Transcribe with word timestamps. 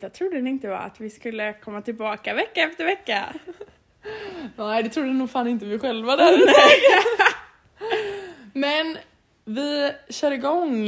detta 0.00 0.18
trodde 0.18 0.40
ni 0.40 0.50
inte 0.50 0.68
var 0.68 0.76
att 0.76 1.00
vi 1.00 1.10
skulle 1.10 1.52
komma 1.52 1.82
tillbaka 1.82 2.34
vecka 2.34 2.62
efter 2.62 2.84
vecka. 2.84 3.34
Nej, 4.56 4.82
det 4.82 4.88
trodde 4.88 5.12
nog 5.12 5.30
fan 5.30 5.48
inte 5.48 5.64
vi 5.64 5.78
själva 5.78 6.16
där. 6.16 6.38
Men 8.52 8.96
vi 9.44 9.92
kör 10.08 10.30
igång. 10.30 10.86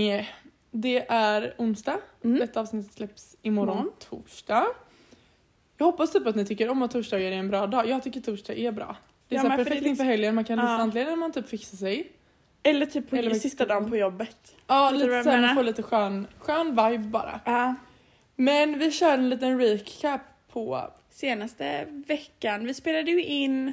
Det 0.71 1.07
är 1.09 1.55
onsdag. 1.59 1.99
Mm. 2.25 2.39
Detta 2.39 2.61
avsnitt 2.61 2.93
släpps 2.93 3.37
imorgon, 3.43 3.77
Imorgon. 3.79 3.93
torsdag. 4.11 4.67
Jag 5.79 5.87
hoppas 5.87 6.13
typ 6.13 6.27
att 6.27 6.37
ni 6.37 6.47
tycker 6.47 6.69
om 6.69 6.83
att 6.83 6.91
torsdagar 6.91 7.27
är 7.27 7.33
en 7.37 7.49
bra 7.51 7.67
dag. 7.67 7.89
Jag 7.89 8.03
tycker 8.03 8.21
torsdag 8.21 8.55
är 8.59 8.73
bra. 8.73 8.97
Det 9.29 9.35
är 9.37 9.39
Ja, 9.39 9.43
så 9.43 9.49
perfekt 9.57 9.83
är 9.83 9.87
inför 9.89 10.05
helgen, 10.05 10.35
man 10.35 10.45
kan 10.45 10.59
Ja. 10.59 10.65
distantleda 10.65 11.11
när 11.11 11.17
man 11.17 11.33
typ 11.33 11.49
fixar 11.49 11.77
sig. 11.77 12.13
Eller 12.63 12.87
typ 12.87 13.11
på 13.11 13.17
Eller 13.17 13.35
sista 13.35 13.67
dagen 13.67 13.91
på 13.91 13.97
jobbet. 13.97 14.55
Ja, 14.67 14.91
lite 14.91 15.23
såhär, 15.23 15.41
man 15.41 15.55
får 15.55 15.63
lite 15.63 15.83
skön, 15.83 16.27
skön 16.39 16.69
vibe 16.71 16.99
bara. 17.09 17.41
Ja. 17.45 17.75
Men 18.43 18.79
vi 18.79 18.91
kör 18.91 19.15
en 19.15 19.29
liten 19.31 19.59
recap 19.61 20.21
på 20.53 20.91
Senaste 21.11 21.85
veckan, 22.07 22.67
vi 22.67 22.75
spelade 22.75 23.11
ju 23.11 23.25
in 23.25 23.73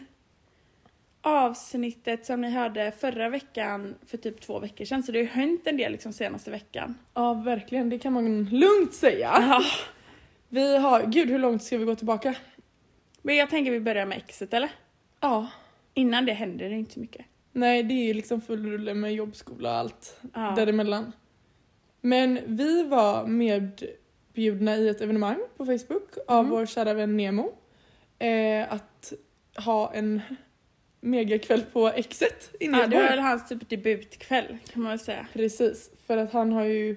avsnittet 1.22 2.26
som 2.26 2.42
ni 2.42 2.50
hörde 2.50 2.92
förra 2.92 3.30
veckan 3.30 3.96
för 4.08 4.18
typ 4.18 4.42
två 4.42 4.60
veckor 4.60 4.86
sedan 4.86 5.04
så 5.04 5.12
det 5.12 5.20
har 5.20 5.24
ju 5.24 5.30
hänt 5.30 5.62
en 5.68 5.78
del 5.78 5.92
liksom 5.92 6.14
senaste 6.14 6.52
veckan. 6.52 6.96
Ja, 7.14 7.34
verkligen. 7.34 7.90
Det 7.90 8.00
kan 8.00 8.14
man 8.14 8.46
lugnt 8.46 8.94
säga. 8.94 9.32
Ja. 9.50 9.62
Vi 10.50 10.78
har... 10.78 11.06
Gud, 11.06 11.30
hur 11.30 11.40
långt 11.40 11.64
ska 11.64 11.78
vi 11.78 11.86
gå 11.86 11.96
tillbaka? 11.96 12.36
Men 13.22 13.36
jag 13.36 13.50
tänker 13.50 13.72
vi 13.72 13.80
börjar 13.80 14.06
med 14.06 14.18
exet 14.18 14.54
eller? 14.54 14.70
Ja. 15.20 15.48
Innan 15.94 16.26
det 16.26 16.34
händer 16.34 16.70
det 16.70 16.76
inte 16.76 16.94
så 16.94 17.00
mycket. 17.00 17.26
Nej, 17.52 17.84
det 17.84 17.94
är 17.94 18.06
ju 18.08 18.14
liksom 18.14 18.42
full 18.42 18.66
rulle 18.72 18.94
med 18.94 19.14
jobbskola 19.14 19.72
och 19.72 19.78
allt 19.78 20.20
Ja. 20.34 20.54
däremellan. 20.56 21.12
Men 22.02 22.40
vi 22.46 22.84
var 22.84 23.28
medbjudna 24.40 24.78
i 24.78 24.90
ett 24.90 25.02
evenemang 25.02 25.40
på 25.58 25.66
Facebook 25.66 26.18
av 26.28 26.40
Mm. 26.40 26.52
vår 26.52 26.66
kära 26.66 26.94
vän 26.94 27.18
Nemo. 27.18 27.52
Eh, 28.20 28.74
att 28.74 29.14
ha 29.58 29.94
en 29.94 30.22
megakväll 31.02 31.62
på 31.74 31.88
Exet 31.88 32.56
i 32.60 32.66
Ja, 32.66 32.88
det 32.88 32.96
var 32.96 33.04
väl 33.04 33.20
hans 33.20 33.48
typ 33.50 33.70
debutkväll 33.70 34.58
kan 34.74 34.82
man 34.82 34.90
väl 34.90 35.00
säga. 35.00 35.28
Precis, 35.34 35.92
för 36.08 36.18
att 36.18 36.34
han 36.34 36.52
har 36.52 36.64
ju 36.64 36.96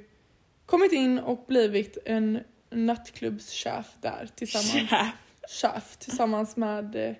kommit 0.67 0.93
in 0.93 1.19
och 1.19 1.45
blivit 1.49 1.99
en 2.05 2.39
nattklubbschef 2.71 3.87
där 4.01 4.29
tillsammans, 4.35 4.91
Tja. 4.91 5.13
chef, 5.49 5.97
tillsammans 5.97 6.57
med 6.57 6.97
eh, 7.09 7.15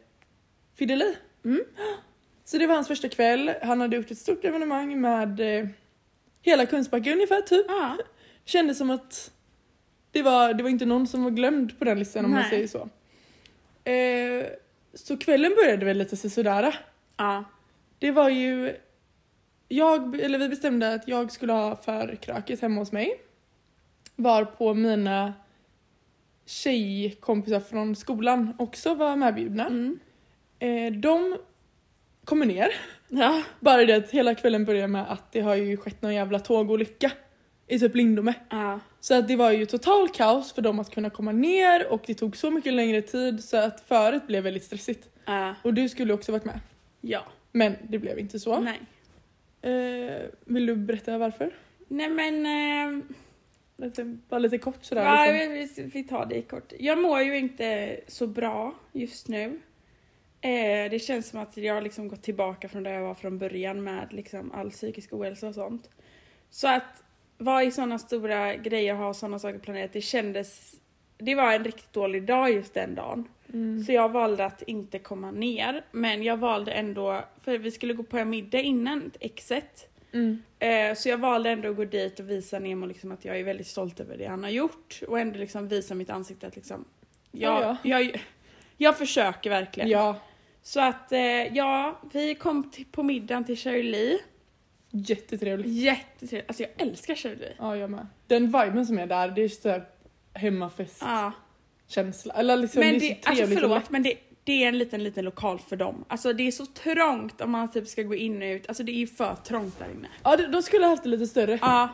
Fideli. 0.75 1.15
Mm. 1.45 1.61
Så 2.45 2.59
det 2.59 2.67
var 2.67 2.75
hans 2.75 2.89
första 2.89 3.09
kväll. 3.09 3.51
Han 3.63 3.81
hade 3.81 3.97
gjort 3.97 4.11
ett 4.11 4.19
stort 4.19 4.45
evenemang 4.45 5.01
med 5.01 5.41
eh, 5.41 5.67
hela 6.43 6.67
Kungsbacka 6.67 7.13
ungefär 7.13 7.41
typ. 7.41 7.67
Ja. 7.69 7.97
Kändes 8.45 8.79
som 8.79 8.91
att 8.91 9.31
det 10.13 10.23
var, 10.23 10.55
det 10.55 10.63
var 10.63 10.71
inte 10.71 10.87
någon 10.87 11.07
som 11.07 11.25
var 11.25 11.31
glömd 11.31 11.79
på 11.79 11.85
den 11.85 11.99
listan 11.99 12.25
om 12.25 12.31
man 12.31 12.45
säger 12.45 12.67
så. 12.67 12.89
Eh, 13.91 14.47
så 14.95 15.17
kvällen 15.17 15.53
började 15.57 15.85
väl 15.85 15.99
lite 15.99 16.17
sådär. 16.17 16.77
ja. 17.17 17.45
Det 17.99 18.11
var 18.11 18.29
ju... 18.29 18.77
Jag, 19.69 20.21
eller 20.21 20.39
vi 20.39 20.49
bestämde 20.49 20.95
att 20.95 21.09
jag 21.09 21.33
skulle 21.33 21.53
ha 21.53 21.77
förkröket 21.77 22.61
hemma 22.61 22.81
hos 22.81 22.93
mig. 22.93 23.21
Var 24.17 24.45
på 24.45 24.75
mina 24.75 25.33
tjejkompisar 26.47 27.61
från 27.61 27.97
skolan 27.97 28.55
också 28.59 28.95
var 28.95 29.17
medbjudna. 29.17 29.67
Mm. 29.67 29.99
Eh, 30.59 30.93
de 30.93 31.39
kommer 32.25 32.47
ner. 32.47 32.69
Ja. 33.09 33.43
Bara 33.61 33.85
det 33.85 33.95
att 33.95 34.11
hela 34.11 34.35
kvällen 34.35 34.65
börjar 34.65 34.89
med 34.89 35.13
att 35.13 35.33
det 35.33 35.41
har 35.41 35.55
ju 35.55 35.77
skett 35.77 36.03
någon 36.03 36.15
jävla 36.15 36.39
tågolycka 36.39 37.11
i 37.73 37.79
typ 37.79 37.95
Lindome. 37.95 38.35
Ja. 38.51 38.81
Så 39.01 39.15
att 39.19 39.29
det 39.29 39.37
var 39.37 39.51
ju 39.51 39.67
total 39.67 40.09
kaos 40.09 40.53
för 40.53 40.63
dem 40.63 40.79
att 40.79 40.91
kunna 40.95 41.11
komma 41.11 41.33
ner 41.33 41.93
och 41.93 42.03
det 42.07 42.15
tog 42.15 42.37
så 42.37 42.51
mycket 42.51 42.73
längre 42.73 43.03
tid 43.03 43.45
så 43.45 43.57
att 43.57 43.81
föret 43.81 44.27
blev 44.27 44.45
väldigt 44.45 44.65
stressigt. 44.65 45.09
Ja. 45.25 45.55
Och 45.63 45.75
du 45.75 45.89
skulle 45.89 46.13
också 46.13 46.33
varit 46.33 46.45
med. 46.45 46.61
Ja. 47.01 47.23
Men 47.53 47.77
det 47.89 47.99
blev 47.99 48.19
inte 48.19 48.41
så. 48.41 48.61
Nej. 48.61 48.81
Eh, 49.63 50.23
vill 50.45 50.67
du 50.67 50.77
berätta 50.77 51.19
varför? 51.19 51.55
Nej 51.89 52.09
men... 52.09 52.47
Eh, 52.47 53.05
Lite, 53.77 54.05
bara 54.05 54.39
lite 54.39 54.59
kort 54.59 54.85
sådär. 54.85 55.05
ja, 55.05 55.33
liksom. 55.33 55.85
vi, 55.85 55.91
vi 55.91 56.05
tar 56.05 56.27
det 56.27 56.43
kort. 56.43 56.73
Jag 56.79 56.99
mår 56.99 57.21
ju 57.21 57.39
inte 57.39 58.01
så 58.09 58.27
bra 58.27 58.75
just 58.93 59.29
nu. 59.29 59.61
Eh, 60.41 60.91
det 60.91 61.03
känns 61.03 61.29
som 61.29 61.41
att 61.41 61.57
jag 61.57 61.75
har 61.75 61.81
liksom 61.81 62.09
gått 62.09 62.23
tillbaka 62.23 62.69
från 62.69 62.83
där 62.83 62.91
jag 62.93 63.03
var 63.03 63.15
från 63.15 63.39
början 63.39 63.85
med 63.85 64.13
liksom 64.13 64.53
all 64.53 64.71
psykisk 64.71 65.13
ohälsa 65.13 65.49
och 65.49 65.55
sånt. 65.55 65.91
Så 66.51 66.69
att 66.69 67.03
vara 67.43 67.65
i 67.65 67.71
sådana 67.71 67.99
stora 67.99 68.57
grejer 68.57 68.93
och 68.93 68.99
ha 68.99 69.15
sådana 69.15 69.39
saker 69.39 69.59
planerat, 69.59 69.93
det 69.93 70.01
kändes... 70.01 70.75
Det 71.19 71.35
var 71.35 71.53
en 71.53 71.65
riktigt 71.65 71.93
dålig 71.93 72.27
dag 72.27 72.53
just 72.53 72.75
den 72.75 72.95
dagen. 72.95 73.29
Mm. 73.53 73.85
Så 73.85 73.93
jag 73.93 74.09
valde 74.09 74.45
att 74.45 74.63
inte 74.63 74.99
komma 74.99 75.31
ner. 75.31 75.85
Men 75.91 76.23
jag 76.23 76.37
valde 76.37 76.73
ändå, 76.73 77.25
för 77.45 77.59
vi 77.59 77.71
skulle 77.71 77.95
gå 77.95 78.03
på 78.03 78.19
en 78.19 78.31
middag 78.31 78.61
innan 78.61 79.11
exet. 79.21 79.89
Mm. 80.13 80.43
Eh, 80.59 80.95
så 80.95 81.09
jag 81.09 81.19
valde 81.19 81.51
ändå 81.51 81.71
att 81.71 81.77
gå 81.77 81.85
dit 81.85 82.21
och 82.21 82.31
visa 82.31 82.59
Nemo 82.59 82.87
liksom 82.87 83.13
att 83.13 83.25
jag 83.25 83.41
är 83.41 83.45
väldigt 83.45 83.67
stolt 83.67 84.01
över 84.01 84.17
det 84.17 84.27
han 84.27 84.43
har 84.43 84.51
gjort. 84.51 85.01
Och 85.09 85.21
ändå 85.21 85.39
liksom 85.39 85.69
visa 85.69 85.95
mitt 85.95 86.11
ansikte 86.11 86.47
att 86.47 86.57
liksom, 86.57 86.85
jag, 87.33 87.63
Ja, 87.63 87.77
jag, 87.83 88.25
jag 88.77 88.99
försöker 88.99 89.51
verkligen. 89.51 89.89
Ja, 89.89 90.17
Så 90.63 90.81
att 90.81 91.13
eh, 91.13 91.57
ja, 91.57 92.01
vi 92.13 92.35
kom 92.35 92.71
till, 92.71 92.85
på 92.85 93.03
middagen 93.03 93.45
till 93.45 93.57
Shirley. 93.57 94.19
Jättetrevligt. 94.93 95.69
Jättetrevligt. 95.73 96.49
Alltså 96.49 96.63
jag 96.63 96.71
älskar 96.77 97.15
Shirley. 97.15 97.53
Ja, 97.59 97.77
jag 97.77 97.91
med. 97.91 98.07
Den 98.27 98.47
viben 98.47 98.87
som 98.87 98.99
är 98.99 99.07
där, 99.07 99.29
det 99.29 99.41
är 99.41 99.43
just 99.43 99.63
såhär 99.63 99.85
hemmafestkänsla. 100.35 101.33
Ja. 102.35 102.41
Eller 102.41 102.57
liksom, 102.57 102.81
Men 102.81 102.99
det 102.99 103.11
är 103.11 103.15
det, 103.15 103.23
så 103.23 103.29
alltså 103.29 103.45
trevligt 103.45 103.59
och 103.65 103.71
förlåt, 103.71 103.91
men 103.91 104.03
det, 104.03 104.15
det 104.45 104.65
är 104.65 104.69
en 104.69 104.79
liten, 104.79 105.05
liten 105.05 105.25
lokal 105.25 105.59
för 105.59 105.77
dem. 105.77 106.05
Alltså 106.09 106.33
det 106.33 106.47
är 106.47 106.51
så 106.51 106.67
trångt 106.67 107.41
om 107.41 107.51
man 107.51 107.71
typ 107.73 107.89
ska 107.89 108.03
gå 108.03 108.15
in 108.15 108.43
och 108.43 108.47
ut. 108.47 108.69
Alltså 108.69 108.83
det 108.83 108.93
är 108.93 108.97
ju 108.97 109.07
för 109.07 109.35
trångt 109.35 109.79
där 109.79 109.87
inne. 109.99 110.09
Ja, 110.23 110.37
de, 110.37 110.47
de 110.47 110.63
skulle 110.63 110.85
ha 110.85 110.91
haft 110.91 111.03
det 111.03 111.09
lite 111.09 111.27
större. 111.27 111.59
Ja, 111.63 111.89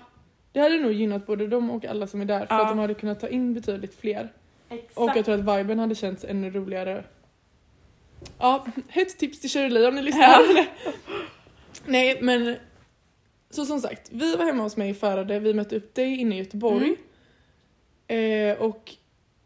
Det 0.52 0.60
hade 0.60 0.78
nog 0.80 0.92
gynnat 0.92 1.26
både 1.26 1.46
dem 1.46 1.70
och 1.70 1.84
alla 1.84 2.06
som 2.06 2.20
är 2.20 2.24
där 2.24 2.46
för 2.46 2.54
Ja. 2.54 2.62
att 2.62 2.68
de 2.68 2.78
hade 2.78 2.94
kunnat 2.94 3.20
ta 3.20 3.28
in 3.28 3.54
betydligt 3.54 4.00
fler. 4.00 4.32
exakt. 4.70 4.96
Och 4.98 5.10
jag 5.14 5.24
tror 5.24 5.34
att 5.34 5.58
viben 5.58 5.78
hade 5.78 5.94
känts 5.94 6.24
ännu 6.24 6.50
roligare. 6.50 7.04
Ja, 8.38 8.66
hett 8.88 9.18
tips 9.18 9.40
till 9.40 9.50
Shirley 9.50 9.86
om 9.86 9.94
ni 9.94 10.02
lyssnar. 10.02 10.38
Nej 11.86 12.18
men 12.22 12.56
så 13.50 13.64
som 13.64 13.80
sagt, 13.80 14.08
vi 14.12 14.36
var 14.36 14.44
hemma 14.44 14.62
hos 14.62 14.76
mig 14.76 14.90
i 14.90 14.94
Färade, 14.94 15.38
vi 15.38 15.54
mötte 15.54 15.76
upp 15.76 15.94
dig 15.94 16.16
inne 16.20 16.34
i 16.34 16.38
Göteborg. 16.38 16.96
Mm. 18.08 18.50
Eh, 18.52 18.62
och 18.62 18.94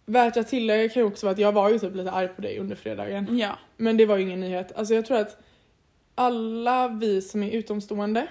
värt 0.06 0.36
att 0.36 0.48
tillägga 0.48 0.88
kan 0.88 1.02
ju 1.02 1.08
också 1.08 1.26
vara 1.26 1.32
att 1.32 1.38
jag 1.38 1.52
var 1.52 1.70
ju 1.70 1.78
typ 1.78 1.94
lite 1.94 2.10
arg 2.10 2.28
på 2.28 2.42
dig 2.42 2.58
under 2.58 2.76
fredagen. 2.76 3.38
Ja. 3.38 3.58
Men 3.76 3.96
det 3.96 4.06
var 4.06 4.16
ju 4.16 4.22
ingen 4.22 4.40
nyhet. 4.40 4.72
Alltså 4.76 4.94
jag 4.94 5.06
tror 5.06 5.18
att 5.18 5.42
alla 6.14 6.88
vi 6.88 7.22
som 7.22 7.42
är 7.42 7.50
utomstående 7.50 8.26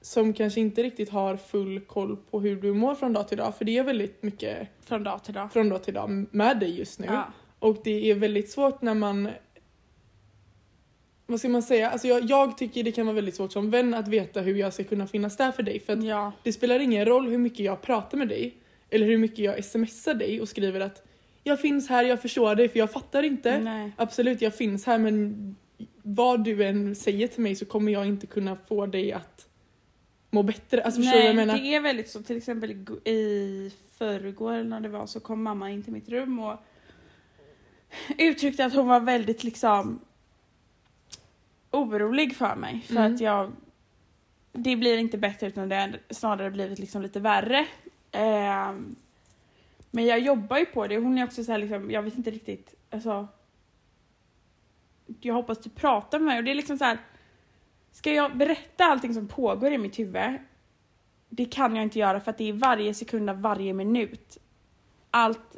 som 0.00 0.32
kanske 0.32 0.60
inte 0.60 0.82
riktigt 0.82 1.10
har 1.10 1.36
full 1.36 1.80
koll 1.80 2.16
på 2.30 2.40
hur 2.40 2.56
du 2.56 2.72
mår 2.72 2.94
från 2.94 3.12
dag 3.12 3.28
till 3.28 3.38
dag, 3.38 3.56
för 3.56 3.64
det 3.64 3.78
är 3.78 3.84
väldigt 3.84 4.22
mycket 4.22 4.68
Från 4.80 5.04
dag 5.04 5.24
till 5.24 5.34
dag. 5.34 5.52
från 5.52 5.68
dag 5.68 5.82
till 5.82 5.94
dag 5.94 6.26
med 6.30 6.60
dig 6.60 6.78
just 6.78 6.98
nu. 6.98 7.06
Ja. 7.06 7.32
Och 7.58 7.76
det 7.84 8.10
är 8.10 8.14
väldigt 8.14 8.50
svårt 8.50 8.82
när 8.82 8.94
man 8.94 9.28
vad 11.32 11.40
ska 11.40 11.48
man 11.48 11.62
säga? 11.62 11.90
Alltså 11.90 12.08
jag, 12.08 12.24
jag 12.24 12.58
tycker 12.58 12.82
det 12.84 12.92
kan 12.92 13.06
vara 13.06 13.14
väldigt 13.14 13.36
svårt 13.36 13.52
som 13.52 13.70
vän 13.70 13.94
att 13.94 14.08
veta 14.08 14.40
hur 14.40 14.54
jag 14.54 14.72
ska 14.74 14.84
kunna 14.84 15.06
finnas 15.06 15.36
där 15.36 15.52
för 15.52 15.62
dig. 15.62 15.80
För 15.80 15.92
att 15.92 16.04
ja. 16.04 16.32
det 16.42 16.52
spelar 16.52 16.78
ingen 16.80 17.04
roll 17.04 17.28
hur 17.28 17.38
mycket 17.38 17.60
jag 17.60 17.82
pratar 17.82 18.18
med 18.18 18.28
dig 18.28 18.54
eller 18.90 19.06
hur 19.06 19.18
mycket 19.18 19.38
jag 19.38 19.64
smsar 19.64 20.14
dig 20.14 20.40
och 20.40 20.48
skriver 20.48 20.80
att 20.80 21.06
jag 21.44 21.60
finns 21.60 21.88
här, 21.88 22.04
jag 22.04 22.22
förstår 22.22 22.54
dig 22.54 22.68
för 22.68 22.78
jag 22.78 22.92
fattar 22.92 23.22
inte. 23.22 23.58
Nej. 23.58 23.92
Absolut, 23.96 24.42
jag 24.42 24.54
finns 24.54 24.86
här 24.86 24.98
men 24.98 25.56
vad 26.02 26.44
du 26.44 26.64
än 26.64 26.94
säger 26.94 27.28
till 27.28 27.42
mig 27.42 27.54
så 27.56 27.64
kommer 27.64 27.92
jag 27.92 28.06
inte 28.06 28.26
kunna 28.26 28.56
få 28.68 28.86
dig 28.86 29.12
att 29.12 29.46
må 30.30 30.42
bättre. 30.42 30.82
Alltså 30.82 31.00
vad 31.00 31.08
jag 31.08 31.24
Nej, 31.24 31.34
menar? 31.34 31.58
det 31.58 31.74
är 31.74 31.80
väldigt 31.80 32.10
så. 32.10 32.22
Till 32.22 32.36
exempel 32.36 32.70
i- 33.04 33.72
förrgår 33.98 34.64
när 34.64 34.80
det 34.80 34.88
var 34.88 35.06
så 35.06 35.20
kom 35.20 35.42
mamma 35.42 35.70
in 35.70 35.82
till 35.82 35.92
mitt 35.92 36.08
rum 36.08 36.38
och 36.38 36.56
uttryckte 38.18 38.64
att 38.64 38.74
hon 38.74 38.88
var 38.88 39.00
väldigt 39.00 39.44
liksom 39.44 40.00
orolig 41.72 42.36
för 42.36 42.56
mig. 42.56 42.80
För 42.86 42.96
Mm. 42.96 43.14
att 43.14 43.20
jag 43.20 43.52
det 44.52 44.76
blir 44.76 44.98
inte 44.98 45.18
bättre 45.18 45.46
utan 45.46 45.68
det 45.68 45.76
har 45.76 45.98
snarare 46.10 46.50
blivit 46.50 46.78
liksom 46.78 47.02
lite 47.02 47.20
värre. 47.20 47.66
Ehm, 48.12 48.96
men 49.90 50.06
jag 50.06 50.18
jobbar 50.20 50.58
ju 50.58 50.64
på 50.66 50.86
det. 50.86 50.96
Hon 50.98 51.18
är 51.18 51.24
också 51.24 51.44
så 51.44 51.52
här 51.52 51.58
liksom, 51.58 51.90
jag 51.90 52.02
vet 52.02 52.16
inte 52.16 52.30
riktigt, 52.30 52.74
alltså. 52.90 53.28
Jag 55.20 55.34
hoppas 55.34 55.58
du 55.58 55.70
pratar 55.70 56.18
med 56.18 56.26
mig 56.26 56.38
och 56.38 56.44
det 56.44 56.50
är 56.50 56.54
liksom 56.54 56.78
så 56.78 56.84
här. 56.84 56.98
Ska 57.92 58.12
jag 58.12 58.36
berätta 58.36 58.84
allting 58.84 59.14
som 59.14 59.28
pågår 59.28 59.72
i 59.72 59.78
mitt 59.78 59.98
huvud? 59.98 60.38
Det 61.28 61.44
kan 61.44 61.76
jag 61.76 61.82
inte 61.82 61.98
göra 61.98 62.20
för 62.20 62.30
att 62.30 62.38
det 62.38 62.48
är 62.48 62.52
varje 62.52 62.94
sekund 62.94 63.30
av 63.30 63.40
varje 63.40 63.72
minut. 63.74 64.38
Allt 65.10 65.56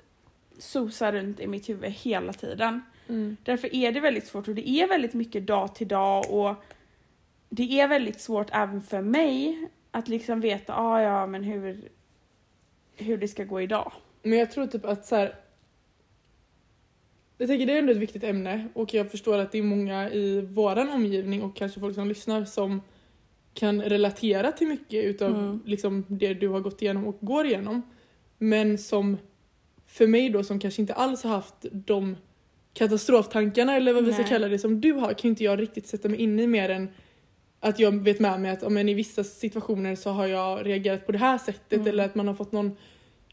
susar 0.59 1.13
runt 1.13 1.41
i 1.41 1.47
mitt 1.47 1.69
huvud 1.69 1.91
hela 1.91 2.33
tiden. 2.33 2.83
Mm. 3.09 3.37
Därför 3.43 3.75
är 3.75 3.93
det 3.93 4.01
väldigt 4.01 4.27
svårt 4.27 4.49
och 4.49 4.55
det 4.55 4.69
är 4.69 4.89
väldigt 4.89 5.15
mycket 5.15 5.47
dag 5.47 5.75
till 5.75 5.89
dag 5.89 6.31
och 6.31 6.55
det 7.49 7.81
är 7.81 7.89
väldigt 7.89 8.21
svårt 8.21 8.49
även 8.53 8.83
för 8.83 9.03
mig 9.03 9.69
att 9.91 10.09
liksom 10.09 10.41
veta, 10.41 10.75
ah, 10.77 11.03
ja 11.03 11.27
men 11.27 11.45
hur, 11.45 11.89
hur 12.97 13.19
det 13.19 13.29
ska 13.29 13.45
gå 13.45 13.61
idag. 13.61 13.93
Men 14.23 14.39
jag 14.39 14.51
tror 14.51 14.67
typ 14.67 14.85
att 14.85 15.07
så 15.07 15.17
här. 15.17 15.35
Jag 17.39 17.49
tänker 17.49 17.67
det 17.67 17.73
är 17.73 17.79
ändå 17.79 17.93
ett 17.93 17.99
viktigt 17.99 18.25
ämne 18.25 18.69
och 18.75 18.95
jag 18.95 19.11
förstår 19.11 19.39
att 19.39 19.53
det 19.53 19.59
är 19.59 19.63
många 19.63 20.11
i 20.11 20.41
våran 20.41 20.89
omgivning 20.89 21.43
och 21.43 21.57
kanske 21.57 21.81
folk 21.81 21.95
som 21.95 22.09
lyssnar 22.09 22.45
som 22.45 22.83
kan 23.55 23.83
relatera 23.83 24.53
till 24.53 24.69
mycket 24.69 25.05
utav 25.05 25.31
Mm. 25.31 25.61
liksom 25.65 26.05
det 26.09 26.35
du 26.35 26.49
har 26.49 26.61
gått 26.61 26.83
igenom 26.83 27.07
och 27.07 27.17
går 27.21 27.47
igenom. 27.47 27.83
Men 28.39 28.79
som 28.79 29.17
för 29.87 30.07
mig 30.07 30.31
då 30.31 30.45
som 30.45 30.59
kanske 30.61 30.83
inte 30.83 30.95
alls 30.95 31.23
har 31.23 31.31
haft 31.31 31.67
de 31.73 32.17
katastroftankarna 32.75 33.77
eller 33.77 33.93
vad 33.93 34.05
vi 34.05 34.13
ska 34.13 34.23
Nej. 34.23 34.29
kalla 34.31 34.49
det 34.49 34.59
som 34.59 34.81
du 34.81 34.93
har 34.93 35.13
kan 35.13 35.29
inte 35.29 35.45
jag 35.45 35.61
riktigt 35.61 35.87
sätta 35.87 36.09
mig 36.09 36.21
in 36.21 36.41
i 36.41 36.47
mer 36.47 36.69
än 36.69 36.89
att 37.61 37.79
jag 37.79 38.03
vet 38.05 38.21
med 38.21 38.41
mig 38.41 38.51
att 38.51 38.73
men 38.73 38.89
i 38.89 38.95
vissa 38.95 39.25
situationer 39.25 39.97
så 39.97 40.11
har 40.11 40.27
jag 40.27 40.67
reagerat 40.67 41.07
på 41.07 41.13
det 41.13 41.19
här 41.19 41.39
sättet 41.39 41.73
Mm. 41.73 41.87
eller 41.89 42.05
att 42.05 42.15
man 42.15 42.27
har 42.29 42.35
fått 42.35 42.53
någon 42.53 42.77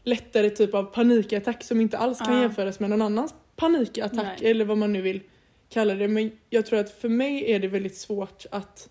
lättare 0.02 0.50
typ 0.50 0.74
av 0.74 0.84
panikattack 0.84 1.64
som 1.64 1.80
inte 1.80 1.98
alls 1.98 2.18
kan 2.18 2.34
Ja. 2.34 2.40
jämföras 2.42 2.80
med 2.80 2.90
någon 2.90 3.02
annans 3.02 3.34
panikattack 3.56 4.40
Nej. 4.40 4.50
eller 4.50 4.64
vad 4.64 4.78
man 4.78 4.92
nu 4.92 5.00
vill 5.02 5.20
kalla 5.68 5.94
det. 5.94 6.08
Men 6.08 6.30
jag 6.50 6.66
tror 6.66 6.78
att 6.78 6.90
för 6.90 7.08
mig 7.08 7.52
är 7.52 7.58
det 7.58 7.68
väldigt 7.68 7.96
svårt 7.96 8.46
att 8.50 8.88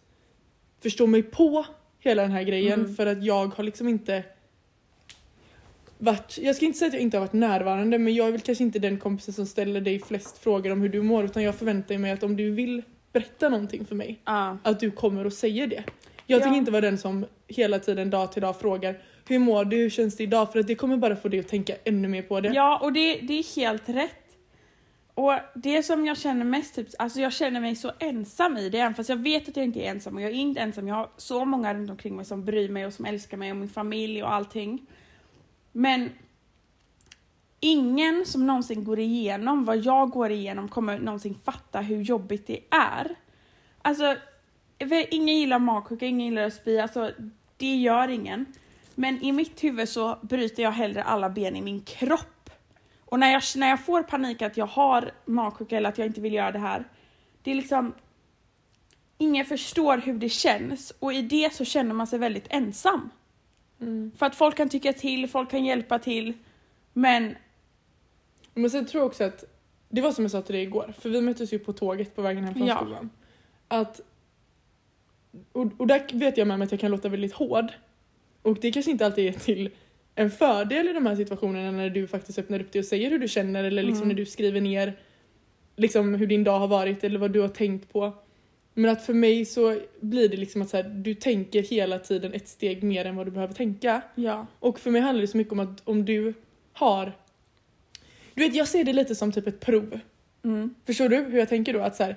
förstå 0.84 1.08
mig 1.08 1.24
på 1.24 1.66
hela 2.00 2.22
den 2.22 2.32
här 2.32 2.44
grejen 2.44 2.80
Mm. 2.80 2.96
för 2.96 3.06
att 3.06 3.24
jag 3.24 3.48
har 3.56 3.64
liksom 3.64 3.88
inte 3.88 4.24
varit, 6.04 6.38
jag 6.42 6.56
ska 6.56 6.66
inte 6.66 6.80
säga 6.80 6.88
att 6.88 6.94
jag 6.94 7.02
inte 7.02 7.18
har 7.18 7.22
varit 7.26 7.34
närvarande 7.34 7.98
men 7.98 8.14
jag 8.16 8.28
är 8.28 8.32
väl 8.32 8.42
kanske 8.42 8.64
inte 8.64 8.80
den 8.80 8.98
kompisen 9.00 9.34
som 9.34 9.46
ställer 9.46 9.82
dig 9.82 10.00
flest 10.00 10.38
frågor 10.38 10.72
om 10.72 10.82
hur 10.82 10.90
du 10.90 11.02
mår 11.02 11.26
utan 11.26 11.44
jag 11.44 11.56
förväntar 11.56 11.98
mig 11.98 12.12
att 12.12 12.24
om 12.24 12.36
du 12.38 12.52
vill 12.52 12.84
berätta 13.14 13.50
någonting 13.50 13.86
för 13.86 13.96
mig 13.96 14.20
Ja. 14.26 14.58
att 14.64 14.80
du 14.80 14.92
kommer 14.92 15.26
och 15.26 15.34
säger 15.34 15.68
det. 15.68 15.84
Jag 16.28 16.40
Ja. 16.40 16.44
tänker 16.44 16.58
inte 16.58 16.72
vara 16.72 16.82
den 16.82 16.98
som 16.98 17.26
hela 17.48 17.80
tiden 17.80 18.10
dag 18.10 18.32
till 18.32 18.42
dag 18.42 18.60
frågar 18.60 19.00
hur 19.28 19.40
mår 19.40 19.66
du, 19.66 19.78
hur 19.78 19.90
känns 19.90 20.18
det 20.18 20.24
idag? 20.24 20.52
För 20.52 20.60
att 20.60 20.68
det 20.68 20.76
kommer 20.76 20.98
bara 20.98 21.16
få 21.16 21.28
dig 21.28 21.40
att 21.40 21.48
tänka 21.48 21.74
ännu 21.84 22.08
mer 22.08 22.22
på 22.22 22.42
det. 22.42 22.50
Ja, 22.50 22.80
och 22.84 22.94
det, 22.94 23.16
det 23.16 23.34
är 23.40 23.56
helt 23.56 23.90
rätt. 23.90 24.16
Och 25.14 25.34
det 25.56 25.84
som 25.84 26.06
jag 26.06 26.18
känner 26.18 26.46
mest, 26.46 26.76
typ, 26.76 26.88
alltså 27.00 27.20
jag 27.20 27.34
känner 27.34 27.60
mig 27.62 27.76
så 27.76 27.92
ensam 28.00 28.58
i 28.58 28.70
det, 28.70 28.78
även 28.80 28.94
fast 28.94 29.10
jag 29.10 29.18
vet 29.18 29.50
att 29.50 29.58
jag 29.58 29.66
inte 29.66 29.80
är 29.80 29.90
ensam 29.92 30.16
och 30.16 30.22
jag 30.22 30.30
är 30.30 30.36
inte 30.36 30.62
ensam. 30.62 30.88
Jag 30.88 30.96
har 30.96 31.10
så 31.18 31.46
många 31.46 31.74
runt 31.74 31.90
omkring 31.90 32.16
mig 32.16 32.26
som 32.26 32.46
bryr 32.46 32.70
mig 32.70 32.86
och 32.86 32.94
som 32.94 33.06
älskar 33.06 33.38
mig 33.38 33.52
och 33.52 33.58
min 33.58 33.70
familj 33.70 34.24
och 34.24 34.34
allting. 34.34 34.86
Men 35.72 36.10
ingen 37.60 38.26
som 38.26 38.48
någonsin 38.48 38.84
går 38.84 39.00
igenom 39.00 39.66
vad 39.66 39.78
jag 39.78 40.10
går 40.10 40.32
igenom 40.32 40.70
kommer 40.70 41.00
någonsin 41.00 41.40
fatta 41.46 41.82
hur 41.82 42.02
jobbigt 42.02 42.48
det 42.48 42.60
är. 42.70 43.16
Alltså, 43.82 44.16
ingen 45.10 45.38
gillar 45.38 45.60
magsjuka, 45.60 46.06
ingen 46.06 46.28
gillar 46.28 46.44
att 46.44 46.54
spy, 46.54 46.80
alltså 46.80 47.12
det 47.58 47.76
gör 47.76 48.08
ingen. 48.08 48.46
Men 48.96 49.24
i 49.24 49.32
mitt 49.32 49.64
huvud 49.64 49.90
så 49.90 50.18
bryter 50.22 50.64
jag 50.64 50.72
hellre 50.72 51.04
alla 51.04 51.30
ben 51.30 51.56
i 51.56 51.62
min 51.62 51.82
kropp. 51.82 52.50
Och 53.06 53.20
när 53.20 53.32
jag, 53.32 53.42
när 53.56 53.70
jag 53.70 53.86
får 53.86 54.04
panik 54.04 54.42
att 54.42 54.58
jag 54.58 54.66
har 54.66 55.12
magsjuka 55.26 55.78
eller 55.78 55.90
att 55.90 55.98
jag 55.98 56.08
inte 56.08 56.22
vill 56.22 56.34
göra 56.34 56.52
det 56.52 56.60
här, 56.60 56.88
det 57.44 57.52
är 57.52 57.56
liksom 57.56 57.94
Ingen 59.22 59.46
förstår 59.46 59.98
hur 59.98 60.14
det 60.14 60.30
känns 60.30 60.94
och 61.00 61.14
i 61.14 61.22
det 61.22 61.54
så 61.54 61.66
känner 61.66 61.94
man 61.94 62.08
sig 62.08 62.20
väldigt 62.20 62.46
ensam. 62.50 63.10
Mm. 63.82 64.12
För 64.18 64.26
att 64.26 64.36
folk 64.36 64.56
kan 64.58 64.70
tycka 64.70 64.94
till, 64.94 65.28
folk 65.28 65.52
kan 65.52 65.66
hjälpa 65.66 66.00
till, 66.00 66.34
men 66.94 67.36
Men 68.54 68.70
sen 68.70 68.86
tror 68.86 69.02
jag 69.02 69.08
också 69.08 69.24
att, 69.24 69.44
det 69.90 70.02
var 70.02 70.12
som 70.12 70.24
jag 70.24 70.32
sa 70.32 70.42
till 70.42 70.56
dig 70.56 70.64
igår, 70.64 70.94
för 71.00 71.10
vi 71.10 71.22
möttes 71.22 71.54
ju 71.54 71.60
på 71.60 71.74
tåget 71.74 72.16
på 72.16 72.22
vägen 72.22 72.44
hem 72.44 72.54
från 72.54 72.68
Ja. 72.68 72.76
skolan. 72.76 73.10
Att, 73.68 74.02
och, 75.52 75.68
och 75.78 75.88
där 75.88 76.06
vet 76.14 76.38
jag 76.38 76.48
med 76.48 76.60
mig 76.60 76.66
att 76.66 76.72
jag 76.72 76.80
kan 76.82 76.92
låta 76.92 77.10
väldigt 77.10 77.34
hård. 77.34 77.66
Och 78.42 78.58
det 78.62 78.72
kanske 78.72 78.92
inte 78.92 79.06
alltid 79.06 79.36
är 79.36 79.40
till 79.40 79.70
en 80.16 80.32
fördel 80.32 80.88
i 80.90 80.94
de 80.94 81.06
här 81.06 81.16
situationerna 81.16 81.72
när 81.72 81.90
du 81.90 82.08
faktiskt 82.08 82.40
öppnar 82.40 82.60
upp 82.60 82.72
dig 82.72 82.80
och 82.80 82.86
säger 82.86 83.10
hur 83.10 83.20
du 83.20 83.28
känner 83.28 83.64
eller 83.64 83.84
liksom 83.84 83.98
Mm. 84.04 84.08
när 84.08 84.16
du 84.16 84.26
skriver 84.26 84.62
ner 84.62 85.00
liksom 85.76 86.14
hur 86.14 86.28
din 86.28 86.44
dag 86.44 86.60
har 86.60 86.68
varit 86.68 87.04
eller 87.04 87.20
vad 87.20 87.32
du 87.32 87.40
har 87.42 87.48
tänkt 87.48 87.94
på. 87.94 88.14
Men 88.74 88.90
att 88.92 89.06
för 89.06 89.14
mig 89.14 89.46
så 89.46 89.78
blir 90.00 90.30
det 90.30 90.38
liksom 90.38 90.62
att 90.62 90.70
så 90.70 90.78
här, 90.78 90.84
du 90.84 91.14
tänker 91.14 91.62
hela 91.64 92.00
tiden 92.00 92.34
ett 92.34 92.48
steg 92.48 92.84
mer 92.84 93.06
än 93.06 93.16
vad 93.16 93.28
du 93.28 93.32
behöver 93.32 93.54
tänka. 93.54 94.02
ja. 94.16 94.48
Och 94.60 94.80
för 94.80 94.92
mig 94.92 95.02
handlar 95.02 95.22
det 95.22 95.28
så 95.28 95.38
mycket 95.38 95.54
om 95.54 95.60
att 95.60 95.88
om 95.88 96.06
du 96.06 96.34
har... 96.74 97.14
Du 98.34 98.44
vet, 98.44 98.56
jag 98.56 98.68
ser 98.68 98.84
det 98.84 98.94
lite 98.94 99.16
som 99.16 99.32
typ 99.32 99.48
ett 99.48 99.60
prov. 99.60 100.00
Mm. 100.44 100.76
Förstår 100.86 101.10
du 101.10 101.18
hur 101.18 101.40
jag 101.40 101.50
tänker 101.50 101.74
då? 101.74 101.80
Att 101.80 101.96
så 101.96 102.04
här, 102.04 102.16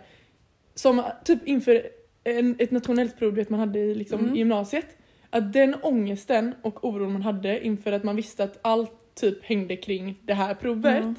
som 0.74 1.02
typ 1.24 1.48
inför 1.48 1.82
en, 2.24 2.56
ett 2.58 2.70
nationellt 2.70 3.18
prov 3.18 3.34
vet, 3.34 3.50
man 3.50 3.60
hade 3.60 3.78
i 3.78 3.94
liksom, 3.94 4.20
Mm. 4.20 4.36
gymnasiet. 4.36 4.96
Att 5.30 5.52
den 5.52 5.74
ångesten 5.82 6.54
och 6.62 6.84
oron 6.84 7.12
man 7.12 7.22
hade 7.22 7.64
inför 7.66 7.92
att 7.92 8.04
man 8.04 8.16
visste 8.16 8.44
att 8.44 8.58
allt 8.62 9.14
typ 9.14 9.44
hängde 9.44 9.76
kring 9.76 10.18
det 10.22 10.34
här 10.34 10.54
provet. 10.54 11.02
Mm. 11.02 11.14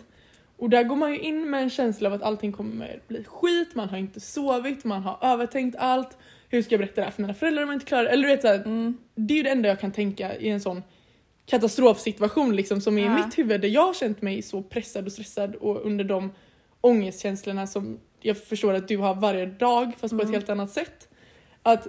Och 0.57 0.69
där 0.69 0.83
går 0.83 0.95
man 0.95 1.11
ju 1.13 1.19
in 1.19 1.49
med 1.49 1.61
en 1.63 1.69
känsla 1.69 2.09
av 2.09 2.13
att 2.15 2.21
allting 2.23 2.51
kommer 2.51 2.99
bli 3.07 3.23
skit, 3.23 3.75
man 3.75 3.89
har 3.89 3.97
inte 3.97 4.19
sovit, 4.19 4.83
man 4.83 5.03
har 5.03 5.17
övertänkt 5.21 5.75
allt. 5.79 6.17
Hur 6.49 6.61
ska 6.61 6.73
jag 6.73 6.79
berätta 6.79 6.95
det 6.95 7.05
här 7.05 7.11
för 7.11 7.21
mina 7.21 7.33
föräldrar 7.33 7.63
om 7.63 7.69
jag 7.69 7.75
inte 7.75 7.85
klarar 7.85 8.03
det? 8.03 8.09
Eller 8.09 8.23
du 8.23 8.29
vet 8.29 8.41
så 8.41 8.47
här, 8.47 8.55
Mm. 8.55 8.97
det 9.15 9.33
är 9.33 9.37
ju 9.37 9.43
det 9.43 9.49
enda 9.49 9.69
jag 9.69 9.79
kan 9.79 9.91
tänka 9.91 10.35
i 10.37 10.49
en 10.49 10.61
sån 10.61 10.83
katastrofsituation 11.45 12.55
liksom 12.55 12.81
som 12.81 12.97
är 12.97 13.01
i 13.01 13.05
Ja. 13.05 13.15
mitt 13.25 13.37
huvud 13.37 13.61
där 13.61 13.67
jag 13.67 13.85
har 13.85 13.93
känt 13.93 14.21
mig 14.21 14.41
så 14.41 14.61
pressad 14.63 15.05
och 15.05 15.11
stressad 15.11 15.55
och 15.55 15.85
under 15.85 16.03
de 16.03 16.31
ångestkänslorna 16.81 17.67
som 17.67 17.99
jag 18.21 18.37
förstår 18.37 18.73
att 18.73 18.87
du 18.87 18.97
har 18.97 19.15
varje 19.15 19.45
dag 19.45 19.91
fast 19.97 20.11
på 20.11 20.17
ett 20.17 20.23
Mm. 20.23 20.33
helt 20.33 20.49
annat 20.49 20.71
sätt. 20.71 21.09
Att 21.63 21.87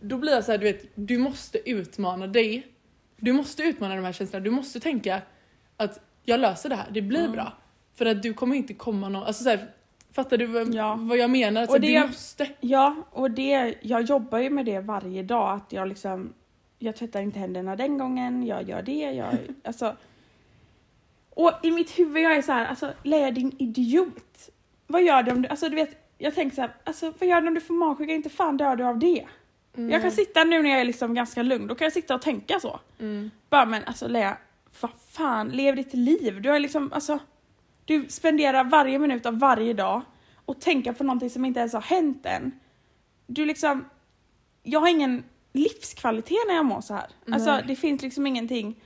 då 0.00 0.16
blir 0.18 0.32
jag 0.32 0.44
så 0.44 0.50
här, 0.50 0.58
du 0.58 0.64
vet, 0.64 0.84
du 0.94 1.18
måste 1.18 1.70
utmana 1.70 2.26
dig. 2.26 2.66
Du 3.16 3.32
måste 3.32 3.62
utmana 3.62 3.96
de 3.96 4.04
här 4.04 4.12
känslorna, 4.12 4.44
du 4.44 4.50
måste 4.50 4.80
tänka 4.80 5.22
att 5.76 6.00
jag 6.24 6.40
löser 6.40 6.68
det 6.68 6.74
här, 6.74 6.86
det 6.90 7.02
blir 7.02 7.20
Mm. 7.20 7.32
bra. 7.32 7.52
För 7.98 8.06
att 8.06 8.22
du 8.22 8.34
kommer 8.34 8.56
inte 8.56 8.74
komma 8.74 9.08
någon, 9.08 9.22
alltså 9.22 9.42
så 9.44 9.50
här, 9.50 9.66
fattar 10.12 10.36
du 10.36 10.46
vad, 10.46 10.74
Ja. 10.74 10.96
vad 11.00 11.18
jag 11.18 11.30
menar? 11.30 11.60
Alltså, 11.60 11.76
Och 11.76 11.80
det- 11.80 12.00
du 12.00 12.06
måste. 12.06 12.48
Ja, 12.60 12.94
och 13.10 13.30
det, 13.30 13.74
jag 13.80 14.02
jobbar 14.02 14.38
ju 14.38 14.50
med 14.50 14.64
det 14.66 14.80
varje 14.80 15.22
dag. 15.22 15.52
Att 15.56 15.72
jag 15.72 15.88
liksom, 15.88 16.32
jag 16.78 16.96
tvättar 16.96 17.20
inte 17.22 17.38
händerna 17.38 17.76
den 17.76 17.98
gången, 17.98 18.46
jag 18.46 18.62
gör 18.68 18.82
det, 18.82 18.92
jag, 19.12 19.34
alltså. 19.64 19.96
Och 21.30 21.52
i 21.62 21.70
mitt 21.70 21.98
huvud 21.98 22.22
jag 22.24 22.36
är 22.36 22.42
så 22.42 22.52
här, 22.52 22.66
alltså 22.66 22.92
Leia 23.02 23.30
din 23.30 23.56
idiot. 23.58 24.48
Vad 24.86 25.02
gör 25.02 25.22
du 25.22 25.30
om 25.32 25.42
du, 25.42 25.48
alltså 25.48 25.68
du 25.68 25.76
vet, 25.76 25.90
jag 26.18 26.34
tänker 26.34 26.54
så 26.54 26.60
här, 26.60 26.74
alltså 26.84 27.12
vad 27.18 27.28
gör 27.28 27.40
du 27.40 27.48
om 27.48 27.54
du 27.54 27.60
får 27.60 27.74
magsjuka, 27.74 28.12
inte 28.12 28.28
fan 28.30 28.56
dör 28.56 28.76
du 28.76 28.84
av 28.84 28.98
det. 28.98 29.26
Mm. 29.76 29.90
Jag 29.90 30.02
kan 30.02 30.10
sitta 30.10 30.44
nu 30.44 30.62
när 30.62 30.70
jag 30.70 30.80
är 30.80 30.84
liksom 30.84 31.14
ganska 31.14 31.42
lugn, 31.42 31.66
då 31.66 31.74
kan 31.74 31.84
jag 31.84 31.92
sitta 31.92 32.14
och 32.14 32.22
tänka 32.22 32.60
så. 32.60 32.80
Mm. 33.00 33.30
Bara 33.50 33.64
men 33.66 33.84
alltså 33.84 34.08
Lea, 34.08 34.36
vad 34.80 34.90
fan, 35.10 35.48
lev 35.48 35.76
ditt 35.76 35.94
liv. 35.94 36.42
Du 36.42 36.50
har 36.50 36.58
liksom, 36.58 36.92
alltså, 36.92 37.18
du 37.88 38.08
spenderar 38.08 38.64
varje 38.64 38.98
minut 38.98 39.26
av 39.26 39.38
varje 39.38 39.74
dag 39.74 40.02
och 40.44 40.60
tänka 40.60 40.92
på 40.92 41.04
någonting 41.04 41.30
som 41.30 41.44
inte 41.44 41.60
ens 41.60 41.72
har 41.72 41.80
hänt 41.80 42.26
än. 42.26 42.60
Du 43.26 43.46
liksom, 43.46 43.88
jag 44.62 44.80
har 44.80 44.88
ingen 44.88 45.24
livskvalitet 45.52 46.38
när 46.46 46.54
jag 46.54 46.64
mår 46.64 46.80
så 46.80 46.94
här. 46.94 47.06
Alltså 47.32 47.50
Nej. 47.50 47.64
det 47.66 47.76
finns 47.76 48.02
liksom 48.02 48.26
ingenting. 48.26 48.80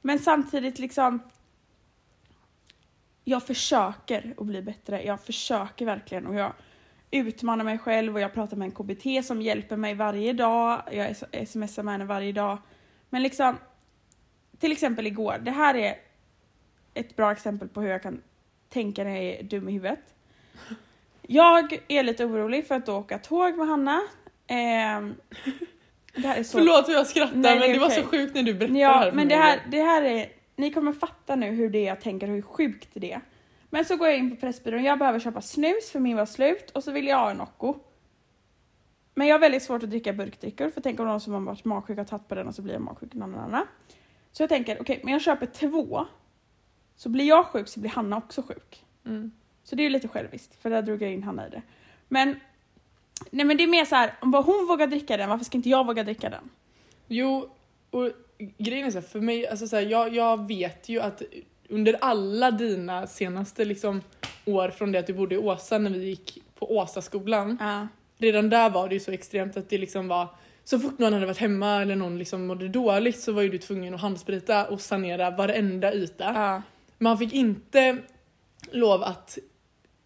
Men 0.00 0.18
samtidigt 0.18 0.78
liksom, 0.78 1.20
jag 3.24 3.46
försöker 3.46 4.34
att 4.38 4.46
bli 4.46 4.62
bättre. 4.62 5.02
Jag 5.02 5.20
försöker 5.20 5.86
verkligen 5.86 6.26
och 6.26 6.34
jag 6.34 6.52
utmanar 7.10 7.64
mig 7.64 7.78
själv 7.78 8.14
och 8.14 8.20
jag 8.20 8.34
pratar 8.34 8.56
med 8.56 8.66
en 8.66 8.72
KBT 8.72 9.26
som 9.26 9.42
hjälper 9.42 9.76
mig 9.76 9.94
varje 9.94 10.32
dag. 10.32 10.82
Jag 10.92 11.48
smsar 11.48 11.82
med 11.82 11.94
henne 11.94 12.04
varje 12.04 12.32
dag. 12.32 12.58
Men 13.10 13.22
liksom, 13.22 13.56
till 14.58 14.72
exempel 14.72 15.06
igår, 15.06 15.38
det 15.42 15.50
här 15.50 15.74
är 15.74 15.94
ett 16.94 17.16
bra 17.16 17.32
exempel 17.32 17.68
på 17.68 17.80
hur 17.80 17.88
jag 17.88 18.02
kan 18.02 18.22
tänka 18.68 19.04
när 19.04 19.10
jag 19.10 19.24
är 19.24 19.42
dum 19.42 19.68
i 19.68 19.72
huvudet. 19.72 20.14
Jag 21.22 21.78
är 21.88 22.02
lite 22.02 22.24
orolig 22.24 22.66
för 22.66 22.74
att 22.74 22.88
åka 22.88 23.18
tåg 23.18 23.56
med 23.56 23.66
Hanna. 23.66 24.02
Ehm, 24.46 25.14
det 26.14 26.28
här 26.28 26.38
är 26.38 26.42
så... 26.42 26.58
Förlåt 26.58 26.88
hur 26.88 26.92
jag 26.92 27.06
skrattar 27.06 27.36
Nej, 27.36 27.54
det 27.54 27.60
men 27.60 27.72
det 27.72 27.78
var 27.78 27.86
okej. 27.86 28.02
så 28.02 28.08
sjukt 28.08 28.34
när 28.34 28.42
du 28.42 28.54
berättade 28.54 28.78
det 28.78 28.80
Ja, 28.80 28.92
här 28.92 29.10
för 29.10 29.16
men 29.16 29.28
det 29.28 29.36
här, 29.36 29.60
det 29.70 29.82
här 29.82 30.02
är... 30.02 30.26
Ni 30.56 30.70
kommer 30.72 30.92
fatta 30.92 31.36
nu 31.36 31.46
hur 31.46 31.70
det 31.70 31.78
är 31.78 31.86
jag 31.86 32.00
tänker 32.00 32.26
hur 32.26 32.42
sjukt 32.42 32.88
det 32.92 33.12
är. 33.12 33.20
Men 33.70 33.84
så 33.84 33.96
går 33.96 34.08
jag 34.08 34.18
in 34.18 34.30
på 34.30 34.36
Pressbyrån, 34.36 34.84
jag 34.84 34.98
behöver 34.98 35.20
köpa 35.20 35.40
snus 35.40 35.90
för 35.90 36.00
min 36.00 36.16
var 36.16 36.26
slut 36.26 36.70
och 36.70 36.84
så 36.84 36.92
vill 36.92 37.06
jag 37.06 37.16
ha 37.16 37.30
en 37.30 37.36
Nocco. 37.36 37.74
Men 39.14 39.26
jag 39.26 39.34
har 39.34 39.40
väldigt 39.40 39.62
svårt 39.62 39.82
att 39.82 39.90
dricka 39.90 40.12
burkdrickor 40.12 40.70
för 40.70 40.80
tänk 40.80 41.00
om 41.00 41.06
någon 41.06 41.20
som 41.20 41.32
har 41.32 41.40
varit 41.40 41.64
magsjuk 41.64 41.98
har 41.98 42.04
tagit 42.04 42.28
på 42.28 42.34
den 42.34 42.48
och 42.48 42.54
så 42.54 42.62
blir 42.62 42.72
jag 42.74 42.82
magsjuk. 42.82 43.14
Na, 43.14 43.26
na, 43.26 43.46
na. 43.48 43.66
Så 44.32 44.42
jag 44.42 44.50
tänker, 44.50 44.80
okej, 44.80 45.00
men 45.04 45.12
jag 45.12 45.22
köper 45.22 45.46
två. 45.46 46.06
Så 46.98 47.08
blir 47.08 47.24
jag 47.24 47.46
sjuk 47.46 47.68
så 47.68 47.80
blir 47.80 47.90
Hanna 47.90 48.16
också 48.16 48.42
sjuk. 48.42 48.84
Mm. 49.06 49.30
Så 49.64 49.76
det 49.76 49.82
är 49.82 49.84
ju 49.84 49.90
lite 49.90 50.08
själviskt, 50.08 50.62
för 50.62 50.70
där 50.70 50.82
drog 50.82 51.02
jag 51.02 51.12
in 51.12 51.22
Hanna 51.22 51.46
i 51.46 51.50
det. 51.50 51.62
Men, 52.08 52.40
nej 53.30 53.46
men 53.46 53.56
det 53.56 53.62
är 53.62 53.68
mer 53.68 53.84
så 53.84 53.94
här, 53.94 54.14
om 54.20 54.30
bara 54.30 54.42
hon 54.42 54.66
vågar 54.66 54.86
dricka 54.86 55.16
den, 55.16 55.28
varför 55.28 55.44
ska 55.44 55.56
inte 55.56 55.68
jag 55.68 55.86
våga 55.86 56.04
dricka 56.04 56.30
den? 56.30 56.50
Jo, 57.08 57.50
och 57.90 58.10
grejen 58.58 58.86
är 58.86 58.90
så 58.90 58.98
här, 58.98 59.06
för 59.06 59.20
mig, 59.20 59.48
alltså 59.48 59.68
så 59.68 59.76
här, 59.76 59.82
jag, 59.82 60.14
jag 60.14 60.48
vet 60.48 60.88
ju 60.88 61.00
att 61.00 61.22
under 61.68 61.96
alla 62.00 62.50
dina 62.50 63.06
senaste 63.06 63.64
liksom, 63.64 64.02
år 64.44 64.68
från 64.68 64.92
det 64.92 64.98
att 64.98 65.06
du 65.06 65.12
bodde 65.14 65.34
i 65.34 65.38
Åsa 65.38 65.78
när 65.78 65.90
vi 65.90 66.04
gick 66.04 66.42
på 66.58 66.76
Åsaskolan, 66.76 67.56
Ja. 67.60 67.88
redan 68.18 68.50
där 68.50 68.70
var 68.70 68.88
det 68.88 68.94
ju 68.94 69.00
så 69.00 69.10
extremt 69.10 69.56
att 69.56 69.68
det 69.68 69.78
liksom 69.78 70.08
var 70.08 70.28
så 70.64 70.78
fort 70.78 70.98
någon 70.98 71.12
hade 71.12 71.26
varit 71.26 71.38
hemma 71.38 71.82
eller 71.82 71.96
någon 71.96 72.18
liksom 72.18 72.46
mådde 72.46 72.68
dåligt 72.68 73.20
så 73.20 73.32
var 73.32 73.42
ju 73.42 73.48
du 73.48 73.58
tvungen 73.58 73.94
att 73.94 74.00
handsprita 74.00 74.66
och 74.66 74.80
sanera 74.80 75.30
varenda 75.30 75.94
yta. 75.94 76.24
Ja. 76.34 76.62
Man 76.98 77.18
fick 77.18 77.32
inte 77.32 77.96
lov 78.72 79.02
att 79.02 79.38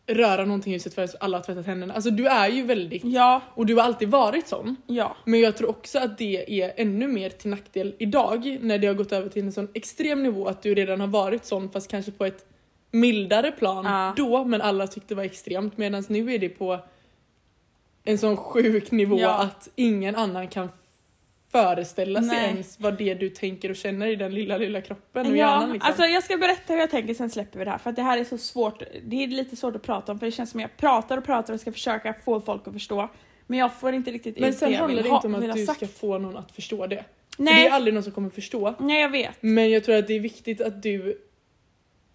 röra 0.07 0.45
någonting 0.45 0.73
i 0.73 0.77
huset 0.77 0.95
förrän 0.95 1.09
alla 1.21 1.37
har 1.39 1.45
tvättat 1.45 1.67
händerna. 1.67 1.95
Alltså 1.95 2.11
du 2.11 2.27
är 2.27 2.49
ju 2.49 2.63
väldigt, 2.63 3.05
Ja, 3.05 3.41
och 3.55 3.67
du 3.67 3.75
har 3.75 3.83
alltid 3.83 4.09
varit 4.09 4.49
sån. 4.49 4.77
ja. 4.87 5.17
Men 5.25 5.41
jag 5.41 5.57
tror 5.57 5.71
också 5.71 5.99
att 5.99 6.19
det 6.19 6.63
är 6.63 6.73
ännu 6.77 7.09
mer 7.09 7.31
till 7.31 7.51
nackdel 7.51 7.95
idag 7.99 8.59
när 8.61 8.79
det 8.79 8.87
har 8.87 8.95
gått 8.95 9.13
över 9.13 9.29
till 9.29 9.43
en 9.43 9.53
sån 9.53 9.69
extrem 9.75 10.23
nivå 10.23 10.47
att 10.49 10.63
du 10.63 10.75
redan 10.75 11.01
har 11.01 11.07
varit 11.07 11.45
sån 11.45 11.71
fast 11.71 11.91
kanske 11.91 12.13
på 12.13 12.25
ett 12.25 12.47
mildare 12.91 13.53
plan 13.53 13.85
Ja. 13.85 14.15
då 14.17 14.45
men 14.45 14.61
alla 14.61 14.87
tyckte 14.87 15.09
det 15.09 15.15
var 15.15 15.25
extremt 15.25 15.79
medan 15.79 16.05
nu 16.09 16.35
är 16.35 16.39
det 16.39 16.49
på 16.49 16.79
en 18.05 18.19
sån 18.19 18.37
sjuk 18.37 18.91
nivå 18.91 19.19
Ja. 19.21 19.43
att 19.43 19.69
ingen 19.75 20.17
annan 20.17 20.49
kan 20.49 20.69
föreställa 21.53 22.21
sig 22.21 22.29
Nej. 22.29 22.51
ens 22.51 22.81
vad 22.81 22.99
det 22.99 23.15
du 23.15 23.29
tänker 23.29 23.71
och 23.71 23.77
känner 23.77 24.07
i 24.07 24.17
den 24.17 24.35
lilla 24.35 24.57
lilla 24.57 24.81
kroppen 24.81 25.27
och 25.27 25.33
Ja, 25.33 25.37
hjärnan 25.37 25.73
liksom. 25.73 25.89
alltså 25.89 26.05
jag 26.05 26.25
ska 26.25 26.37
berätta 26.37 26.73
hur 26.73 26.81
jag 26.81 26.91
tänker 26.91 27.15
sen 27.15 27.31
släpper 27.31 27.59
vi 27.59 27.65
det 27.65 27.71
här 27.71 27.79
för 27.79 27.91
att 27.91 27.97
det 27.97 28.03
här 28.03 28.19
är 28.19 28.25
så 28.25 28.39
svårt. 28.39 28.83
Det 29.05 29.23
är 29.23 29.27
lite 29.27 29.57
svårt 29.57 29.77
att 29.77 29.83
prata 29.83 30.13
om 30.13 30.19
för 30.19 30.27
det 30.27 30.33
känns 30.33 30.51
som 30.51 30.61
jag 30.61 30.77
pratar 30.77 31.19
och 31.19 31.25
pratar 31.25 31.55
och 31.55 31.61
ska 31.61 31.73
försöka 31.73 32.15
få 32.25 32.41
folk 32.41 32.67
att 32.67 32.73
förstå. 32.73 33.09
Men 33.47 33.59
jag 33.59 33.75
får 33.81 33.93
inte 33.93 34.11
riktigt 34.11 34.39
men 34.39 34.49
ut 34.51 34.57
sen 34.59 34.69
det 34.69 34.75
jag 34.75 34.81
handlar 34.81 35.03
det 35.03 35.09
inte 35.09 35.27
om 35.27 35.35
att 35.35 35.57
du 35.57 35.67
sagt. 35.67 35.77
ska 35.77 35.87
få 35.87 36.19
någon 36.19 36.37
att 36.37 36.53
förstå 36.53 36.87
det. 36.87 36.97
För 37.37 37.43
det 37.45 37.51
Nej, 37.51 37.67
är 37.67 37.71
aldrig 37.71 37.95
någon 37.95 38.03
som 38.03 38.13
kommer 38.13 38.31
förstå. 38.31 38.75
nej 38.81 39.01
jag 39.01 39.11
vet. 39.11 39.37
Men 39.41 39.71
jag 39.71 39.85
tror 39.85 39.97
att 39.97 40.07
det 40.07 40.15
är 40.17 40.21
viktigt 40.21 40.61
att 40.61 40.83
du 40.83 41.19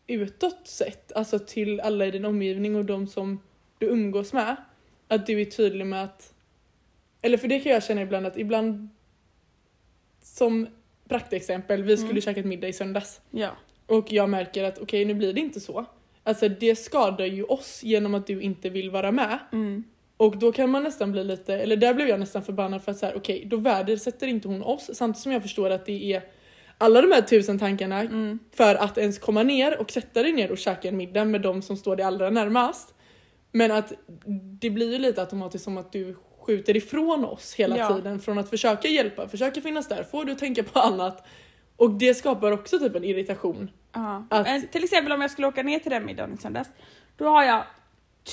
utåt 0.07 0.67
sett, 0.67 1.11
alltså 1.11 1.39
till 1.39 1.79
alla 1.79 2.05
i 2.05 2.11
din 2.11 2.25
omgivning 2.25 2.75
och 2.75 2.85
de 2.85 3.07
som 3.07 3.41
du 3.77 3.85
umgås 3.85 4.33
med, 4.33 4.55
att 5.07 5.25
du 5.25 5.41
är 5.41 5.45
tydlig 5.45 5.85
med 5.85 6.03
att... 6.03 6.33
Eller 7.21 7.37
för 7.37 7.47
det 7.47 7.59
kan 7.59 7.71
jag 7.71 7.83
känna 7.83 8.01
ibland 8.01 8.27
att 8.27 8.37
ibland... 8.37 8.89
Som 10.37 10.67
praktexempel, 11.09 11.83
vi 11.83 11.97
skulle 11.97 12.11
Mm. 12.11 12.21
käka 12.21 12.39
ett 12.39 12.45
middag 12.45 12.67
i 12.67 12.73
söndags 12.73 13.21
Ja. 13.31 13.49
och 13.85 14.11
jag 14.11 14.29
märker 14.29 14.63
att 14.63 14.77
okej 14.79 15.05
nu 15.05 15.13
blir 15.13 15.33
det 15.33 15.39
inte 15.41 15.59
så. 15.59 15.85
Alltså 16.23 16.49
det 16.49 16.75
skadar 16.75 17.25
ju 17.25 17.43
oss 17.43 17.83
genom 17.83 18.15
att 18.15 18.27
du 18.27 18.41
inte 18.41 18.69
vill 18.69 18.89
vara 18.91 19.11
med. 19.11 19.39
Mm. 19.51 19.83
Och 20.17 20.37
då 20.37 20.51
kan 20.51 20.69
man 20.69 20.83
nästan 20.83 21.11
bli 21.11 21.23
lite, 21.23 21.53
eller 21.55 21.75
där 21.77 21.93
blev 21.93 22.07
jag 22.07 22.19
nästan 22.19 22.43
förbannad 22.43 22.83
för 22.83 22.91
att 22.91 22.97
så 22.97 23.05
här, 23.05 23.15
okej 23.17 23.43
då 23.45 23.57
värdesätter 23.57 24.27
inte 24.27 24.47
hon 24.47 24.63
oss 24.63 24.89
samtidigt 24.93 25.21
som 25.23 25.31
jag 25.31 25.41
förstår 25.41 25.69
att 25.69 25.85
det 25.85 26.13
är 26.13 26.21
alla 26.77 27.01
de 27.01 27.11
här 27.11 27.21
tusen 27.21 27.59
tankarna 27.59 27.99
Mm. 28.01 28.39
för 28.53 28.75
att 28.75 28.97
ens 28.97 29.19
komma 29.19 29.43
ner 29.43 29.77
och 29.81 29.91
sätta 29.91 30.23
dig 30.23 30.33
ner 30.33 30.51
och 30.51 30.57
käka 30.57 30.87
en 30.87 30.97
middag 30.97 31.25
med 31.25 31.41
de 31.41 31.61
som 31.61 31.77
står 31.77 31.95
dig 31.95 32.05
allra 32.05 32.29
närmast. 32.29 32.93
Men 33.51 33.71
att 33.71 33.93
det 34.61 34.69
blir 34.69 34.91
ju 34.91 34.99
lite 34.99 35.21
automatiskt 35.21 35.63
som 35.63 35.77
att 35.77 35.91
du 35.91 36.15
skjuter 36.47 36.77
ifrån 36.77 37.25
oss 37.25 37.53
hela 37.55 37.77
Ja. 37.77 37.87
tiden 37.95 38.19
från 38.19 38.37
att 38.37 38.49
försöka 38.49 38.87
hjälpa, 38.87 39.27
försöka 39.27 39.61
finnas 39.61 39.87
där, 39.87 40.03
får 40.03 40.25
du 40.25 40.35
tänka 40.35 40.63
på 40.63 40.79
annat. 40.79 41.25
Och 41.75 41.91
det 41.91 42.13
skapar 42.13 42.51
också 42.51 42.79
typ 42.79 42.95
en 42.95 43.03
irritation. 43.03 43.71
Ja. 43.93 44.25
Att- 44.29 44.45
Men 44.47 44.67
Till 44.67 44.83
exempel 44.83 45.11
om 45.13 45.21
jag 45.21 45.31
skulle 45.31 45.47
åka 45.47 45.63
ner 45.63 45.79
till 45.79 45.91
den 45.91 46.05
middagen 46.05 46.33
i 46.33 46.37
söndags. 46.37 46.69
Då 47.17 47.27
har 47.27 47.43
jag 47.43 47.63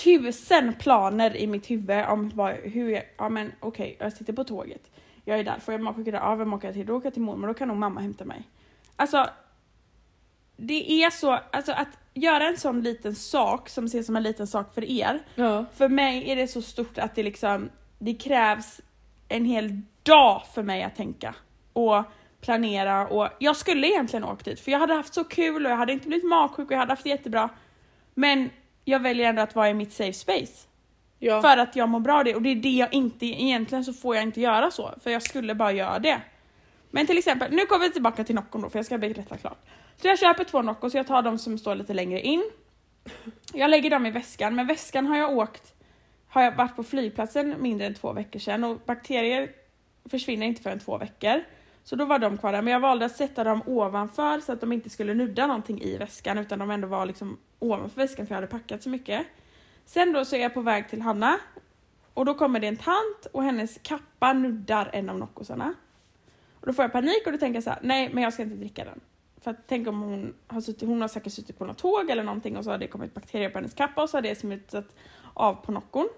tusen 0.04 0.73
planer 0.75 1.37
i 1.37 1.47
mitt 1.47 1.71
huvud 1.71 2.04
om 2.09 2.30
vad, 2.35 2.52
hur 2.54 2.90
jag, 2.90 3.02
ja 3.18 3.28
men 3.28 3.52
okej, 3.61 3.97
jag 4.00 4.12
sitter 4.12 4.33
på 4.33 4.44
tåget. 4.44 4.90
Jag 5.25 5.38
är 5.38 5.44
där, 5.44 5.59
får 5.61 5.75
jag 5.75 5.80
magsjuka? 5.80 6.11
Ja, 6.11 6.35
vem 6.35 6.52
åker 6.54 6.68
jag 6.68 6.75
till? 6.75 6.87
Då 6.87 6.97
åker 6.97 7.06
jag 7.06 7.12
till 7.14 7.23
mormor, 7.23 7.47
då 7.49 7.54
kan 7.54 7.68
nog 7.68 7.76
mamma 7.76 8.00
hämta 8.00 8.25
mig. 8.25 8.42
Alltså, 8.97 9.26
det 10.56 10.92
är 11.04 11.11
så, 11.11 11.38
alltså 11.52 11.73
att 11.73 11.88
göra 12.14 12.49
en 12.49 12.56
sån 12.56 12.80
liten 12.83 13.14
sak 13.14 13.68
som 13.68 13.85
ses 13.85 14.06
som 14.06 14.16
en 14.16 14.23
liten 14.23 14.47
sak 14.47 14.75
för 14.75 14.85
er, 14.85 15.21
Ja. 15.35 15.64
för 15.75 15.88
mig 15.88 16.30
är 16.30 16.37
det 16.37 16.49
så 16.49 16.62
stort 16.62 16.99
att 16.99 17.14
det 17.14 17.23
liksom, 17.23 17.71
det 18.04 18.14
krävs 18.14 18.80
en 19.28 19.44
hel 19.44 19.80
dag 20.02 20.42
för 20.54 20.62
mig 20.62 20.82
att 20.82 20.96
tänka 20.96 21.34
och 21.73 22.04
planera 22.40 23.08
och 23.08 23.28
jag 23.38 23.56
skulle 23.56 23.87
egentligen 23.87 24.25
åkt 24.25 24.44
dit 24.44 24.61
för 24.61 24.73
jag 24.73 24.78
hade 24.78 24.94
haft 24.94 25.14
så 25.14 25.25
kul 25.25 25.66
och 25.66 25.73
jag 25.73 25.76
hade 25.76 25.92
inte 25.92 26.08
blivit 26.08 26.28
magsjuk 26.28 26.66
och 26.66 26.73
jag 26.73 26.78
hade 26.78 26.92
haft 26.92 27.04
det 27.04 27.11
jättebra. 27.11 27.49
Men 28.14 28.50
jag 28.84 29.00
väljer 29.00 29.28
ändå 29.28 29.42
att 29.42 29.54
vara 29.54 29.70
i 29.70 29.75
mitt 29.75 29.92
safe 29.92 30.12
space. 30.12 30.68
Ja. 31.18 31.42
För 31.42 31.56
att 31.56 31.76
jag 31.76 31.88
mår 31.88 32.00
bra 32.00 32.18
av 32.18 32.25
det 32.25 32.34
och 32.34 32.42
det 32.42 32.49
är 32.49 32.54
det 32.54 32.68
jag 32.68 32.94
inte, 32.94 33.26
egentligen 33.26 33.84
så 33.84 33.92
får 33.92 34.14
jag 34.14 34.23
inte 34.23 34.40
göra 34.40 34.70
så 34.70 34.94
för 35.02 35.11
jag 35.11 35.23
skulle 35.23 35.54
bara 35.54 35.73
göra 35.73 35.99
det. 35.99 36.20
Men 36.90 37.06
till 37.06 37.18
exempel, 37.18 37.52
nu 37.52 37.66
kommer 37.66 37.84
vi 37.84 37.92
tillbaka 37.92 38.25
till 38.25 38.34
Noccon 38.34 38.62
då 38.62 38.70
för 38.70 38.78
jag 38.78 38.87
ska 38.87 38.99
berätta 38.99 39.37
klart. 39.37 39.58
Så 39.96 40.08
jag 40.08 40.18
köper 40.18 40.44
två 40.44 40.62
Noccon 40.62 40.90
så 40.90 40.96
jag 40.96 41.06
tar 41.06 41.23
de 41.23 41.38
som 41.38 41.58
står 41.58 41.75
lite 41.75 41.94
längre 41.94 42.20
in. 42.20 42.50
Jag 43.52 43.70
lägger 43.70 43.90
dem 43.90 44.06
i 44.06 44.11
väskan, 44.11 44.54
men 44.54 44.66
väskan 44.66 45.06
har 45.06 45.16
jag 45.16 45.38
åkt, 45.38 45.74
har 46.35 46.43
jag 46.43 46.57
varit 46.57 46.76
på 46.76 46.83
flygplatsen 46.83 47.62
mindre 47.62 47.87
än 47.87 47.95
två 47.95 48.12
veckor 48.12 48.38
sedan 48.38 48.64
och 48.64 48.79
bakterier 48.87 49.53
försvinner 50.11 50.47
inte 50.47 50.62
förrän 50.62 50.79
två 50.79 50.99
veckor. 50.99 51.43
Så 51.85 51.97
då 51.97 52.05
var 52.05 52.19
de 52.19 52.38
kvar 52.38 52.53
där, 52.53 52.62
men 52.62 52.73
jag 52.73 52.81
valde 52.81 53.05
att 53.05 53.17
sätta 53.17 53.45
dem 53.45 53.62
ovanför 53.67 54.41
så 54.41 54.53
att 54.53 54.61
de 54.61 54.73
inte 54.73 54.91
skulle 54.91 55.14
nudda 55.14 55.47
någonting 55.47 55.83
i 55.83 55.97
väskan 55.97 56.38
utan 56.38 56.59
de 56.59 56.71
ändå 56.71 56.88
var 56.88 57.07
liksom 57.07 57.38
ovanför 57.59 58.00
väskan 58.00 58.26
för 58.26 58.35
jag 58.35 58.37
hade 58.37 58.47
packat 58.47 58.83
så 58.83 58.88
mycket. 58.88 59.26
Sen 59.87 60.12
då 60.12 60.25
så 60.25 60.37
är 60.37 60.41
jag 60.41 60.55
på 60.55 60.61
väg 60.61 60.88
till 60.88 61.03
Hanna 61.03 61.38
och 62.14 62.25
då 62.25 62.35
kommer 62.35 62.61
det 62.61 62.67
en 62.67 62.76
tant 62.76 63.26
och 63.33 63.43
hennes 63.43 63.79
kappa 63.83 64.33
nuddar 64.33 64.91
en 64.93 65.11
av 65.11 65.19
Noccosarna. 65.19 65.75
Och 66.61 66.67
då 66.67 66.73
får 66.73 66.83
jag 66.83 66.93
panik 66.93 67.23
och 67.26 67.33
då 67.33 67.38
tänker 67.38 67.57
jag 67.57 67.64
så 67.64 67.71
här: 67.71 67.79
nej 67.83 68.11
men 68.12 68.23
jag 68.23 68.33
ska 68.33 68.43
inte 68.43 68.57
dricka 68.57 68.85
den. 68.85 69.00
För 69.41 69.50
att 69.50 69.59
tänk 69.67 69.88
om 69.88 70.00
hon 70.00 70.35
har 70.47 70.61
suttit, 70.61 70.88
hon 70.88 71.00
har 71.00 71.09
säkert 71.09 71.33
suttit 71.33 71.59
på 71.59 71.64
något 71.64 71.79
tåg 71.79 72.11
eller 72.11 72.23
någonting 72.23 72.57
och 72.57 72.64
så 72.64 72.71
har 72.71 72.79
det 72.79 72.87
kommit 72.87 73.14
bakterier 73.14 73.50
på 73.50 73.59
hennes 73.59 73.75
kappa 73.75 74.03
och 74.03 74.11
så 74.11 74.17
har 74.17 74.23
det 74.23 74.38
smittat 74.38 74.97
av 75.35 75.55
på 75.55 75.73
Noccon. 75.73 76.09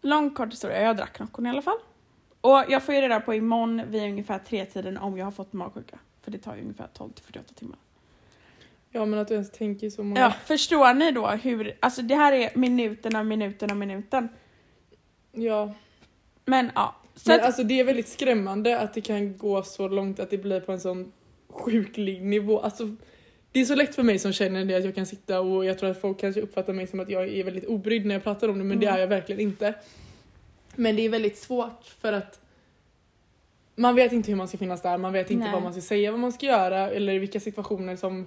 Lång 0.00 0.30
kort 0.30 0.52
historia, 0.52 0.82
jag 0.82 0.96
drack 0.96 1.18
Noccon 1.20 1.46
i 1.46 1.50
alla 1.50 1.62
fall. 1.62 1.78
Och 2.40 2.64
jag 2.68 2.82
får 2.82 2.94
ju 2.94 3.00
reda 3.00 3.20
på 3.20 3.34
imorgon 3.34 3.82
vid 3.90 4.02
ungefär 4.02 4.38
tre 4.38 4.64
tiden 4.64 4.96
om 4.96 5.18
jag 5.18 5.24
har 5.24 5.32
fått 5.32 5.52
magsjuka. 5.52 5.98
För 6.22 6.30
det 6.30 6.38
tar 6.38 6.56
ju 6.56 6.62
ungefär 6.62 6.88
12 6.94 7.12
till 7.12 7.24
48 7.24 7.54
timmar. 7.54 7.78
ja 8.90 9.04
men 9.04 9.18
att 9.18 9.28
du 9.28 9.34
ens 9.34 9.50
tänker 9.50 9.90
så 9.90 10.02
många. 10.02 10.20
Ja, 10.20 10.30
förstår 10.44 10.94
ni 10.94 11.10
då 11.12 11.26
hur, 11.26 11.76
alltså 11.80 12.02
det 12.02 12.14
här 12.14 12.32
är 12.32 12.50
minuten 12.58 13.16
av 13.16 13.26
minuten 13.26 13.70
av 13.70 13.76
minuten. 13.76 14.28
ja. 15.32 15.74
Men 16.44 16.70
ja. 16.74 16.94
Så 17.14 17.30
Men 17.30 17.40
att, 17.40 17.46
alltså 17.46 17.62
det 17.62 17.80
är 17.80 17.84
väldigt 17.84 18.08
skrämmande 18.08 18.80
att 18.80 18.94
det 18.94 19.00
kan 19.00 19.38
gå 19.38 19.62
så 19.62 19.88
långt 19.88 20.20
att 20.20 20.30
det 20.30 20.38
blir 20.38 20.60
på 20.60 20.72
en 20.72 20.80
sån 20.80 21.12
sjuklig 21.48 22.22
nivå. 22.22 22.60
Alltså, 22.60 22.96
det 23.52 23.60
är 23.60 23.64
så 23.64 23.74
lätt 23.74 23.94
för 23.94 24.02
mig 24.02 24.18
som 24.18 24.32
känner 24.32 24.64
det 24.64 24.74
att 24.74 24.84
jag 24.84 24.94
kan 24.94 25.06
sitta 25.06 25.40
och 25.40 25.64
jag 25.64 25.78
tror 25.78 25.90
att 25.90 26.00
folk 26.00 26.20
kanske 26.20 26.40
uppfattar 26.40 26.72
mig 26.72 26.86
som 26.86 27.00
att 27.00 27.08
jag 27.10 27.28
är 27.28 27.44
väldigt 27.44 27.64
obrydd 27.66 28.06
när 28.06 28.14
jag 28.14 28.24
pratar 28.24 28.48
om 28.48 28.58
det 28.58 28.64
men 28.64 28.80
det 28.80 28.86
Mm. 28.86 28.96
är 28.96 29.00
jag 29.00 29.08
verkligen 29.08 29.40
inte. 29.40 29.74
Men 30.74 30.96
det 30.96 31.02
är 31.02 31.08
väldigt 31.08 31.38
svårt 31.38 31.84
för 32.00 32.12
att 32.12 32.40
man 33.74 33.94
vet 33.94 34.12
inte 34.12 34.30
hur 34.30 34.36
man 34.36 34.48
ska 34.48 34.58
finnas 34.58 34.82
där, 34.82 34.98
man 34.98 35.12
vet 35.12 35.30
inte 35.30 35.44
Nej. 35.44 35.52
vad 35.52 35.62
man 35.62 35.72
ska 35.72 35.82
säga, 35.82 36.10
vad 36.10 36.20
man 36.20 36.32
ska 36.32 36.46
göra 36.46 36.90
eller 36.90 37.18
vilka 37.18 37.40
situationer 37.40 37.96
som 37.96 38.26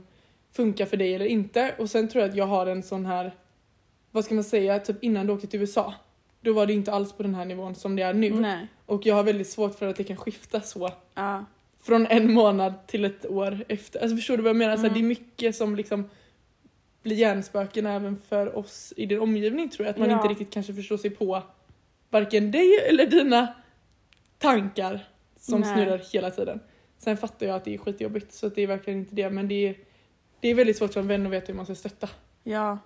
funkar 0.51 0.86
för 0.86 0.98
dig 0.98 1.16
eller 1.16 1.25
inte. 1.25 1.75
Och 1.80 1.90
sen 1.90 2.08
tror 2.08 2.22
jag 2.22 2.30
att 2.30 2.36
jag 2.38 2.46
har 2.48 2.68
en 2.68 2.84
sån 2.84 3.06
här, 3.06 3.32
vad 4.12 4.25
ska 4.25 4.36
man 4.36 4.44
säga, 4.44 4.80
typ 4.80 5.04
innan 5.04 5.28
du 5.28 5.34
åkte 5.34 5.48
till 5.48 5.60
USA. 5.60 5.94
Då 6.42 6.54
var 6.54 6.66
det 6.66 6.74
inte 6.74 6.92
alls 6.92 7.13
på 7.13 7.24
den 7.24 7.36
här 7.36 7.46
nivån 7.46 7.75
som 7.75 7.96
det 7.96 8.04
är 8.04 8.13
nu. 8.13 8.30
nej. 8.30 8.68
Och 8.86 9.06
jag 9.06 9.16
har 9.16 9.24
väldigt 9.24 9.50
svårt 9.50 9.75
för 9.80 9.88
att 9.88 9.96
det 9.96 10.04
kan 10.04 10.18
skifta 10.18 10.62
så 10.62 10.92
Ja. 11.13 11.46
Från 11.83 12.07
en 12.07 12.33
månad 12.33 12.88
till 12.88 13.05
ett 13.05 13.25
år 13.25 13.65
efter. 13.67 14.00
Alltså 14.00 14.15
förstår 14.15 14.38
du 14.38 14.43
vad 14.43 14.50
jag 14.50 14.55
menar? 14.57 14.75
Så 14.77 14.81
här, 14.81 14.89
Mm. 14.89 15.01
det 15.01 15.05
är 15.05 15.07
mycket 15.07 15.55
som 15.55 15.75
liksom 15.75 16.09
blir 17.03 17.15
hjärnspöken 17.15 17.85
även 17.85 18.17
för 18.29 18.57
oss 18.57 18.93
i 18.97 19.05
din 19.05 19.19
omgivning 19.19 19.69
tror 19.69 19.85
jag. 19.85 19.93
Att 19.93 20.00
man 20.00 20.09
Ja. 20.09 20.15
inte 20.15 20.27
riktigt 20.27 20.53
kanske 20.53 20.73
förstår 20.73 20.97
sig 20.97 21.09
på 21.09 21.43
varken 22.09 22.51
dig 22.51 22.69
eller 22.89 23.05
dina 23.07 23.53
tankar 24.38 25.07
som 25.39 25.61
Nej. 25.61 25.73
snurrar 25.73 26.01
hela 26.13 26.31
tiden. 26.31 26.59
Sen 26.97 27.17
fattar 27.17 27.45
jag 27.45 27.55
att 27.55 27.65
det 27.65 27.73
är 27.73 27.77
skitjobbigt 27.77 28.33
så 28.33 28.47
att 28.47 28.55
det 28.55 28.61
är 28.61 28.67
verkligen 28.67 29.00
inte 29.00 29.15
det 29.15 29.29
men 29.29 29.47
det 29.47 29.67
är, 29.67 29.75
det 30.39 30.47
är 30.47 30.55
väldigt 30.55 30.77
svårt 30.77 30.93
som 30.93 31.07
vän 31.07 31.25
att 31.25 31.31
veta 31.31 31.47
hur 31.47 31.53
man 31.53 31.65
ska 31.65 31.75
stötta. 31.75 32.09
Ja. 32.43 32.77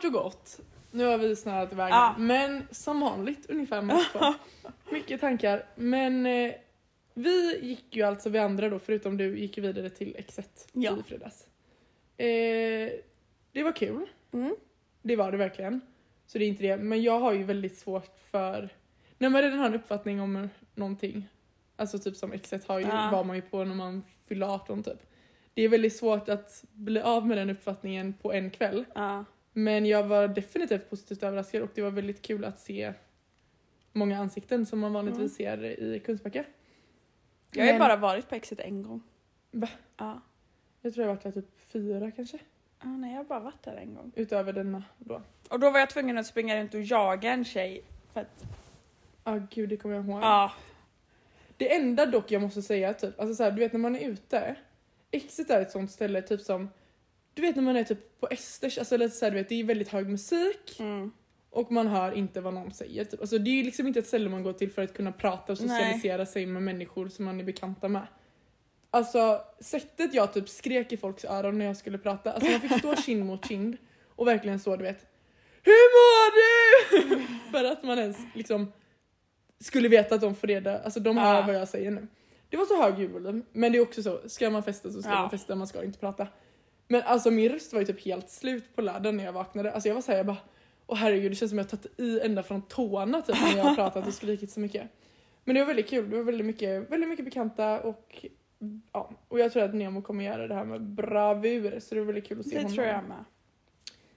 Kort 0.00 0.04
och 0.06 0.12
gott, 0.12 0.60
nu 0.90 1.04
har 1.04 1.18
vi 1.18 1.36
snarare 1.36 1.68
iväg 1.72 1.90
Ja. 1.92 2.14
men 2.18 2.66
som 2.70 3.00
vanligt 3.00 3.50
ungefär 3.50 4.12
två. 4.12 4.34
Mycket 4.92 5.20
tankar. 5.20 5.66
Men 5.74 6.26
eh, 6.26 6.52
vi 7.14 7.58
gick 7.62 7.96
ju 7.96 8.02
alltså, 8.02 8.28
vi 8.30 8.38
andra 8.38 8.68
då, 8.68 8.78
förutom 8.78 9.16
du, 9.16 9.38
gick 9.38 9.56
ju 9.56 9.62
vidare 9.62 9.90
till 9.90 10.16
X1 10.18 10.44
Ja. 10.72 10.96
i 10.98 11.02
fredags. 11.02 11.46
Eh, 12.16 12.90
det 13.52 13.62
var 13.62 13.72
kul, 13.76 14.06
Mm. 14.32 14.56
det 15.02 15.16
var 15.16 15.30
det 15.32 15.38
verkligen. 15.38 15.80
Så 16.26 16.38
det 16.38 16.44
är 16.44 16.48
inte 16.48 16.62
det, 16.62 16.76
men 16.76 17.02
jag 17.02 17.20
har 17.20 17.32
ju 17.32 17.42
väldigt 17.42 17.78
svårt 17.78 18.18
för, 18.30 18.68
när 19.18 19.28
man 19.28 19.42
redan 19.42 19.58
har 19.58 19.66
en 19.66 19.74
uppfattning 19.74 20.20
om 20.20 20.48
någonting, 20.74 21.28
alltså 21.76 21.98
typ 21.98 22.16
som 22.16 22.32
X1 22.32 22.62
har 22.66 22.78
ju, 22.78 22.86
Ja. 22.86 23.10
var 23.12 23.24
man 23.24 23.36
ju 23.36 23.42
på 23.42 23.64
när 23.64 23.74
man 23.74 24.02
fyllde 24.28 24.46
18 24.46 24.82
typ. 24.82 25.06
Det 25.54 25.62
är 25.62 25.68
väldigt 25.68 25.96
svårt 25.96 26.28
att 26.28 26.64
bli 26.72 27.00
av 27.00 27.26
med 27.26 27.36
den 27.38 27.50
uppfattningen 27.50 28.12
på 28.22 28.32
en 28.32 28.50
kväll. 28.50 28.84
Ja. 28.94 29.24
Men 29.52 29.86
jag 29.86 30.04
var 30.04 30.28
definitivt 30.28 30.90
positivt 30.90 31.22
överraskad 31.22 31.62
och 31.62 31.70
det 31.74 31.82
var 31.82 31.90
väldigt 31.90 32.22
kul 32.22 32.44
att 32.44 32.60
se 32.60 32.92
många 33.92 34.18
ansikten 34.18 34.66
som 34.66 34.78
man 34.78 34.92
vanligtvis 34.92 35.34
ser 35.36 35.64
i 35.64 36.00
Kungsbacka. 36.06 36.44
Jag 37.52 37.62
har 37.62 37.66
ju 37.66 37.72
Men- 37.72 37.78
bara 37.80 37.96
varit 37.96 38.28
på 38.28 38.34
Exit 38.34 38.60
en 38.60 38.82
gång. 38.82 39.02
Va? 39.50 39.68
Ja. 39.96 40.20
Jag 40.80 40.94
tror 40.94 41.04
jag 41.06 41.10
har 41.10 41.14
varit 41.16 41.22
där 41.34 41.42
typ 41.42 41.60
fyra 41.60 42.10
kanske. 42.10 42.38
Ah, 42.78 42.86
nej, 42.88 43.10
jag 43.10 43.16
har 43.18 43.24
bara 43.24 43.40
varit 43.40 43.62
där 43.62 43.76
en 43.76 43.94
gång. 43.94 44.12
Utöver 44.16 44.52
denna 44.52 44.84
då. 44.98 45.22
Och 45.50 45.60
då 45.60 45.70
var 45.70 45.78
jag 45.78 45.90
tvungen 45.90 46.18
att 46.18 46.26
springa 46.26 46.56
runt 46.60 46.74
och 46.74 46.82
jaga 46.82 47.32
en 47.32 47.44
tjej. 47.44 47.84
För 48.12 48.20
att, 48.20 48.44
Ja 49.24 49.40
gud 49.50 49.68
det 49.68 49.76
kommer 49.76 49.94
jag 49.94 50.04
ihåg. 50.04 50.22
ja. 50.22 50.52
Det 51.56 51.74
enda 51.74 52.06
dock 52.06 52.30
jag 52.30 52.42
måste 52.42 52.62
säga 52.62 52.94
typ, 52.94 53.20
alltså 53.20 53.34
så 53.34 53.42
här, 53.44 53.50
du 53.50 53.58
vet 53.60 53.72
när 53.72 53.80
man 53.80 53.96
är 53.96 54.08
ute. 54.08 54.56
Exit 55.10 55.50
är 55.50 55.60
ett 55.62 55.70
sånt 55.70 55.90
ställe 55.90 56.22
typ 56.22 56.40
som, 56.40 56.68
du 57.34 57.42
vet 57.42 57.56
när 57.56 57.62
man 57.62 57.76
är 57.76 57.84
typ 57.84 58.20
på 58.20 58.28
Esters, 58.30 58.78
alltså 58.78 58.96
lite 58.96 59.16
så 59.16 59.24
här, 59.24 59.30
du 59.32 59.36
vet 59.38 59.48
det 59.48 59.60
är 59.60 59.64
väldigt 59.64 59.88
hög 59.88 60.08
musik 60.08 60.76
Mm. 60.80 61.10
och 61.50 61.72
man 61.72 61.86
hör 61.86 62.12
inte 62.12 62.40
vad 62.40 62.54
någon 62.54 62.72
säger. 62.72 63.04
Typ. 63.04 63.20
Alltså 63.20 63.38
det 63.38 63.50
är 63.60 63.64
liksom 63.64 63.86
inte 63.86 63.98
ett 63.98 64.06
ställe 64.06 64.28
man 64.28 64.42
går 64.42 64.52
till 64.52 64.70
för 64.72 64.82
att 64.82 64.94
kunna 64.94 65.12
prata 65.12 65.52
och 65.52 65.58
socialisera 65.58 66.26
sig 66.26 66.46
med 66.46 66.62
människor 66.62 67.08
som 67.08 67.24
man 67.24 67.40
är 67.40 67.44
bekanta 67.44 67.88
med. 67.88 68.06
Alltså 68.90 69.40
sättet 69.60 70.14
jag 70.14 70.32
typ 70.32 70.48
skrek 70.48 70.92
i 70.92 70.96
folks 70.96 71.24
öron 71.24 71.58
när 71.58 71.64
jag 71.66 71.76
skulle 71.76 71.98
prata, 71.98 72.32
alltså 72.32 72.50
man 72.50 72.60
fick 72.60 72.78
stå 72.78 72.96
kind 73.02 73.24
mot 73.26 73.48
kind 73.48 73.76
och 74.08 74.26
verkligen 74.26 74.58
så 74.60 74.76
du 74.76 74.82
vet 74.82 75.06
Hur 75.62 75.72
mår 75.96 76.30
du? 76.36 77.26
för 77.50 77.64
att 77.64 77.82
man 77.82 77.98
ens 77.98 78.16
liksom 78.34 78.72
skulle 79.60 79.88
veta 79.88 80.14
att 80.14 80.20
de 80.20 80.34
får 80.34 80.46
reda, 80.46 80.78
alltså 80.82 81.00
de 81.00 81.16
hör 81.16 81.34
Ja. 81.34 81.44
vad 81.46 81.54
jag 81.54 81.68
säger 81.68 81.90
nu. 81.90 82.06
Det 82.48 82.56
var 82.56 82.64
så 82.64 82.82
hög 82.82 82.98
ljudvolym, 82.98 83.44
men 83.52 83.72
det 83.72 83.78
är 83.78 83.82
också 83.82 84.02
så, 84.02 84.28
ska 84.28 84.50
man 84.50 84.62
festa 84.62 84.90
så 84.90 85.02
ska 85.02 85.10
Ja. 85.10 85.20
man 85.20 85.30
festa, 85.30 85.54
man 85.54 85.66
ska 85.66 85.84
inte 85.84 85.98
prata. 85.98 86.26
Men 86.90 87.02
alltså 87.02 87.30
min 87.30 87.48
röst 87.48 87.72
var 87.72 87.80
ju 87.80 87.86
typ 87.86 88.04
helt 88.04 88.30
slut 88.30 88.76
på 88.76 88.82
lördagen 88.82 89.16
när 89.16 89.24
jag 89.24 89.32
vaknade. 89.32 89.72
Alltså 89.72 89.88
jag 89.88 89.94
var 89.94 90.02
såhär, 90.02 90.18
jag 90.18 90.26
bara 90.26 90.36
Åh 90.86 90.96
herregud 90.96 91.30
det 91.32 91.36
känns 91.36 91.50
som 91.50 91.58
jag 91.58 91.68
tagit 91.68 92.00
i 92.00 92.20
ända 92.20 92.42
från 92.42 92.62
tårna 92.62 93.22
typ 93.22 93.36
när 93.40 93.56
jag 93.56 93.64
har 93.64 93.74
pratat 93.74 94.06
och 94.06 94.14
skrikit 94.14 94.50
så 94.50 94.60
mycket. 94.60 94.88
Men 95.44 95.54
det 95.54 95.60
var 95.60 95.66
väldigt 95.66 95.88
kul, 95.88 96.10
det 96.10 96.16
var 96.16 96.22
väldigt 96.22 96.46
mycket, 96.46 96.90
väldigt 96.90 97.08
mycket 97.10 97.24
bekanta 97.24 97.80
och 97.80 98.26
ja, 98.92 99.10
och 99.28 99.40
jag 99.40 99.52
tror 99.52 99.62
att 99.62 99.74
Nemo 99.74 100.02
kommer 100.02 100.24
göra 100.24 100.48
det 100.48 100.54
här 100.54 100.64
med 100.64 100.82
bravur 100.82 101.80
så 101.80 101.94
det 101.94 102.00
är 102.00 102.04
väldigt 102.04 102.26
kul 102.26 102.40
att 102.40 102.46
se 102.46 102.54
Det 102.54 102.62
honom. 102.62 102.74
tror 102.74 102.86
jag 102.86 103.04
med. 103.04 103.24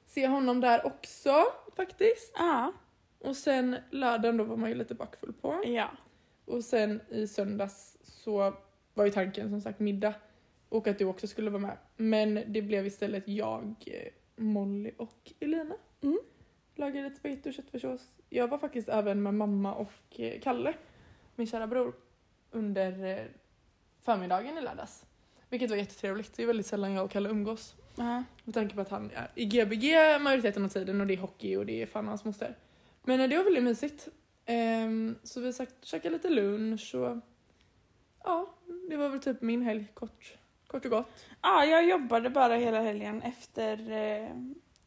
Se 0.05 0.27
honom 0.27 0.61
där 0.61 0.85
också 0.85 1.33
faktiskt. 1.75 2.33
Ja. 2.37 2.73
Och 3.19 3.35
sen 3.35 3.75
lördagen 3.89 4.37
då 4.37 4.43
var 4.43 4.57
man 4.57 4.69
ju 4.69 4.75
lite 4.75 4.95
bakfull 4.95 5.33
på. 5.33 5.63
Ja. 5.65 5.89
Och 6.45 6.63
sen 6.63 7.01
i 7.09 7.27
söndags 7.27 7.97
så 8.03 8.53
var 8.93 9.05
ju 9.05 9.11
tanken 9.11 9.49
som 9.49 9.61
sagt 9.61 9.79
middag 9.79 10.13
och 10.73 10.87
att 10.87 10.99
du 10.99 11.05
också 11.05 11.27
skulle 11.27 11.49
vara 11.49 11.61
med. 11.61 11.77
Men 11.97 12.43
det 12.47 12.61
blev 12.61 12.87
istället 12.87 13.27
jag, 13.27 13.75
Molly 14.35 14.91
och 14.97 15.31
Elina. 15.39 15.75
Mm. 16.01 16.19
Lagade 16.75 17.03
lite 17.03 17.15
spagetti 17.15 17.49
och 17.49 17.53
köttfärssås. 17.53 18.01
Jag 18.29 18.47
var 18.47 18.57
faktiskt 18.57 18.89
även 18.89 19.23
med 19.23 19.33
mamma 19.33 19.73
och 19.73 20.19
eh, 20.19 20.39
Kalle, 20.41 20.73
min 21.35 21.47
kära 21.47 21.67
bror, 21.67 21.93
under 22.51 23.05
eh, 23.05 23.25
förmiddagen 24.01 24.57
i 24.57 24.61
lördags. 24.61 25.05
Vilket 25.49 25.69
var 25.69 25.77
jättetrevligt. 25.77 26.33
Det 26.33 26.43
är 26.43 26.47
väldigt 26.47 26.65
sällan 26.65 26.93
jag 26.93 27.05
och 27.05 27.11
Kalle 27.11 27.29
umgås. 27.29 27.75
Ja. 27.95 28.23
Med 28.43 28.53
tanke 28.53 28.75
på 28.75 28.81
att 28.81 28.89
han 28.89 29.11
är 29.13 29.31
i 29.35 29.45
Gbg 29.45 29.83
majoriteten 30.21 30.65
av 30.65 30.69
tiden 30.69 31.01
och 31.01 31.07
det 31.07 31.13
är 31.13 31.17
hockey 31.17 31.55
och 31.55 31.65
det 31.65 31.81
är 31.81 31.85
fan 31.85 32.07
hans 32.07 32.25
moster. 32.25 32.57
Men 33.03 33.21
eh, 33.21 33.29
det 33.29 33.37
var 33.37 33.43
väldigt 33.43 33.63
mysigt. 33.63 34.07
Ehm, 34.45 35.15
så 35.23 35.41
vi 35.41 35.53
sagt, 35.53 35.85
käkade 35.85 36.15
lite 36.15 36.29
lunch 36.29 36.95
och 36.95 37.17
ja, 38.23 38.53
det 38.89 38.97
var 38.97 39.09
väl 39.09 39.19
typ 39.19 39.41
min 39.41 39.61
helg 39.61 39.87
kort, 39.93 40.37
kort 40.73 40.85
och 40.85 40.91
gott. 40.91 41.07
Ja, 41.41 41.65
jag 41.65 41.89
jobbade 41.89 42.29
bara 42.29 42.55
hela 42.55 42.81
helgen 42.81 43.21
efter 43.21 43.91
eh, 43.91 44.29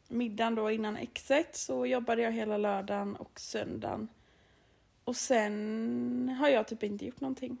middagen 0.07 0.55
då 0.55 0.71
innan 0.71 0.97
exet 0.97 1.55
så 1.55 1.85
jobbade 1.85 2.21
jag 2.21 2.31
hela 2.31 2.57
lördagen 2.57 3.15
och 3.15 3.39
söndagen. 3.39 4.07
Och 5.03 5.15
sen 5.15 6.35
har 6.39 6.49
jag 6.49 6.67
typ 6.67 6.83
inte 6.83 7.05
gjort 7.05 7.21
någonting. 7.21 7.57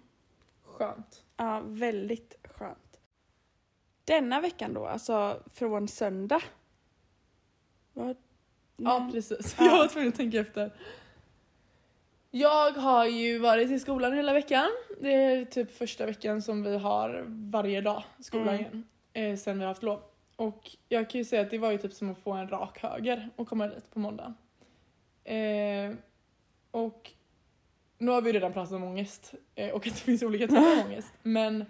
Skönt. 0.63 1.23
Ja, 1.37 1.61
väldigt 1.65 2.35
skönt. 2.43 2.99
Denna 4.05 4.41
veckan 4.41 4.73
då, 4.73 4.85
alltså 4.87 5.43
från 5.53 5.87
söndag. 5.87 6.41
Vad? 7.93 8.17
Ja 8.77 9.09
precis, 9.13 9.55
Ja. 9.59 9.65
jag 9.65 9.77
var 9.77 9.87
tvungen 9.87 10.09
att 10.09 10.15
tänka 10.15 10.39
efter. 10.39 10.71
Jag 12.31 12.71
har 12.71 13.05
ju 13.05 13.37
varit 13.39 13.71
i 13.71 13.79
skolan 13.79 14.13
hela 14.13 14.33
veckan. 14.33 14.69
Det 15.01 15.13
är 15.13 15.45
typ 15.45 15.77
första 15.77 16.05
veckan 16.05 16.41
som 16.41 16.63
vi 16.63 16.77
har 16.77 17.23
varje 17.27 17.81
dag 17.81 18.03
skolan 18.19 18.47
Mm. 18.47 18.59
igen. 18.61 18.83
Eh, 19.13 19.37
sen 19.37 19.57
vi 19.57 19.63
har 19.63 19.67
haft 19.67 19.83
lov. 19.83 20.01
Och 20.35 20.71
jag 20.89 21.09
kan 21.09 21.19
ju 21.19 21.25
säga 21.25 21.41
att 21.41 21.49
det 21.51 21.57
var 21.57 21.71
ju 21.71 21.77
typ 21.77 21.93
som 21.93 22.09
att 22.09 22.17
få 22.17 22.31
en 22.31 22.47
rak 22.49 22.79
höger 22.79 23.29
och 23.35 23.47
komma 23.47 23.67
dit 23.67 23.91
på 23.93 23.99
måndagen. 23.99 24.33
Eh, 25.23 25.95
och 26.71 27.11
nu 27.97 28.11
har 28.11 28.21
vi 28.21 28.31
redan 28.31 28.53
pratat 28.53 28.73
om 28.73 28.83
ångest 28.83 29.33
eh, 29.55 29.69
och 29.69 29.87
att 29.87 29.93
det 29.93 29.99
finns 29.99 30.23
olika 30.23 30.47
typer 30.47 30.79
av 30.81 30.85
ångest. 30.87 31.13
Men 31.23 31.65